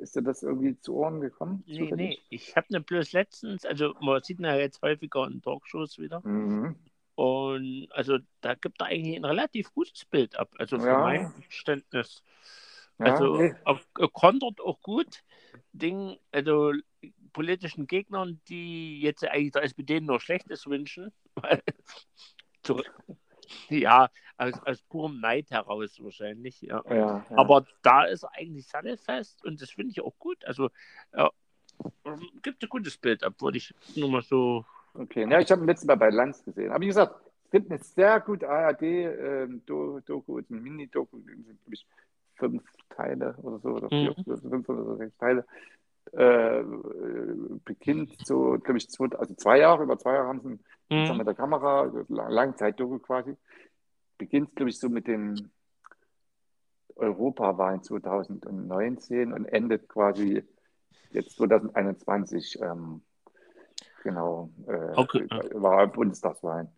Ist 0.00 0.16
dir 0.16 0.22
das 0.22 0.42
irgendwie 0.42 0.78
zu 0.78 0.94
Ohren 0.96 1.20
gekommen? 1.20 1.64
Nee, 1.66 1.78
zufällig? 1.78 1.96
nee, 1.96 2.18
ich 2.28 2.56
habe 2.56 2.66
ne 2.70 2.80
bloß 2.80 3.12
letztens, 3.12 3.64
also 3.64 3.94
man 4.00 4.22
sieht 4.22 4.38
ihn 4.38 4.44
ja 4.44 4.56
jetzt 4.56 4.82
häufiger 4.82 5.26
in 5.26 5.40
Talkshows 5.40 5.98
wieder. 5.98 6.20
Mhm. 6.26 6.76
Und 7.14 7.88
also 7.90 8.18
da 8.40 8.54
gibt 8.54 8.80
er 8.80 8.88
eigentlich 8.88 9.16
ein 9.16 9.24
relativ 9.24 9.72
gutes 9.72 10.04
Bild 10.04 10.36
ab, 10.38 10.50
also 10.58 10.78
für 10.78 10.86
ja. 10.86 10.98
mein 10.98 11.32
Verständnis. 11.42 12.22
Ja, 12.98 13.14
also 13.14 13.36
nee. 13.36 13.54
er 13.64 14.08
kontert 14.08 14.60
auch 14.60 14.80
gut 14.80 15.22
Ding, 15.72 16.18
also 16.30 16.72
politischen 17.32 17.86
Gegnern, 17.86 18.40
die 18.48 19.00
jetzt 19.00 19.24
eigentlich 19.24 19.52
der 19.52 19.62
SPD 19.62 20.00
nur 20.00 20.20
Schlechtes 20.20 20.66
wünschen. 20.66 21.12
ja, 23.70 24.10
aus, 24.42 24.54
aus 24.64 24.82
purem 24.82 25.20
Neid 25.20 25.50
heraus 25.50 25.96
wahrscheinlich. 26.02 26.60
Ja. 26.62 26.82
ja, 26.88 26.96
ja. 26.96 27.26
Aber 27.30 27.64
da 27.82 28.04
ist 28.04 28.24
er 28.24 28.34
eigentlich 28.34 28.66
sattelfest 28.66 29.44
und 29.44 29.60
das 29.60 29.70
finde 29.70 29.92
ich 29.92 30.00
auch 30.00 30.18
gut. 30.18 30.44
Also 30.44 30.70
ja, 31.16 31.30
gibt 32.42 32.62
ein 32.62 32.68
gutes 32.68 32.96
Bild 32.96 33.22
ab, 33.24 33.34
wollte 33.38 33.58
ich 33.58 33.74
nur 33.96 34.10
mal 34.10 34.22
so. 34.22 34.64
Okay, 34.94 35.26
ja, 35.28 35.40
ich 35.40 35.50
habe 35.50 35.62
ihn 35.62 35.66
letzten 35.66 35.86
Mal 35.86 35.96
bei 35.96 36.10
Lanz 36.10 36.44
gesehen. 36.44 36.70
Aber 36.70 36.80
wie 36.80 36.88
gesagt, 36.88 37.14
es 37.44 37.50
gibt 37.50 37.70
eine 37.70 37.80
sehr 37.82 38.20
gute 38.20 38.48
ARD-Doku, 38.48 40.38
ähm, 40.38 40.46
eine 40.50 40.60
Mini-Doku, 40.60 41.18
fünf 42.36 42.62
Teile 42.90 43.34
oder 43.42 43.58
so, 43.58 43.68
oder 43.70 43.88
vier, 43.88 44.14
mhm. 44.16 44.50
fünf 44.50 44.68
oder 44.68 44.96
sechs 44.96 45.16
Teile. 45.16 45.46
Äh, 46.12 46.62
beginnt 47.64 48.26
so, 48.26 48.58
glaube 48.58 48.78
ich, 48.78 48.90
zwei, 48.90 49.06
also 49.16 49.34
zwei 49.34 49.58
Jahre, 49.58 49.84
über 49.84 49.98
zwei 49.98 50.14
Jahre 50.14 50.28
haben 50.28 50.40
sie 50.40 50.94
mhm. 50.94 51.16
mit 51.16 51.26
der 51.26 51.34
Kamera, 51.34 51.90
Langzeitdoku 52.08 52.98
quasi. 52.98 53.36
Beginnt, 54.22 54.54
glaube 54.54 54.70
ich, 54.70 54.78
so 54.78 54.88
mit 54.88 55.08
den 55.08 55.50
Europawahlen 56.94 57.82
2019 57.82 59.32
und 59.32 59.46
endet 59.46 59.88
quasi 59.88 60.44
jetzt 61.10 61.38
2021. 61.38 62.60
Ähm, 62.62 63.02
genau, 64.04 64.48
äh, 64.68 64.92
okay. 64.94 65.26
war 65.54 65.88
Bundestagswahlen. 65.88 66.68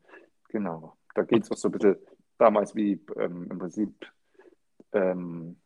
Genau. 0.49 0.97
Da 1.15 1.25
geht 1.25 1.43
es 1.43 1.51
auch 1.51 1.59
so 1.59 1.69
ein 1.69 1.73
bisschen 1.73 1.97
damals 2.39 2.75
wie 2.75 2.99
ähm, 3.19 3.47
im 3.51 3.59
Prinzip 3.59 4.11
ähm, 4.93 5.57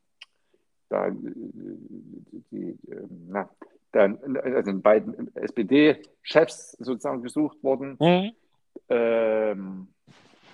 da, 0.89 1.11
die, 1.13 2.77
ähm, 2.91 3.29
na, 3.29 3.49
dann, 3.93 4.37
also 4.37 4.73
den 4.73 4.83
beiden 4.83 5.33
SPD-Chefs 5.37 6.73
sozusagen 6.73 7.23
gesucht 7.23 7.63
worden, 7.63 7.97
mhm. 8.01 8.33
ähm, 8.89 9.89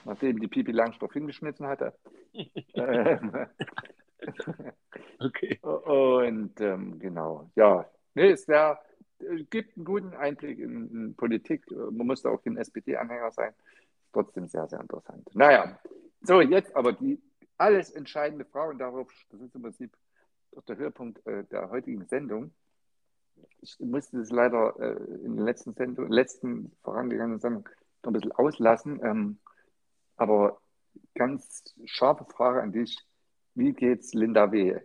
nachdem 0.05 0.41
die 0.41 0.49
Pipi 0.49 0.73
Langstoff 0.73 1.13
hingeschnitten 1.13 1.67
hatte. 1.67 1.95
ähm, 2.75 3.47
okay. 5.19 5.59
Und 5.63 6.61
ähm, 6.61 6.99
genau, 6.99 7.51
ja, 7.55 7.89
nee, 8.15 8.31
es 8.31 8.49
wär, 8.49 8.81
gibt 9.51 9.77
einen 9.77 9.85
guten 9.85 10.15
Einblick 10.15 10.59
in, 10.59 10.91
in 10.91 11.15
Politik. 11.17 11.71
Man 11.71 12.07
muss 12.07 12.23
da 12.23 12.31
auch 12.31 12.43
kein 12.43 12.57
SPD-Anhänger 12.57 13.31
sein. 13.31 13.55
Trotzdem 14.13 14.47
sehr, 14.47 14.67
sehr 14.69 14.81
interessant. 14.81 15.29
Naja, 15.35 15.79
so, 16.23 16.41
jetzt 16.41 16.75
aber 16.77 16.93
die 16.93 17.21
alles 17.59 17.91
entscheidende 17.91 18.45
Frage, 18.45 18.73
und 18.73 18.79
darauf, 18.79 19.09
das 19.31 19.41
ist 19.41 19.55
im 19.55 19.63
Prinzip 19.63 19.97
der 20.69 20.77
Höhepunkt 20.77 21.27
äh, 21.27 21.45
der 21.45 21.71
heutigen 21.71 22.07
Sendung. 22.07 22.53
Ich 23.61 23.79
musste 23.81 24.19
das 24.19 24.31
leider 24.31 24.75
äh, 24.79 24.97
in 25.25 25.37
den 25.37 25.45
letzten 25.45 25.73
Sendung, 25.75 26.11
letzten 26.11 26.73
vorangegangenen 26.83 27.41
Sendung 27.41 27.69
noch 28.03 28.11
ein 28.11 28.13
bisschen 28.13 28.33
auslassen. 28.33 29.01
Ähm, 29.03 29.39
aber 30.17 30.61
ganz 31.15 31.65
scharfe 31.85 32.25
Frage 32.25 32.63
an 32.63 32.73
dich. 32.73 32.99
Wie 33.55 33.73
geht's 33.73 34.15
Linda 34.15 34.51
W.? 34.53 34.81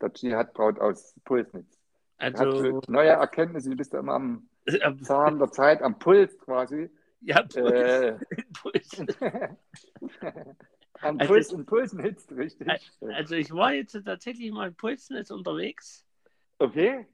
Der 0.00 0.12
Dschihad-Braut 0.12 0.80
aus 0.80 1.14
Pulsnitz. 1.24 1.78
Also, 2.18 2.80
neue 2.88 3.10
Erkenntnisse, 3.10 3.70
du 3.70 3.76
bist 3.76 3.92
ja 3.92 4.00
immer 4.00 4.14
am 4.82 5.02
Zahn 5.02 5.38
der 5.38 5.50
Zeit, 5.50 5.82
am 5.82 5.98
Puls 5.98 6.38
quasi. 6.38 6.90
Ja, 7.20 7.42
Puls. 7.42 8.98
Äh. 9.20 9.48
Am 11.02 11.18
also 11.18 11.32
Puls 11.32 11.52
und 11.52 11.66
Pulsnitz, 11.66 12.30
richtig. 12.30 12.68
Also 13.00 13.34
ich 13.34 13.50
war 13.52 13.72
jetzt 13.72 14.00
tatsächlich 14.04 14.52
mal 14.52 14.68
im 14.68 14.74
Pulsnitz 14.74 15.30
unterwegs. 15.30 16.06
Okay. 16.58 17.06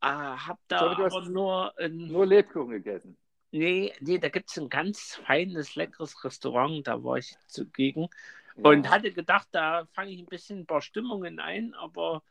Äh, 0.00 0.06
hab 0.06 0.58
da 0.68 0.94
so, 0.94 1.16
aber 1.16 1.28
nur... 1.28 1.76
Ein, 1.78 1.96
nur 1.96 2.26
Lebkuchen 2.26 2.70
gegessen. 2.70 3.16
Nee, 3.50 3.92
nee, 4.00 4.18
da 4.18 4.28
gibt 4.28 4.50
es 4.50 4.58
ein 4.58 4.68
ganz 4.68 5.20
feines, 5.26 5.74
leckeres 5.74 6.22
Restaurant, 6.24 6.86
da 6.86 7.02
war 7.02 7.16
ich 7.16 7.34
zugegen. 7.46 8.08
Ja. 8.56 8.70
Und 8.70 8.90
hatte 8.90 9.12
gedacht, 9.12 9.48
da 9.52 9.86
fange 9.92 10.10
ich 10.10 10.20
ein 10.20 10.26
bisschen 10.26 10.60
ein 10.60 10.66
paar 10.66 10.82
Stimmungen 10.82 11.38
ein, 11.38 11.74
aber 11.74 12.22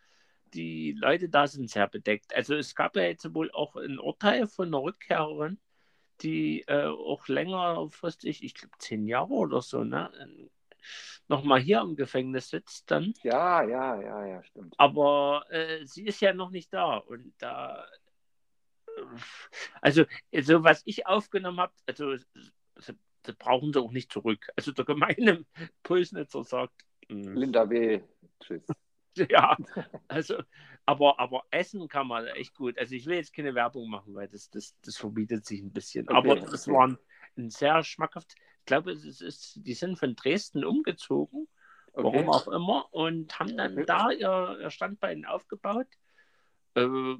die 0.53 0.93
Leute 0.93 1.29
da 1.29 1.47
sind 1.47 1.69
sehr 1.69 1.87
bedeckt. 1.87 2.35
Also 2.35 2.55
es 2.55 2.75
gab 2.75 2.95
ja 2.95 3.03
jetzt 3.03 3.33
wohl 3.33 3.51
auch 3.51 3.75
ein 3.75 3.99
Urteil 3.99 4.47
von 4.47 4.67
einer 4.67 4.83
Rückkehrerin, 4.83 5.57
die 6.21 6.63
äh, 6.67 6.85
auch 6.85 7.27
längerfristig, 7.27 8.43
ich 8.43 8.53
glaube 8.53 8.77
zehn 8.77 9.07
Jahre 9.07 9.33
oder 9.33 9.61
so, 9.61 9.83
ne, 9.83 10.11
nochmal 11.27 11.59
hier 11.59 11.81
im 11.81 11.95
Gefängnis 11.95 12.49
sitzt 12.49 12.89
dann. 12.91 13.13
Ja, 13.23 13.61
ja, 13.63 14.01
ja, 14.01 14.25
ja, 14.25 14.43
stimmt. 14.43 14.73
Aber 14.77 15.45
äh, 15.49 15.85
sie 15.85 16.05
ist 16.05 16.21
ja 16.21 16.33
noch 16.33 16.49
nicht 16.49 16.73
da 16.73 16.97
und 16.97 17.33
da. 17.37 17.85
Also, 19.81 20.05
so 20.41 20.63
was 20.63 20.81
ich 20.85 21.05
aufgenommen 21.07 21.59
habe, 21.59 21.73
also 21.85 22.15
das 22.73 23.35
brauchen 23.37 23.73
sie 23.73 23.81
auch 23.81 23.91
nicht 23.91 24.11
zurück. 24.11 24.47
Also 24.55 24.71
der 24.71 24.85
gemeine 24.85 25.45
Pulsnitzer 25.83 26.43
sagt. 26.43 26.85
Hm. 27.09 27.35
Linda 27.35 27.69
W. 27.69 28.01
Tschüss. 28.39 28.63
Ja, 29.31 29.57
also, 30.07 30.43
aber, 30.85 31.19
aber 31.19 31.43
essen 31.49 31.87
kann 31.87 32.05
man 32.05 32.27
echt 32.27 32.53
gut. 32.53 32.77
Also 32.77 32.93
ich 32.93 33.07
will 33.07 33.15
jetzt 33.15 33.33
keine 33.33 33.55
Werbung 33.55 33.89
machen, 33.89 34.13
weil 34.13 34.27
das, 34.27 34.47
das, 34.51 34.75
das 34.83 34.95
verbietet 34.95 35.43
sich 35.43 35.59
ein 35.59 35.73
bisschen. 35.73 36.07
Okay, 36.07 36.15
aber 36.15 36.35
das 36.35 36.67
okay. 36.67 36.77
waren 36.77 36.99
ein 37.35 37.49
sehr 37.49 37.83
schmackhaft 37.83 38.35
glaube, 38.67 38.91
es 38.91 39.21
ist, 39.21 39.59
die 39.65 39.73
sind 39.73 39.97
von 39.97 40.15
Dresden 40.15 40.63
umgezogen, 40.63 41.47
okay. 41.93 42.03
warum 42.03 42.29
auch 42.29 42.47
immer, 42.47 42.93
und 42.93 43.39
haben 43.39 43.57
dann 43.57 43.83
da 43.87 44.11
ihr, 44.11 44.59
ihr 44.61 44.69
Standbein 44.69 45.25
aufgebaut. 45.25 45.87
Äh, 46.77 47.17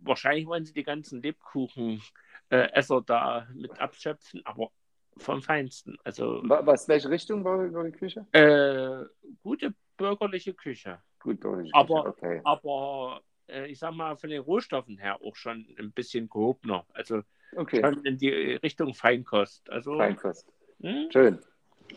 wahrscheinlich 0.00 0.46
wollen 0.46 0.64
sie 0.64 0.72
die 0.72 0.82
ganzen 0.82 1.22
Lebkuchen-Esser 1.22 3.02
da 3.02 3.46
mit 3.54 3.80
abschöpfen, 3.80 4.42
aber 4.44 4.70
vom 5.16 5.42
Feinsten. 5.42 5.96
Also, 6.02 6.42
Was, 6.44 6.88
welche 6.88 7.08
Richtung 7.08 7.44
war, 7.44 7.72
war 7.72 7.84
die 7.84 7.92
Küche? 7.92 8.26
Äh, 8.32 9.06
gute 9.42 9.74
bürgerliche 9.96 10.54
Küche. 10.54 11.00
Gut 11.20 11.40
bürgerliche 11.40 11.72
Küche, 11.72 11.80
aber, 11.80 12.06
okay. 12.06 12.40
Aber 12.44 13.20
äh, 13.48 13.66
ich 13.68 13.78
sag 13.78 13.94
mal, 13.94 14.16
von 14.16 14.30
den 14.30 14.42
Rohstoffen 14.42 14.98
her 14.98 15.18
auch 15.22 15.36
schon 15.36 15.66
ein 15.78 15.92
bisschen 15.92 16.28
gehobener. 16.28 16.84
Also 16.92 17.22
okay. 17.56 17.80
schon 17.80 18.04
in 18.04 18.18
die 18.18 18.30
Richtung 18.30 18.92
Feinkost. 18.94 19.70
Also, 19.70 19.96
Feinkost. 19.96 20.46
Hm? 20.80 21.08
Schön. 21.12 21.38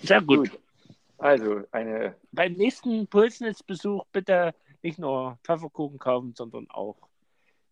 Sehr 0.02 0.22
gut. 0.22 0.52
gut. 0.52 0.60
Also 1.18 1.64
eine. 1.72 2.16
Beim 2.32 2.54
nächsten 2.54 3.08
Pulsnetzbesuch 3.08 4.06
bitte 4.12 4.54
nicht 4.84 5.00
nur 5.00 5.38
Pfefferkuchen 5.44 6.00
kaufen, 6.00 6.34
sondern 6.36 6.70
auch 6.70 6.98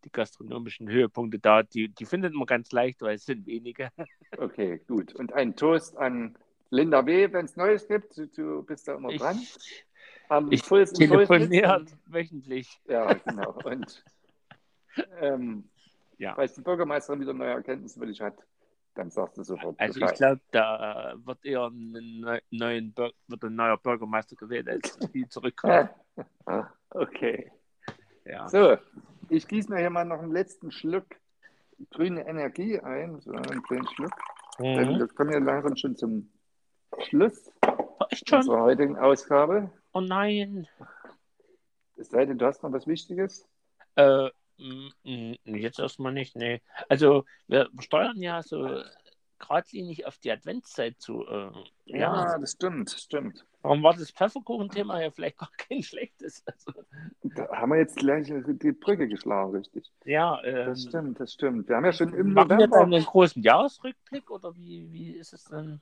die 0.03 0.12
gastronomischen 0.12 0.89
Höhepunkte 0.89 1.39
da. 1.39 1.64
Die, 1.64 1.89
die 1.89 2.06
findet 2.06 2.34
man 2.34 2.45
ganz 2.45 2.72
leicht, 2.72 3.01
weil 3.01 3.16
es 3.16 3.26
sind 3.26 3.45
wenige. 3.45 3.89
Okay, 4.38 4.82
gut. 4.86 5.16
Und 5.16 5.32
ein 5.32 5.56
Toast 5.56 5.95
an 5.97 6.38
Linda 6.70 7.06
W., 7.06 7.32
wenn 7.32 7.45
es 7.45 7.56
Neues 7.56 7.88
gibt. 7.88 8.18
Du, 8.18 8.28
du, 8.28 8.64
bist 8.64 8.86
da 8.86 8.95
immer 8.95 9.10
ich, 9.10 9.22
dran. 9.22 9.39
Am 10.28 10.51
ich 10.51 10.62
Puls 10.66 10.91
telefoniere 10.91 11.86
wöchentlich. 12.06 12.82
Ja, 12.86 13.14
genau. 13.14 13.58
Und 13.64 14.03
ähm, 15.22 15.70
ja. 16.18 16.36
falls 16.36 16.53
die 16.53 16.62
Bürgermeisterin 16.62 17.22
wieder 17.22 17.34
neue 17.34 17.51
Erkenntnisse 17.51 17.97
für 17.97 18.08
dich 18.08 18.20
hat, 18.20 18.36
dann 18.96 19.12
sagst 19.12 19.38
du 19.38 19.43
sofort. 19.43 19.80
Also 19.80 20.00
Bescheid. 20.00 20.14
ich 20.14 20.18
glaube, 20.18 20.41
da 20.52 21.14
wird 21.24 21.46
eher 21.46 21.68
ein, 21.68 22.41
neuen, 22.50 22.96
wird 23.28 23.43
ein 23.43 23.56
neuer 23.56 23.78
Bürgermeister 23.78 24.36
gewählt, 24.36 24.68
als 24.68 24.98
die 25.14 25.28
zurückkommen. 25.28 25.89
okay. 26.89 27.52
Ja. 28.26 28.50
So, 28.50 28.78
ich 29.30 29.48
gieße 29.48 29.72
mir 29.72 29.80
hier 29.80 29.89
mal 29.89 30.06
noch 30.06 30.20
einen 30.20 30.32
letzten 30.32 30.72
Schluck 30.72 31.06
grüne 31.91 32.28
Energie 32.28 32.80
ein. 32.80 33.20
So 33.22 33.32
einen 33.32 33.64
kleinen 33.64 33.88
Schluck. 33.89 34.14
Mhm. 34.60 35.00
Wir 35.00 35.08
kommen 35.10 35.34
ja 35.34 35.39
langsam 35.39 35.76
schon 35.76 35.96
zum 35.96 36.30
Schluss 37.08 37.52
oh, 37.68 38.06
Echt 38.10 38.30
schon? 38.30 38.39
unserer 38.39 38.62
heutigen 38.62 38.98
Ausgabe. 38.98 39.72
Oh 39.93 40.02
nein. 40.02 40.68
Es 41.98 42.10
sei 42.10 42.26
denn, 42.26 42.38
du 42.38 42.46
hast 42.46 42.64
noch 42.64 42.72
was 42.72 42.88
Wichtiges. 42.88 43.48
Äh, 43.96 44.30
jetzt 45.43 45.80
erstmal 45.80 46.14
nicht, 46.14 46.36
nee. 46.36 46.62
Also 46.89 47.26
wir 47.47 47.70
steuern 47.80 48.22
ja 48.22 48.41
so 48.43 48.82
geradlinig 49.39 50.06
auf 50.06 50.18
die 50.18 50.32
Adventszeit 50.32 50.95
zu. 50.99 51.26
Äh, 51.28 51.51
ja, 51.86 51.97
ja, 52.32 52.38
das 52.38 52.51
stimmt, 52.53 52.89
stimmt. 52.91 53.45
Warum 53.62 53.84
war 53.84 53.93
das 53.93 54.12
Pfefferkuchenthema 54.12 55.01
ja 55.01 55.12
vielleicht 55.12 55.38
gar 55.38 55.49
kein 55.58 55.82
schlechtes? 55.84 56.43
Also. 56.45 56.86
haben 57.51 57.72
wir 57.72 57.80
jetzt 57.80 57.97
gleich 57.97 58.32
die 58.32 58.72
Brücke 58.72 59.08
geschlagen, 59.08 59.56
richtig. 59.56 59.91
Ja, 60.06 60.41
ähm, 60.43 60.68
Das 60.68 60.84
stimmt, 60.84 61.20
das 61.20 61.34
stimmt. 61.34 61.68
Wir 61.68 61.76
haben 61.76 61.86
ja 61.86 61.93
schon 61.93 62.14
im 62.14 62.34
machen 62.34 62.49
wir 62.49 62.58
dann 62.58 62.70
November. 62.70 62.95
einen 62.97 63.06
großen 63.06 63.41
Jahresrückblick 63.41 64.30
oder 64.32 64.56
wie, 64.56 64.91
wie 64.91 65.12
ist 65.12 65.34
es 65.34 65.45
denn? 65.45 65.82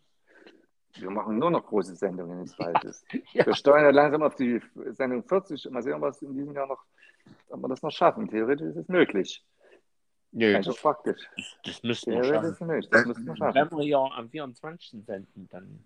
Wir 0.95 1.09
machen 1.09 1.39
nur 1.39 1.49
noch 1.49 1.65
große 1.65 1.95
Sendungen 1.95 2.39
jetzt 2.41 2.57
bald 2.57 2.84
ist. 2.84 3.05
Ja. 3.34 3.45
Wir 3.45 3.55
steuern 3.55 3.84
ja 3.84 3.89
langsam 3.91 4.24
auf 4.24 4.36
die 4.36 4.61
Sendung 4.91 5.24
40. 5.24 5.69
Mal 5.71 5.82
sehen, 5.82 5.99
was 6.01 6.21
in 6.21 6.34
diesem 6.36 6.53
Jahr 6.55 6.67
noch, 6.67 6.84
ob 7.49 7.61
wir 7.61 7.67
das 7.69 7.82
noch 7.82 7.91
schaffen. 7.91 8.28
Theoretisch 8.30 8.67
ist 8.67 8.78
es 8.78 8.88
möglich. 8.88 9.45
Nö, 10.32 10.55
Also 10.55 10.71
das, 10.71 10.82
praktisch. 10.82 11.21
das 11.63 11.84
müssen 11.84 12.11
wir 12.13 12.21
Theoretisch 12.21 12.36
ist 12.36 12.41
schaffen. 12.41 12.53
es 12.53 12.59
möglich. 12.67 12.89
Das 12.91 13.05
müssen 13.05 13.26
wir 13.26 13.36
schaffen. 13.36 13.55
Wenn 13.55 13.78
wir 13.78 13.86
ja 13.86 13.99
am 13.99 14.30
24. 14.30 15.03
senden, 15.05 15.47
dann. 15.49 15.86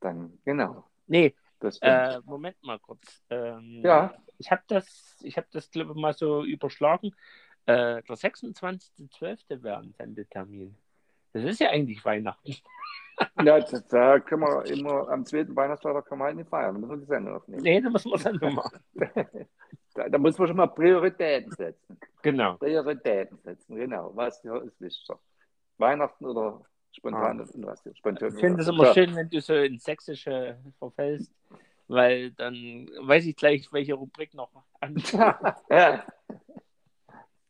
Dann, 0.00 0.38
genau. 0.44 0.84
Nee, 1.06 1.34
Das 1.58 1.78
äh, 1.82 2.20
Moment 2.24 2.56
mal 2.62 2.78
kurz. 2.78 3.22
Ähm, 3.30 3.80
Ja. 3.84 4.14
Ich 4.38 4.50
habe 4.50 4.62
das, 4.68 5.18
ich 5.22 5.36
habe 5.36 5.48
das, 5.50 5.70
glaube 5.70 5.90
ich, 5.92 5.96
mal 5.98 6.14
so 6.14 6.44
überschlagen. 6.44 7.10
Äh, 7.66 8.02
der 8.02 8.16
26.12. 8.16 9.62
wäre 9.62 9.78
ein 9.78 9.92
Sendetermin. 9.92 10.74
Das 11.32 11.44
ist 11.44 11.60
ja 11.60 11.70
eigentlich 11.70 12.04
Weihnachten. 12.04 12.54
Ja, 13.44 13.60
da- 13.60 13.80
da 13.90 14.18
können 14.20 14.40
wir 14.44 14.64
immer 14.64 15.06
am 15.10 15.26
zweiten 15.26 15.54
Weihnachtsfeiertag 15.54 16.06
kann 16.06 16.16
man 16.16 16.28
halt 16.28 16.36
nicht 16.38 16.48
feiern. 16.48 16.74
Da 16.76 16.80
müssen 16.80 16.90
wir 16.92 16.96
die 16.96 17.04
Sendung 17.04 17.34
aufnehmen. 17.36 17.62
Nee, 17.62 17.78
da 17.82 17.90
müssen 17.90 18.10
wir 18.10 18.18
Sendung 18.18 18.54
machen. 18.54 18.80
Da, 19.92 20.08
da 20.08 20.16
muss 20.18 20.38
man 20.38 20.46
schon 20.48 20.56
mal 20.56 20.68
Prioritäten 20.68 21.50
setzen. 21.52 21.98
Genau. 22.22 22.54
Prioritäten 22.56 23.36
setzen, 23.42 23.74
genau. 23.76 24.12
Was 24.14 24.40
ja, 24.44 24.56
ist 24.58 24.80
wichtiger? 24.80 25.18
Weihnachten 25.78 26.24
oder 26.24 26.62
spontan 26.92 27.40
und 27.40 27.66
was 27.66 27.82
hier? 27.82 27.94
Spontan. 27.96 28.28
Ich 28.32 28.40
finde 28.40 28.62
es 28.62 28.68
immer 28.68 28.94
schön, 28.94 29.14
wenn 29.16 29.28
du 29.28 29.40
so 29.40 29.54
ins 29.54 29.82
Sächsische 29.84 30.56
verfällst, 30.78 31.30
weil 31.88 32.30
dann 32.30 32.88
weiß 33.02 33.26
ich 33.26 33.34
gleich, 33.36 33.70
welche 33.72 33.94
Rubrik 33.94 34.32
noch 34.32 34.50
an. 34.80 34.94
ja. 35.68 36.04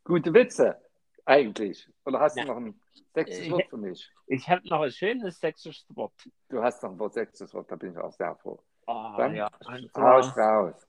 Gute 0.03 0.33
Witze, 0.33 0.81
eigentlich. 1.25 1.87
Oder 2.05 2.19
hast 2.19 2.35
du 2.35 2.41
Ja. 2.41 2.47
noch 2.47 2.57
ein 2.57 2.73
sächsisches 3.13 3.51
Wort 3.51 3.69
für 3.69 3.77
mich? 3.77 4.09
Ich 4.27 4.49
habe 4.49 4.67
noch 4.67 4.81
ein 4.81 4.91
schönes 4.91 5.39
sächsisches 5.39 5.85
Wort. 5.95 6.13
Du 6.49 6.61
hast 6.61 6.81
noch 6.83 6.91
ein 6.91 6.99
Wort 6.99 7.13
sächsisches 7.13 7.53
Wort, 7.53 7.69
da 7.71 7.75
bin 7.75 7.91
ich 7.91 7.97
auch 7.97 8.11
sehr 8.13 8.35
froh. 8.35 8.61
Ah, 8.87 9.15
Dann 9.17 9.35
ja. 9.35 9.49
Und 9.67 9.95
Raus, 9.95 10.33
zwar, 10.33 10.53
raus. 10.65 10.87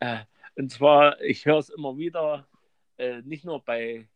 äh, 0.00 0.18
und 0.56 0.70
zwar, 0.72 1.20
ich 1.20 1.44
höre 1.46 1.58
es 1.58 1.68
immer 1.70 1.96
wieder, 1.96 2.46
äh, 2.98 3.22
nicht 3.22 3.44
nur 3.44 3.64
bei, 3.64 4.08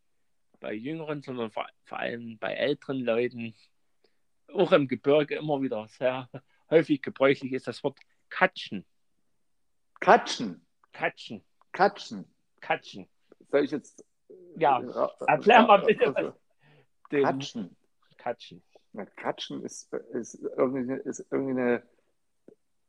bei 0.61 0.73
Jüngeren, 0.75 1.23
sondern 1.23 1.51
vor, 1.51 1.67
vor 1.85 1.99
allem 1.99 2.39
bei 2.39 2.53
älteren 2.55 3.01
Leuten, 3.01 3.55
auch 4.53 4.73
im 4.73 4.89
Gebirge 4.89 5.37
immer 5.37 5.63
wieder 5.63 5.87
sehr 5.89 6.29
häufig 6.69 7.01
gebräuchlich 7.01 7.53
ist 7.53 7.67
das 7.69 7.83
Wort 7.85 7.99
Katschen. 8.29 8.85
Katschen. 10.01 10.67
Katschen. 10.93 11.45
Katschen. 11.73 12.25
Katschen. 12.61 13.09
Soll 13.51 13.65
ich 13.65 13.71
jetzt. 13.71 14.05
Ja, 14.57 14.81
äh, 14.81 15.09
erklär 15.27 15.63
mal 15.67 15.79
bitte, 15.83 16.15
also, 16.17 16.29
was- 16.31 16.42
Den 17.13 17.25
Katschen. 17.25 17.77
Katschen. 18.19 18.63
Na, 18.93 19.05
Katschen 19.07 19.63
ist, 19.65 19.93
ist, 20.13 20.35
irgendwie, 20.57 20.93
ist 21.09 21.27
irgendwie 21.31 21.61
eine, 21.61 21.83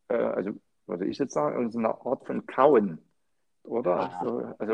äh, 0.10 0.16
also 0.16 0.52
würde 0.88 1.06
ich 1.06 1.18
jetzt 1.18 1.34
sagen, 1.34 1.56
irgendeine 1.56 1.96
Art 2.06 2.26
von 2.26 2.46
Kauen, 2.46 3.00
oder? 3.64 3.96
Ah. 4.12 4.20
Also, 4.20 4.56
also 4.60 4.74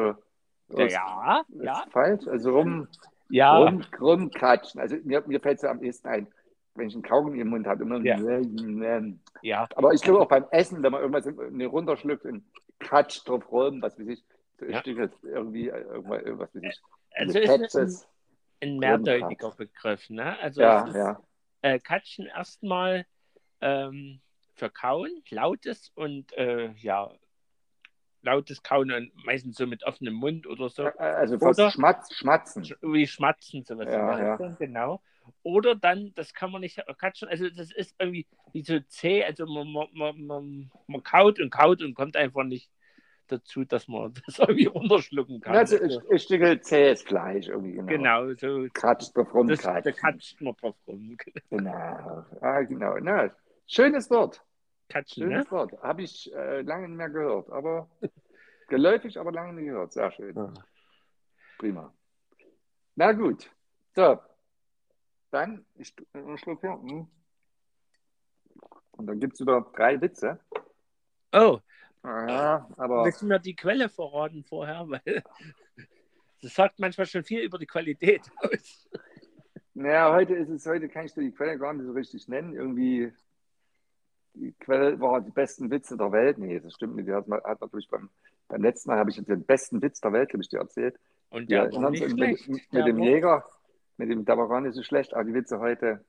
Ja, 0.79 0.85
ist, 0.85 0.93
ja, 0.93 1.41
ist 1.49 1.63
ja. 1.63 1.85
falsch, 1.91 2.27
also 2.27 2.57
rum, 2.57 2.87
Ja, 3.29 3.57
rum, 3.57 3.83
rumkatschen. 3.99 4.81
Also 4.81 4.97
mir, 5.03 5.23
mir 5.27 5.39
fällt 5.39 5.59
es 5.59 5.63
am 5.65 5.83
ehesten 5.83 6.07
ein, 6.07 6.27
wenn 6.75 6.87
ich 6.87 6.93
einen 6.95 7.03
Kaugummi 7.03 7.39
im 7.41 7.49
Mund 7.49 7.67
habe, 7.67 7.83
immer 7.83 7.99
Ja. 8.01 8.17
ja. 8.17 9.01
ja. 9.43 9.67
Aber 9.75 9.93
ich 9.93 10.01
glaube 10.01 10.21
auch 10.21 10.27
beim 10.27 10.45
Essen, 10.51 10.81
wenn 10.81 10.91
man 10.91 11.01
irgendwas 11.01 11.25
in- 11.27 11.65
runterschluckt 11.65 12.25
und 12.25 12.43
katscht 12.79 13.27
drauf 13.27 13.51
rum, 13.51 13.81
was 13.81 13.99
weiß 13.99 14.07
ich, 14.07 14.23
so 14.57 14.65
ein 14.65 14.71
Ja. 14.71 14.79
Stück 14.79 14.97
jetzt 14.97 15.23
irgendwie, 15.23 15.69
äh, 15.69 15.79
irgendwas, 15.81 16.23
irgendwas 16.23 16.55
weiß 16.55 16.63
ich, 16.63 16.81
Also 17.15 17.39
eine 17.39 17.65
ist 17.65 18.07
ein, 18.61 18.77
mehrdeutiger 18.77 19.51
Begriff. 19.51 20.09
Ne? 20.09 20.37
Also 20.39 20.61
Ja, 20.61 20.87
ist, 20.87 20.95
ja. 20.95 21.21
äh, 21.61 21.79
Katschen 21.79 22.25
erstmal 22.27 23.05
ähm, 23.61 24.19
für 24.55 24.69
Kauen, 24.69 25.23
lautes 25.29 25.91
und 25.95 26.33
äh, 26.33 26.71
ja, 26.77 27.11
lautes 28.21 28.61
Kauen 28.63 28.91
und 28.91 29.11
meistens 29.25 29.55
so 29.57 29.65
mit 29.65 29.83
offenem 29.83 30.13
Mund 30.15 30.45
oder 30.45 30.69
so. 30.69 30.83
Also 30.97 31.39
fast 31.39 31.59
Oder- 31.59 31.71
Schmatz, 31.71 32.13
Schmatzen. 32.13 32.63
Wie 32.81 33.07
Schmatzen, 33.07 33.63
sowas. 33.63 33.87
Ja, 33.87 34.37
ja. 34.37 34.55
Genau. 34.59 35.01
Oder 35.43 35.75
dann, 35.75 36.11
das 36.15 36.33
kann 36.33 36.51
man 36.51 36.61
nicht 36.61 36.83
katschen, 36.97 37.27
also 37.29 37.49
das 37.49 37.71
ist 37.71 37.95
irgendwie 37.99 38.25
wie 38.51 38.63
so 38.63 38.79
zäh, 38.79 39.23
also 39.23 39.45
man, 39.45 39.71
man, 39.93 40.25
man, 40.25 40.71
man 40.87 41.03
kaut 41.03 41.39
und 41.39 41.51
kaut 41.51 41.81
und 41.81 41.93
kommt 41.93 42.17
einfach 42.17 42.43
nicht 42.43 42.69
dazu, 43.31 43.63
dass 43.63 43.87
man 43.87 44.13
das 44.25 44.39
irgendwie 44.39 44.65
runterschlucken 44.65 45.39
kann. 45.41 45.55
Also 45.55 45.77
ein, 45.79 45.91
ein 46.11 46.19
Stück 46.19 46.63
zähes 46.63 47.01
Fleisch 47.03 47.47
irgendwie, 47.47 47.73
genau. 47.73 48.25
genau, 48.25 48.33
so 48.35 48.67
Katscht 48.73 49.15
drauf 49.15 49.33
rum, 49.33 49.47
das, 49.47 49.61
da 49.61 49.81
katscht 49.81 50.41
man 50.41 50.55
drauf 50.55 50.75
rum. 50.87 51.17
Genau. 51.49 52.25
Ah, 52.41 52.61
genau. 52.61 52.97
Na, 52.99 53.29
schönes 53.67 54.09
Wort. 54.09 54.43
Katschen, 54.89 55.27
ne? 55.27 55.35
Schönes 55.35 55.51
Wort. 55.51 55.73
Habe 55.81 56.01
ich 56.01 56.33
äh, 56.33 56.61
lange 56.61 56.87
nicht 56.87 56.97
mehr 56.97 57.09
gehört. 57.09 57.49
Aber 57.51 57.89
geläufig, 58.67 59.19
aber 59.19 59.31
lange 59.31 59.53
nicht 59.53 59.65
gehört. 59.65 59.93
Sehr 59.93 60.11
schön. 60.11 60.35
Ja. 60.35 60.53
Prima. 61.57 61.93
Na 62.95 63.11
gut. 63.11 63.49
So. 63.95 64.19
Dann, 65.31 65.65
ich 65.75 65.93
einen 66.13 66.37
Schluck 66.37 66.61
hier. 66.61 66.71
Hm. 66.71 67.07
Und 68.91 69.07
dann 69.07 69.19
gibt 69.19 69.33
es 69.33 69.41
wieder 69.41 69.61
drei 69.73 70.01
Witze. 70.01 70.39
Oh, 71.31 71.59
Ja, 72.03 72.67
aber 72.77 73.03
willst 73.05 73.21
du 73.21 73.25
mir 73.25 73.39
die 73.39 73.55
Quelle 73.55 73.89
verraten 73.89 74.43
vorher? 74.43 74.85
Weil 74.87 75.01
das 76.41 76.53
sagt 76.55 76.79
manchmal 76.79 77.07
schon 77.07 77.23
viel 77.23 77.41
über 77.41 77.57
die 77.57 77.65
Qualität 77.65 78.21
aus. 78.37 78.89
naja, 79.73 80.13
heute 80.13 80.35
ist 80.35 80.49
es, 80.49 80.65
heute 80.65 80.87
kann 80.89 81.05
ich 81.05 81.13
dir 81.13 81.21
die 81.21 81.31
Quelle 81.31 81.57
gar 81.57 81.73
nicht 81.73 81.85
so 81.85 81.91
richtig 81.91 82.27
nennen. 82.27 82.53
Irgendwie, 82.53 83.11
die 84.33 84.53
Quelle 84.53 84.99
war 84.99 85.19
die 85.21 85.31
besten 85.31 85.69
Witze 85.71 85.97
der 85.97 86.11
Welt. 86.11 86.37
Nee, 86.37 86.59
das 86.59 86.73
stimmt 86.73 86.95
nicht. 86.95 87.07
Die 87.07 87.13
hat, 87.13 87.27
man- 87.27 87.43
hat 87.43 87.59
natürlich 87.61 87.89
beim, 87.89 88.09
beim 88.47 88.61
letzten 88.61 88.89
Mal 88.89 88.97
habe 88.99 89.09
ich 89.09 89.21
den 89.23 89.43
besten 89.43 89.81
Witz 89.81 89.99
der 89.99 90.13
Welt, 90.13 90.31
habe 90.31 90.41
ich 90.41 90.49
dir 90.49 90.59
erzählt. 90.59 90.97
Und 91.29 91.49
Ja, 91.51 91.65
der 91.67 91.81
war 91.81 91.91
nicht 91.91 92.01
mit, 92.01 92.11
schlecht. 92.11 92.47
mit, 92.49 92.61
Der 92.73 92.85
mit 92.85 92.87
dem 92.87 92.97
war- 92.99 93.05
Jäger, 93.05 93.45
mit 93.97 94.09
dem, 94.09 94.23
der 94.25 94.37
war 94.37 94.47
gar 94.47 94.61
nicht 94.61 94.73
so 94.73 94.83
schlecht, 94.83 95.13
aber 95.13 95.25
die 95.25 95.33
Witze 95.33 95.59
heute 95.59 96.03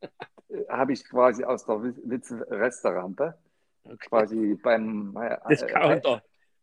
äh, 0.00 0.08
habe 0.68 0.92
ich 0.92 1.04
quasi 1.04 1.42
aus 1.44 1.64
der 1.66 1.74
Witz- 1.82 2.00
Witze-Restaurante, 2.04 3.36
Okay. 3.88 4.06
quasi 4.08 4.54
beim 4.62 5.16
äh, 5.16 5.36
Discounter. 5.48 6.16
Äh, 6.16 6.20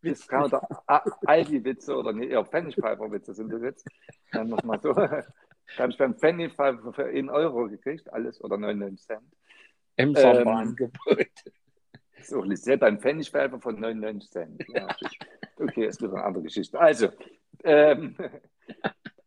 Discounter 0.09 0.61
A- 0.87 1.03
Aldi-Witze 1.25 1.97
oder 1.97 2.13
nee, 2.13 2.27
ja, 2.27 2.43
Pfennigpfeifer-Witze 2.43 3.33
sind 3.33 3.51
das 3.51 3.63
jetzt. 3.63 3.87
Dann 4.31 4.49
nochmal 4.49 4.79
so. 4.79 4.93
Da 4.93 5.23
habe 5.79 5.91
ich 5.91 5.97
beim 5.97 6.13
Pfennigpfeifer 6.15 6.93
für 6.93 7.05
1 7.05 7.29
Euro 7.31 7.67
gekriegt, 7.67 8.13
alles 8.13 8.39
oder 8.43 8.57
99 8.57 9.03
Cent. 9.07 9.23
Im 9.95 10.09
Ähm, 10.09 10.15
Sonderangebot. 10.15 11.27
So, 12.21 12.41
Lisette 12.43 12.77
beim 12.77 12.99
Pfennigpfeifer 12.99 13.59
von 13.59 13.79
99 13.79 14.29
Cent. 14.29 14.63
Ja, 14.67 14.87
okay, 15.57 15.87
ist 15.87 16.01
wieder 16.01 16.13
eine 16.13 16.23
andere 16.23 16.43
Geschichte. 16.43 16.79
Also, 16.79 17.09
ähm, 17.63 18.15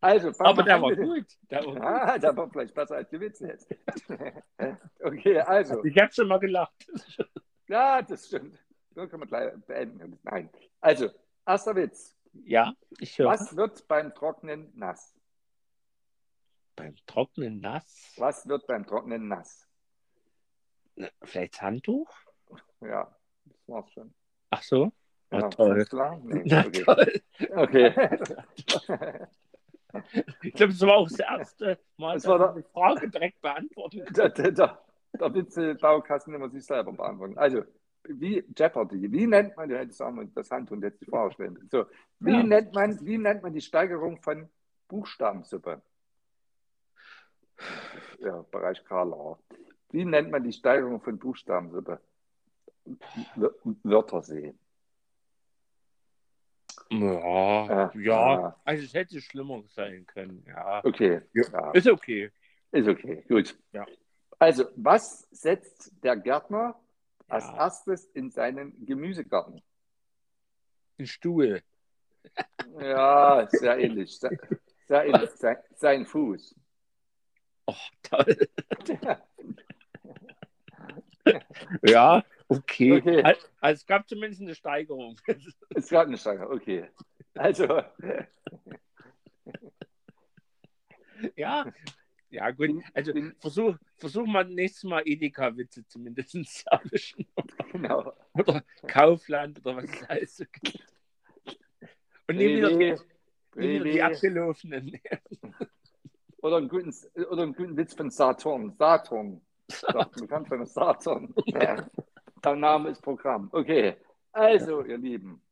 also 0.01 0.30
Aber 0.38 0.62
der 0.62 0.80
war 0.80 0.94
gut. 0.94 1.26
Der 1.51 1.64
war 1.64 1.72
gut. 1.74 1.82
Ah, 1.82 2.18
der 2.18 2.36
war 2.36 2.49
vielleicht 2.51 2.74
besser 2.74 2.96
als 2.96 3.09
die 3.11 3.18
Witze 3.20 3.49
jetzt. 3.49 3.68
okay, 5.03 5.40
also. 5.40 5.84
Ich 5.84 5.99
habe 5.99 6.12
schon 6.12 6.28
mal 6.28 6.38
gelacht. 6.38 6.86
Ja, 7.68 8.02
das 8.02 8.26
stimmt. 8.26 8.58
So 8.94 9.06
können 9.06 9.22
wir 9.22 9.26
gleich 9.26 9.52
beenden. 9.66 10.18
Nein. 10.22 10.50
Also, 10.80 11.10
erster 11.46 11.76
Witz. 11.76 12.16
Ja, 12.32 12.72
ich 12.98 13.18
höre. 13.18 13.28
Was 13.28 13.56
wird 13.56 13.86
beim 13.88 14.14
Trocknen 14.14 14.72
nass? 14.74 15.14
Beim 16.76 16.94
Trocknen 17.06 17.60
nass. 17.60 18.14
Was 18.16 18.46
wird 18.48 18.66
beim 18.66 18.86
Trocknen 18.86 19.28
nass? 19.28 19.66
Vielleicht 21.22 21.54
das 21.54 21.62
Handtuch? 21.62 22.10
Ja, 22.80 23.14
das 23.44 23.68
war's 23.68 23.90
schon. 23.92 24.14
Ach 24.50 24.62
so. 24.62 24.92
Na 25.30 25.40
Ja, 25.40 25.48
toll. 25.48 25.84
Nee, 26.22 26.42
Na 26.46 26.66
okay. 26.66 26.82
toll. 26.84 27.22
okay. 27.56 29.26
Ich 30.42 30.52
glaube, 30.52 30.72
das 30.72 30.82
war 30.82 30.96
auch 30.96 31.08
das 31.08 31.18
erste 31.18 31.78
Mal, 31.96 32.14
Das 32.14 32.24
dass 32.24 32.38
war 32.38 32.56
ich 32.56 32.64
die 32.64 32.70
Frage 32.72 33.08
direkt 33.08 33.40
beantworten 33.40 34.04
der, 34.14 34.28
der, 34.28 34.52
der, 34.52 34.84
der 35.20 35.34
Witze-Baukasten 35.34 36.34
immer 36.34 36.48
sich 36.50 36.64
selber 36.64 36.92
beantworten. 36.92 37.36
Also, 37.38 37.62
wie 38.04 38.44
Jeopardy, 38.56 39.10
wie 39.12 39.26
nennt 39.26 39.56
man, 39.56 39.70
ja, 39.70 39.82
jetzt 39.82 39.96
sagen 39.98 40.16
wir 40.18 40.26
das 40.34 40.50
Hand 40.50 40.70
und 40.72 40.82
jetzt 40.82 41.00
die 41.00 41.06
Frage 41.06 41.32
stellen. 41.34 41.68
So, 41.70 41.84
wie, 42.20 42.32
Ja. 42.32 42.42
nennt 42.42 42.74
man, 42.74 42.98
wie 43.04 43.18
nennt 43.18 43.42
man 43.42 43.52
die 43.52 43.60
Steigerung 43.60 44.20
von 44.22 44.48
Buchstabensuppe? 44.88 45.82
Ja, 48.20 48.42
Bereich 48.50 48.84
Karla. 48.84 49.38
Wie 49.90 50.04
nennt 50.04 50.30
man 50.30 50.42
die 50.44 50.52
Steigerung 50.52 51.00
von 51.00 51.18
Buchstabensuppe? 51.18 52.00
Wörtersee. 53.82 54.54
Ja, 56.90 57.90
Ja, 57.90 57.92
ja, 57.94 58.56
also 58.64 58.84
es 58.84 58.94
hätte 58.94 59.20
schlimmer 59.20 59.62
sein 59.68 60.06
können. 60.06 60.42
Ja, 60.46 60.80
Okay, 60.84 61.20
ja, 61.34 61.70
ist 61.72 61.88
okay. 61.88 62.30
ist 62.70 62.88
okay, 62.88 63.24
gut. 63.28 63.58
Ja. 63.72 63.84
Also, 64.39 64.66
was 64.76 65.28
setzt 65.32 65.93
der 66.03 66.16
Gärtner 66.16 66.78
als 67.28 67.45
Ja. 67.47 67.57
erstes 67.57 68.07
in 68.14 68.30
seinen 68.30 68.86
Gemüsegarten? 68.86 69.61
Ein 70.99 71.07
Stuhl. 71.07 71.62
Ja, 72.80 73.47
sehr 73.51 73.78
ähnlich. 73.78 74.18
Sehr, 74.18 74.30
sehr 74.86 75.05
ähnlich. 75.07 75.30
Sein, 75.30 75.57
sein 75.74 76.07
Fuß. 76.07 76.55
Oh, 77.66 77.74
toll. 78.03 78.49
ja, 81.82 82.24
okay. 82.49 82.99
Okay. 82.99 83.22
Also, 83.22 83.47
es 83.61 83.86
gab 83.86 84.09
zumindest 84.09 84.41
eine 84.43 84.55
Steigerung. 84.55 85.20
Es 85.74 85.89
gab 85.89 86.07
eine 86.07 86.16
Steigerung, 86.16 86.57
okay. 86.57 86.89
Also, 87.34 87.82
ja. 91.36 91.66
Ja, 92.31 92.51
gut. 92.51 92.83
Also 92.95 93.12
versuch, 93.39 93.76
versuch 93.97 94.26
mal 94.26 94.45
nächstes 94.45 94.85
Mal 94.85 95.03
Edeka-Witze 95.07 95.87
zumindest 95.87 96.31
zu 96.45 96.64
erwischen. 96.70 97.26
genau. 97.72 98.12
Oder 98.35 98.62
Kaufland 98.87 99.59
oder 99.61 99.76
was 99.76 99.85
es 99.85 100.03
alles 100.09 100.37
so 100.37 100.45
gibt. 100.53 100.85
Und 102.29 102.37
nie 102.37 102.57
wieder, 102.59 102.70
nie 102.70 102.95
wieder 103.57 103.85
die 103.85 104.03
abgelaufenen. 104.03 105.01
Oder 106.43 106.59
einen 106.59 106.68
guten, 106.68 106.95
oder 107.31 107.43
einen 107.43 107.55
guten 107.55 107.76
Witz 107.76 107.95
von 107.95 108.11
Saturn. 108.11 108.74
Saturn. 108.79 109.41
Doch, 109.93 110.09
bekannt 110.12 110.49
von 110.49 110.64
Saturn. 110.66 111.35
Ja. 111.47 111.89
Der 112.45 112.55
Name 112.55 112.91
ist 112.91 113.03
Programm. 113.03 113.49
Okay. 113.53 113.97
Also, 114.33 114.85
ihr 114.85 114.99
Lieben, 114.99 115.43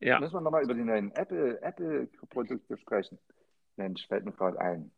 Ja. 0.00 0.20
müssen 0.20 0.34
wir 0.34 0.40
nochmal 0.42 0.64
über 0.64 0.74
die 0.74 0.82
neuen 0.84 1.10
Apple- 1.12 1.62
Apple-Produkte 1.62 2.76
sprechen. 2.76 3.18
Mensch, 3.76 4.06
fällt 4.06 4.24
mir 4.26 4.32
gerade 4.32 4.60
ein. 4.60 4.90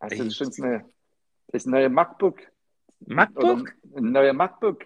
Hast 0.00 0.18
du 0.18 0.30
schon 0.30 0.64
eine, 0.64 0.84
das 1.48 1.66
neue 1.66 1.88
MacBook? 1.88 2.40
MacBook? 3.00 3.74
Oder 3.90 3.98
ein 3.98 4.12
neuer 4.12 4.32
MacBook? 4.32 4.84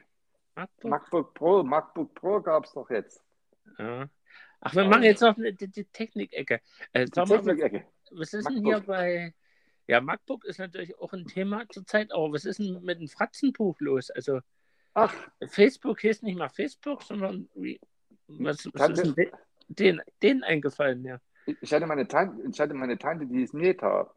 MacBook? 0.55 0.91
MacBook 0.91 1.35
Pro, 1.35 1.63
MacBook 1.63 2.15
Pro 2.15 2.41
gab 2.41 2.65
es 2.65 2.73
doch 2.73 2.89
jetzt. 2.91 3.23
Ja. 3.79 4.09
Ach, 4.61 4.75
wir 4.75 4.85
machen 4.85 5.03
jetzt 5.03 5.21
noch 5.21 5.37
eine, 5.37 5.53
die, 5.53 5.69
die 5.69 5.85
Technik-Ecke. 5.85 6.61
Äh, 6.93 7.07
mal, 7.15 7.29
was, 7.29 7.29
Technik-Ecke. 7.29 7.85
was 8.13 8.33
ist 8.33 8.49
denn 8.49 8.63
MacBook. 8.63 8.75
hier 8.75 8.81
bei. 8.87 9.35
Ja, 9.87 10.01
MacBook 10.01 10.45
ist 10.45 10.59
natürlich 10.59 10.99
auch 10.99 11.13
ein 11.13 11.27
Thema 11.27 11.65
zurzeit, 11.69 12.13
aber 12.13 12.33
was 12.33 12.47
ist 12.47 12.59
denn 12.59 12.83
mit 12.83 13.01
dem 13.01 13.09
Fratzenbuch 13.09 13.79
los? 13.81 14.11
Also, 14.11 14.41
Ach, 14.95 15.13
Facebook 15.49 16.01
hieß 16.01 16.23
nicht 16.23 16.39
mal 16.39 16.49
Facebook, 16.49 17.03
sondern 17.03 17.49
wie, 17.55 17.81
was, 18.29 18.65
was 18.67 18.73
Tante- 18.73 19.03
ist 19.03 19.17
denn 19.17 19.31
den, 19.69 19.97
den, 19.99 20.03
denen 20.23 20.45
eingefallen? 20.45 21.05
Ja. 21.05 21.21
ich 21.47 21.75
hatte 21.75 21.87
meine 21.87 22.07
Tante, 22.07 22.49
ich 22.49 22.61
hatte 22.61 22.75
meine 22.75 22.97
Tante, 22.97 23.27
die 23.27 23.43
ist 23.43 23.53
Meta. 23.53 24.15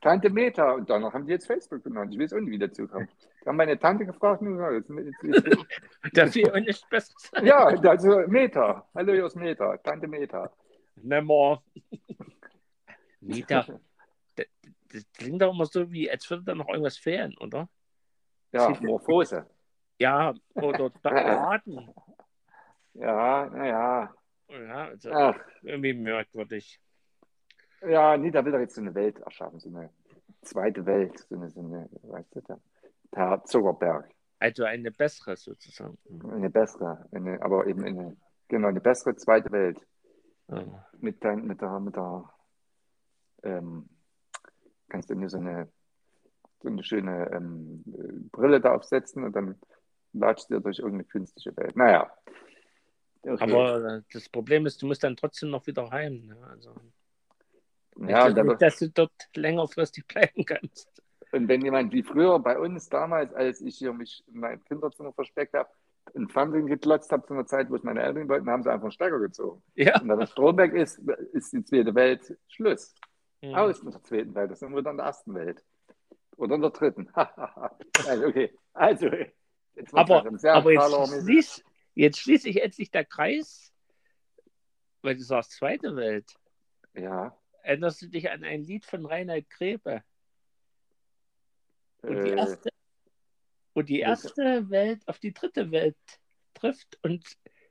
Tante 0.00 0.30
Meta. 0.30 0.72
Und 0.72 0.88
danach 0.88 1.12
haben 1.12 1.26
die 1.26 1.32
jetzt 1.32 1.46
Facebook 1.46 1.82
genannt. 1.82 2.12
Ich 2.12 2.20
weiß 2.20 2.32
auch 2.34 2.40
nicht, 2.40 2.50
wie 2.50 2.58
dazu 2.58 2.86
kam. 2.86 3.08
Da 3.42 3.48
haben 3.48 3.56
meine 3.56 3.78
Tante 3.78 4.06
gefragt, 4.06 4.42
und 4.42 4.52
gesagt, 4.56 4.88
jetzt, 4.88 5.22
jetzt, 5.22 5.46
jetzt, 5.46 5.66
da 6.12 6.26
fiel 6.26 6.50
auch 6.50 6.60
nicht 6.60 6.88
besser 6.88 7.14
sein. 7.16 7.46
ja, 7.46 7.64
also 7.66 8.22
Meta. 8.28 8.88
Hallo, 8.94 9.12
hier 9.12 9.26
ist 9.26 9.36
Meta. 9.36 9.76
Tante 9.78 10.06
Meta. 10.06 10.52
Nimmer. 10.96 11.62
Mieter. 13.20 13.80
Das, 14.34 14.46
das 14.92 15.12
klingt 15.12 15.42
doch 15.42 15.52
immer 15.52 15.66
so, 15.66 15.90
wie 15.90 16.10
als 16.10 16.28
würde 16.30 16.44
da 16.44 16.54
noch 16.54 16.68
irgendwas 16.68 16.98
fehlen, 16.98 17.36
oder? 17.38 17.68
Ja, 18.52 18.70
Morphose. 18.80 19.46
Ja, 19.98 20.34
oder 20.54 20.90
Daten. 21.02 21.92
Ja, 22.94 23.46
naja. 23.46 24.14
Ja, 24.48 24.84
also 24.86 25.10
Ach, 25.10 25.38
irgendwie 25.62 25.92
merkwürdig. 25.92 26.80
Ja, 27.88 28.16
nee, 28.16 28.30
da 28.30 28.44
will 28.44 28.54
er 28.54 28.60
jetzt 28.60 28.74
so 28.74 28.80
eine 28.80 28.94
Welt 28.94 29.18
erschaffen, 29.20 29.60
so 29.60 29.68
eine 29.68 29.90
zweite 30.42 30.86
Welt, 30.86 31.18
so 31.28 31.34
eine, 31.36 31.50
so 31.50 31.60
eine 31.60 31.88
weißt 32.02 32.34
du, 32.34 32.40
der, 32.42 32.60
der 33.14 33.42
Zuckerberg. 33.44 34.10
Also 34.38 34.64
eine 34.64 34.90
bessere 34.90 35.36
sozusagen. 35.36 35.98
Eine 36.30 36.50
bessere, 36.50 37.06
eine, 37.12 37.40
aber 37.42 37.66
eben 37.66 37.84
eine, 37.84 38.16
genau, 38.48 38.68
eine 38.68 38.80
bessere 38.80 39.16
zweite 39.16 39.50
Welt. 39.50 39.80
Ja. 40.48 40.86
Mit, 40.98 41.24
dein, 41.24 41.46
mit 41.46 41.60
der, 41.60 41.80
mit 41.80 41.96
der 41.96 42.30
ähm, 43.42 43.88
kannst 44.88 45.10
du 45.10 45.14
dir 45.14 45.28
so 45.28 45.38
eine, 45.38 45.68
so 46.62 46.68
eine 46.68 46.84
schöne 46.84 47.30
ähm, 47.32 47.84
äh, 47.86 48.28
Brille 48.30 48.60
da 48.60 48.74
aufsetzen 48.74 49.24
und 49.24 49.34
dann 49.34 49.58
latscht 50.12 50.50
dir 50.50 50.60
durch 50.60 50.78
irgendeine 50.78 51.04
künstliche 51.04 51.56
Welt. 51.56 51.76
Naja. 51.76 52.10
Okay. 53.22 53.52
Aber 53.52 53.96
äh, 53.96 54.02
das 54.12 54.28
Problem 54.28 54.66
ist, 54.66 54.80
du 54.82 54.86
musst 54.86 55.02
dann 55.02 55.16
trotzdem 55.16 55.50
noch 55.50 55.66
wieder 55.66 55.90
heim. 55.90 56.26
Ne? 56.26 56.36
Also, 56.48 56.74
ja, 57.98 58.28
nicht, 58.28 58.62
dass 58.62 58.78
du 58.78 58.90
dort 58.90 59.12
längerfristig 59.34 60.06
bleiben 60.08 60.44
kannst. 60.44 60.88
und 61.32 61.48
wenn 61.48 61.62
jemand 61.62 61.92
wie 61.92 62.02
früher 62.02 62.38
bei 62.38 62.58
uns 62.58 62.88
damals, 62.88 63.32
als 63.34 63.60
ich 63.60 63.76
hier 63.76 63.92
mich 63.92 64.22
in 64.28 64.40
meinem 64.40 64.62
Kinderzimmer 64.64 65.12
versteckt 65.12 65.54
habe, 65.54 65.68
ein 66.14 66.28
Fernsehen 66.28 66.66
geklotzt 66.66 67.10
habe 67.10 67.26
zu 67.26 67.34
einer 67.34 67.46
Zeit, 67.46 67.70
wo 67.70 67.76
es 67.76 67.82
meine 67.82 68.02
Eltern 68.02 68.28
wollten, 68.28 68.48
haben 68.48 68.62
sie 68.62 68.70
einfach 68.70 68.84
einen 68.84 68.92
Stecker 68.92 69.18
gezogen. 69.18 69.62
Ja. 69.74 70.00
Und 70.00 70.08
da 70.08 70.16
der 70.16 70.26
Strom 70.26 70.56
weg 70.56 70.72
ist, 70.72 70.98
ist 71.32 71.52
die 71.52 71.64
zweite 71.64 71.94
Welt 71.94 72.36
Schluss. 72.48 72.94
Mhm. 73.42 73.54
Aus 73.54 73.82
mit 73.82 73.94
der 73.94 74.02
zweiten 74.02 74.34
Welt. 74.34 74.50
Das 74.50 74.60
sind 74.60 74.74
wir 74.74 74.82
dann 74.82 74.92
in 74.92 74.98
der 74.98 75.06
ersten 75.06 75.34
Welt. 75.34 75.64
Oder 76.36 76.54
in 76.54 76.62
der 76.62 76.70
dritten. 76.70 77.08
also, 77.14 78.26
okay. 78.26 78.56
Also, 78.72 79.08
jetzt 79.74 79.94
Aber, 79.94 80.24
aber 80.26 80.72
jetzt, 80.72 81.22
schließ, 81.22 81.64
jetzt 81.94 82.18
schließe 82.18 82.48
ich 82.48 82.62
endlich 82.62 82.90
der 82.90 83.04
Kreis, 83.04 83.72
weil 85.02 85.16
du 85.16 85.22
sagst 85.22 85.52
zweite 85.52 85.96
Welt. 85.96 86.34
Ja. 86.94 87.36
Erinnerst 87.66 88.00
du 88.00 88.06
dich 88.06 88.30
an 88.30 88.44
ein 88.44 88.62
Lied 88.62 88.84
von 88.84 89.04
Reinhard 89.04 89.50
Grebe? 89.50 90.04
Und 92.02 92.22
die 92.22 92.30
Äh, 92.30 92.36
erste, 92.36 92.70
wo 93.74 93.82
die 93.82 93.98
erste 93.98 94.70
Welt 94.70 95.02
auf 95.08 95.18
die 95.18 95.32
dritte 95.34 95.72
Welt 95.72 95.96
trifft 96.54 96.96
und 97.02 97.24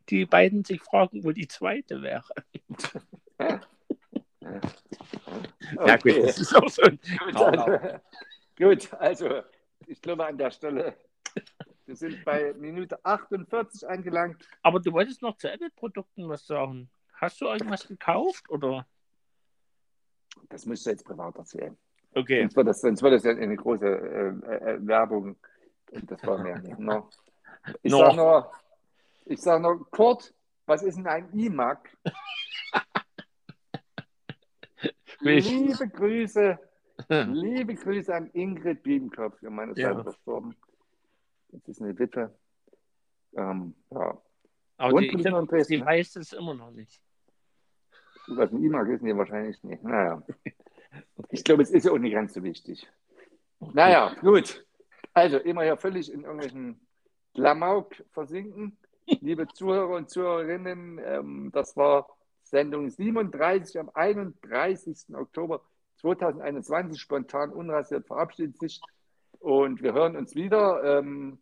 die 0.10 0.26
beiden 0.26 0.66
sich 0.66 0.82
fragen, 0.82 1.24
wo 1.24 1.32
die 1.32 1.48
zweite 1.48 2.02
wäre. 2.02 2.28
Ja, 5.88 5.98
gut, 5.98 6.12
okay. 6.12 6.22
das 6.22 6.38
ist 6.38 6.56
auch 6.56 6.70
so 6.70 6.84
ein. 6.84 7.00
Gut, 7.18 7.36
also, 7.36 7.80
gut, 8.58 8.94
also 8.94 9.42
ich 9.88 10.00
glaube 10.00 10.24
an 10.28 10.38
der 10.38 10.52
Stelle, 10.52 10.96
wir 11.88 11.96
sind 11.96 12.24
bei 12.24 12.54
Minute 12.54 13.04
48 13.04 13.88
angelangt. 13.90 14.48
Aber 14.62 14.80
du 14.80 14.94
wolltest 14.94 15.24
noch 15.24 15.36
zu 15.38 15.52
Apple-Produkten 15.52 16.30
was 16.30 16.46
sagen. 16.46 16.92
Hast 17.14 17.42
du 17.42 17.46
irgendwas 17.46 17.88
gekauft 17.88 18.48
oder? 18.52 18.86
Das 20.50 20.66
müsst 20.66 20.86
ihr 20.88 20.92
jetzt 20.92 21.06
privat 21.06 21.36
erzählen. 21.38 21.78
Okay. 22.14 22.42
Sonst 22.42 22.56
wird 22.56 22.68
das, 22.68 22.82
sonst 22.82 23.02
wird 23.02 23.14
das 23.14 23.24
ja 23.24 23.32
eine 23.32 23.56
große 23.56 23.86
äh, 23.86 24.30
äh, 24.74 24.88
Werbung. 24.88 25.36
Und 25.92 26.12
das 26.12 26.26
war 26.26 26.42
nicht. 26.44 26.80
No. 26.80 27.10
Ich 27.82 27.92
No. 27.92 27.98
sage 28.00 28.16
nur, 28.16 28.52
ich 29.26 29.42
sag 29.42 29.62
nur, 29.62 29.90
Kurt, 29.90 30.34
was 30.66 30.84
ist 30.84 30.98
denn 30.98 31.08
ein 31.08 31.30
iMac? 31.34 31.90
Mich. 35.22 35.50
Liebe 35.50 35.88
Grüße, 35.88 36.60
liebe 37.10 37.76
Grüße 37.76 38.14
an 38.14 38.30
Ingrid 38.34 38.84
Biedenkopf, 38.84 39.40
für 39.40 39.50
meine 39.50 39.74
Ja. 39.76 39.90
Seite 39.92 40.04
verstorben. 40.04 40.56
Das 41.50 41.68
ist 41.68 41.82
eine 41.82 41.98
Witwe. 41.98 42.34
Ähm, 43.36 43.74
ja. 43.92 44.22
Aber 44.78 44.94
Und 44.94 45.04
die, 45.04 45.08
ich 45.18 45.24
ne? 45.24 45.86
weiß 45.86 46.18
es 46.18 46.34
immer 46.34 46.54
noch 46.54 46.72
nicht. 46.72 47.02
Was 48.28 48.52
ein 48.52 48.64
iMac 48.64 48.88
ist, 48.90 49.04
nee, 49.04 49.16
wahrscheinlich 49.16 49.62
nicht. 49.64 49.84
Naja. 49.84 50.22
Ich 51.30 51.44
glaube, 51.44 51.64
es 51.64 51.72
ist 51.72 51.86
ja 51.86 51.92
auch 51.92 51.98
nicht 51.98 52.14
ganz 52.14 52.34
so 52.34 52.44
wichtig. 52.44 52.88
Naja, 53.60 54.16
gut. 54.22 54.66
Also, 55.14 55.38
immer 55.38 55.64
hier 55.64 55.78
völlig 55.78 56.12
in 56.12 56.24
irgendwelchen 56.24 56.80
Klamauk 57.34 57.96
versinken. 58.12 58.78
Liebe 59.06 59.48
Zuhörer 59.54 59.96
und 59.96 60.10
Zuhörerinnen, 60.10 61.00
ähm, 61.04 61.52
das 61.54 61.76
war 61.78 62.08
Sendung 62.44 62.90
37 62.90 63.80
am 63.80 63.90
31. 63.94 65.16
Oktober 65.16 65.62
2021. 65.98 67.00
Spontan 67.00 67.52
unrasiert 67.52 68.06
verabschiedet 68.08 68.60
sich. 68.60 68.82
Und 69.40 69.82
wir 69.82 69.94
hören 69.94 70.16
uns 70.16 70.36
wieder 70.36 71.00
ähm, 71.00 71.40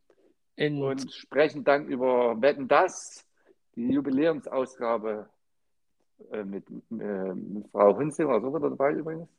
und 0.57 1.11
sprechen 1.13 1.63
dann 1.63 1.87
über 1.87 2.41
Wetten 2.41 2.67
das, 2.67 3.25
die 3.75 3.89
Jubiläumsausgabe 3.89 5.29
äh, 6.31 6.43
mit, 6.43 6.65
äh, 6.69 7.33
mit 7.33 7.67
Frau 7.71 7.95
Hunzinger, 7.95 8.39
so 8.41 8.53
wieder 8.53 8.69
dabei 8.69 8.91
übrigens. 8.93 9.29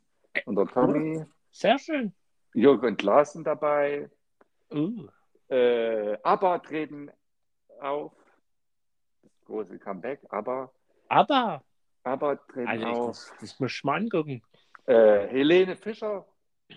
Und 0.46 0.56
der 0.56 0.66
Tommy, 0.66 1.24
sehr 1.50 1.78
schön. 1.78 2.12
Jürgen 2.54 2.86
und 2.86 3.02
Larsen 3.02 3.44
dabei. 3.44 4.10
Uh, 4.72 5.06
Äh, 5.48 6.16
ABBA 6.22 6.58
treten 6.60 7.10
auf. 7.80 8.12
Das 9.22 9.44
große 9.44 9.78
Comeback. 9.78 10.20
ABBA, 10.30 10.72
aber, 11.08 11.62
ABBA 12.02 12.36
treten 12.36 12.68
also 12.68 12.86
ich, 12.86 12.92
auf. 12.92 13.06
das, 13.08 13.34
das 13.40 13.60
muss 13.60 13.72
ich 13.72 13.84
mal 13.84 14.00
angucken. 14.00 14.42
Äh, 14.86 15.28
Helene 15.28 15.76
Fischer 15.76 16.26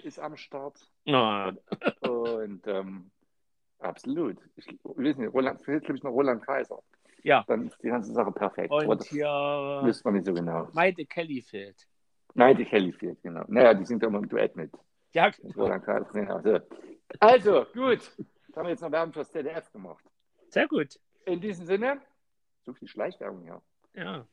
ist 0.03 0.19
am 0.19 0.35
Start. 0.37 0.79
Na, 1.05 1.53
Und 2.01 2.67
ähm, 2.67 3.09
absolut. 3.79 4.37
Ich, 4.55 4.67
ich 4.67 4.79
weiß 4.83 5.17
nicht, 5.17 5.33
Roland, 5.33 5.63
fehlt, 5.63 5.85
glaube 5.85 5.97
ich, 5.97 6.03
noch 6.03 6.11
Roland 6.11 6.45
Kaiser. 6.45 6.83
Ja. 7.23 7.43
Dann 7.47 7.67
ist 7.67 7.81
die 7.83 7.89
ganze 7.89 8.13
Sache 8.13 8.31
perfekt. 8.31 8.71
Und 8.71 8.87
das 8.87 9.07
hier 9.07 9.27
wissen 9.83 10.05
wir 10.05 10.11
nicht 10.11 10.25
so 10.25 10.33
genau. 10.33 10.67
Maite 10.73 11.05
Kelly 11.05 11.41
fehlt. 11.41 11.87
Die 12.35 12.65
Kelly 12.65 12.91
fehlt, 12.91 13.21
genau. 13.23 13.43
Naja, 13.47 13.73
die 13.73 13.85
sind 13.85 14.01
ja 14.01 14.09
immer 14.09 14.19
im 14.19 14.29
Duett 14.29 14.55
mit 14.55 14.71
Ja. 15.11 15.31
Genau, 15.31 16.39
so. 16.41 16.59
Also, 17.19 17.65
gut. 17.73 18.01
Jetzt 18.47 18.55
haben 18.55 18.65
wir 18.65 18.69
jetzt 18.69 18.81
noch 18.81 18.91
Werbung 18.91 19.13
fürs 19.13 19.31
ZDF 19.31 19.71
gemacht. 19.71 20.03
sehr 20.49 20.67
gut. 20.67 20.99
In 21.25 21.41
diesem 21.41 21.65
Sinne, 21.65 21.99
so 22.63 22.73
viel 22.73 22.87
Schleichwerbung 22.87 23.43
hier. 23.43 23.61
Ja. 23.95 24.27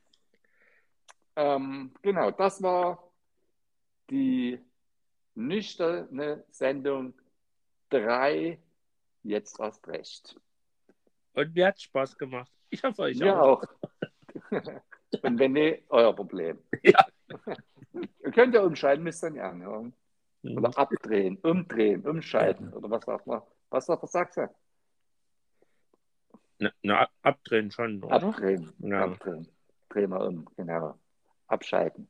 Ähm, 1.35 1.93
genau, 2.01 2.31
das 2.31 2.61
war 2.61 3.11
die 4.09 4.59
nüchterne 5.33 6.45
Sendung 6.49 7.13
3, 7.89 8.59
jetzt 9.23 9.59
erst 9.59 9.87
recht. 9.87 10.39
Und 11.35 11.53
mir 11.53 11.67
hat 11.67 11.81
Spaß 11.81 12.17
gemacht. 12.17 12.51
Ich 12.69 12.83
hoffe 12.83 13.03
euch 13.03 13.17
Mir 13.19 13.39
auch. 13.41 13.63
auch. 13.63 13.67
Und 15.21 15.39
wenn 15.39 15.53
nicht, 15.53 15.83
euer 15.89 16.13
Problem. 16.15 16.59
Ja. 16.83 17.05
Ihr 18.23 18.31
könnt 18.31 18.53
ja 18.53 18.61
umschalten, 18.61 19.03
müsst 19.03 19.23
ihr 19.23 19.29
nicht 19.31 19.41
anhören. 19.41 19.93
Mhm. 20.43 20.57
Oder 20.57 20.77
abdrehen, 20.77 21.37
umdrehen, 21.37 22.05
umschalten. 22.07 22.71
Oder 22.73 22.89
was 22.89 23.03
sagt 23.05 23.25
man? 23.27 23.41
Was 23.69 23.85
sagt 23.85 24.01
der 24.03 24.09
Sachse? 24.09 24.49
Na, 26.59 26.71
na, 26.83 26.99
ab- 27.01 27.11
abdrehen 27.21 27.71
schon, 27.71 28.03
oder? 28.03 28.15
Abdrehen. 28.15 28.71
Ja. 28.79 29.05
Abdrehen. 29.05 29.47
Drehen 29.89 30.09
wir 30.11 30.21
um, 30.21 30.45
genau. 30.55 30.97
Abschalten. 31.47 32.07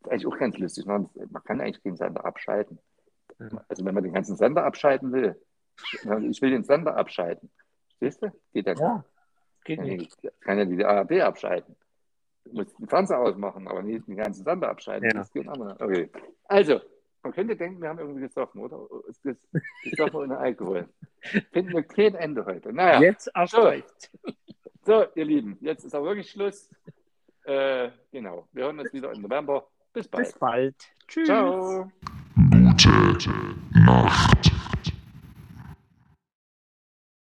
Das 0.00 0.06
ist 0.06 0.12
eigentlich 0.12 0.26
auch 0.26 0.38
ganz 0.38 0.58
lustig. 0.58 0.86
Man, 0.86 1.08
man 1.30 1.44
kann 1.44 1.60
eigentlich 1.60 1.82
keinen 1.82 1.96
Sender 1.96 2.24
abschalten. 2.24 2.78
Ja. 3.38 3.64
Also 3.68 3.84
wenn 3.84 3.94
man 3.94 4.04
den 4.04 4.12
ganzen 4.14 4.36
Sender 4.36 4.64
abschalten 4.64 5.12
will. 5.12 5.40
Ich 6.30 6.42
will 6.42 6.50
den 6.50 6.64
Sender 6.64 6.96
abschalten. 6.96 7.50
Verstehst 7.98 8.22
du? 8.22 8.30
Geht 8.52 8.66
ja. 8.66 8.74
Ja. 8.74 9.04
Geht 9.64 9.78
Kann 9.78 9.86
ja, 9.86 9.94
nicht. 9.96 10.22
nicht- 10.22 10.40
kann 10.40 10.58
ja 10.58 10.64
die 10.64 10.84
ARD 10.84 11.20
abschalten. 11.22 11.76
Du 12.44 12.52
musst 12.52 12.78
den 12.78 12.86
Fernseher 12.88 13.18
ausmachen, 13.18 13.66
aber 13.66 13.82
nicht 13.82 14.06
den 14.06 14.16
ganzen 14.16 14.44
Sender 14.44 14.68
abschalten. 14.68 15.08
Ja. 15.08 15.14
Das 15.16 15.32
geht 15.32 15.46
nicht. 15.46 15.80
Okay. 15.80 16.10
Also, 16.44 16.80
man 17.22 17.32
könnte 17.32 17.56
denken, 17.56 17.82
wir 17.82 17.88
haben 17.88 17.98
irgendwie 17.98 18.20
gesoffen, 18.20 18.60
oder? 18.60 18.86
Ist 19.08 19.24
das 19.24 19.36
gesoffen 19.82 20.16
ohne 20.16 20.38
Alkohol? 20.38 20.88
Finden 21.52 21.72
wir 21.72 21.82
kein 21.82 22.14
Ende 22.14 22.44
heute. 22.46 22.72
Naja, 22.72 23.00
Jetzt 23.00 23.28
erst 23.34 23.54
So. 23.54 23.62
recht. 23.62 24.10
so, 24.84 25.04
ihr 25.16 25.24
Lieben, 25.24 25.58
jetzt 25.60 25.84
ist 25.84 25.94
aber 25.94 26.06
wirklich 26.06 26.30
Schluss. 26.30 26.70
Äh, 27.44 27.90
genau, 28.12 28.46
wir 28.52 28.64
hören 28.64 28.78
uns 28.78 28.92
wieder 28.92 29.12
im 29.12 29.22
November. 29.22 29.66
Bis 29.92 30.06
bald. 30.06 30.24
Bis 30.26 30.38
bald. 30.38 30.74
Tschüss. 31.08 31.26
Ciao. 31.26 31.90
Gute 32.36 33.30
Nacht. 33.84 34.52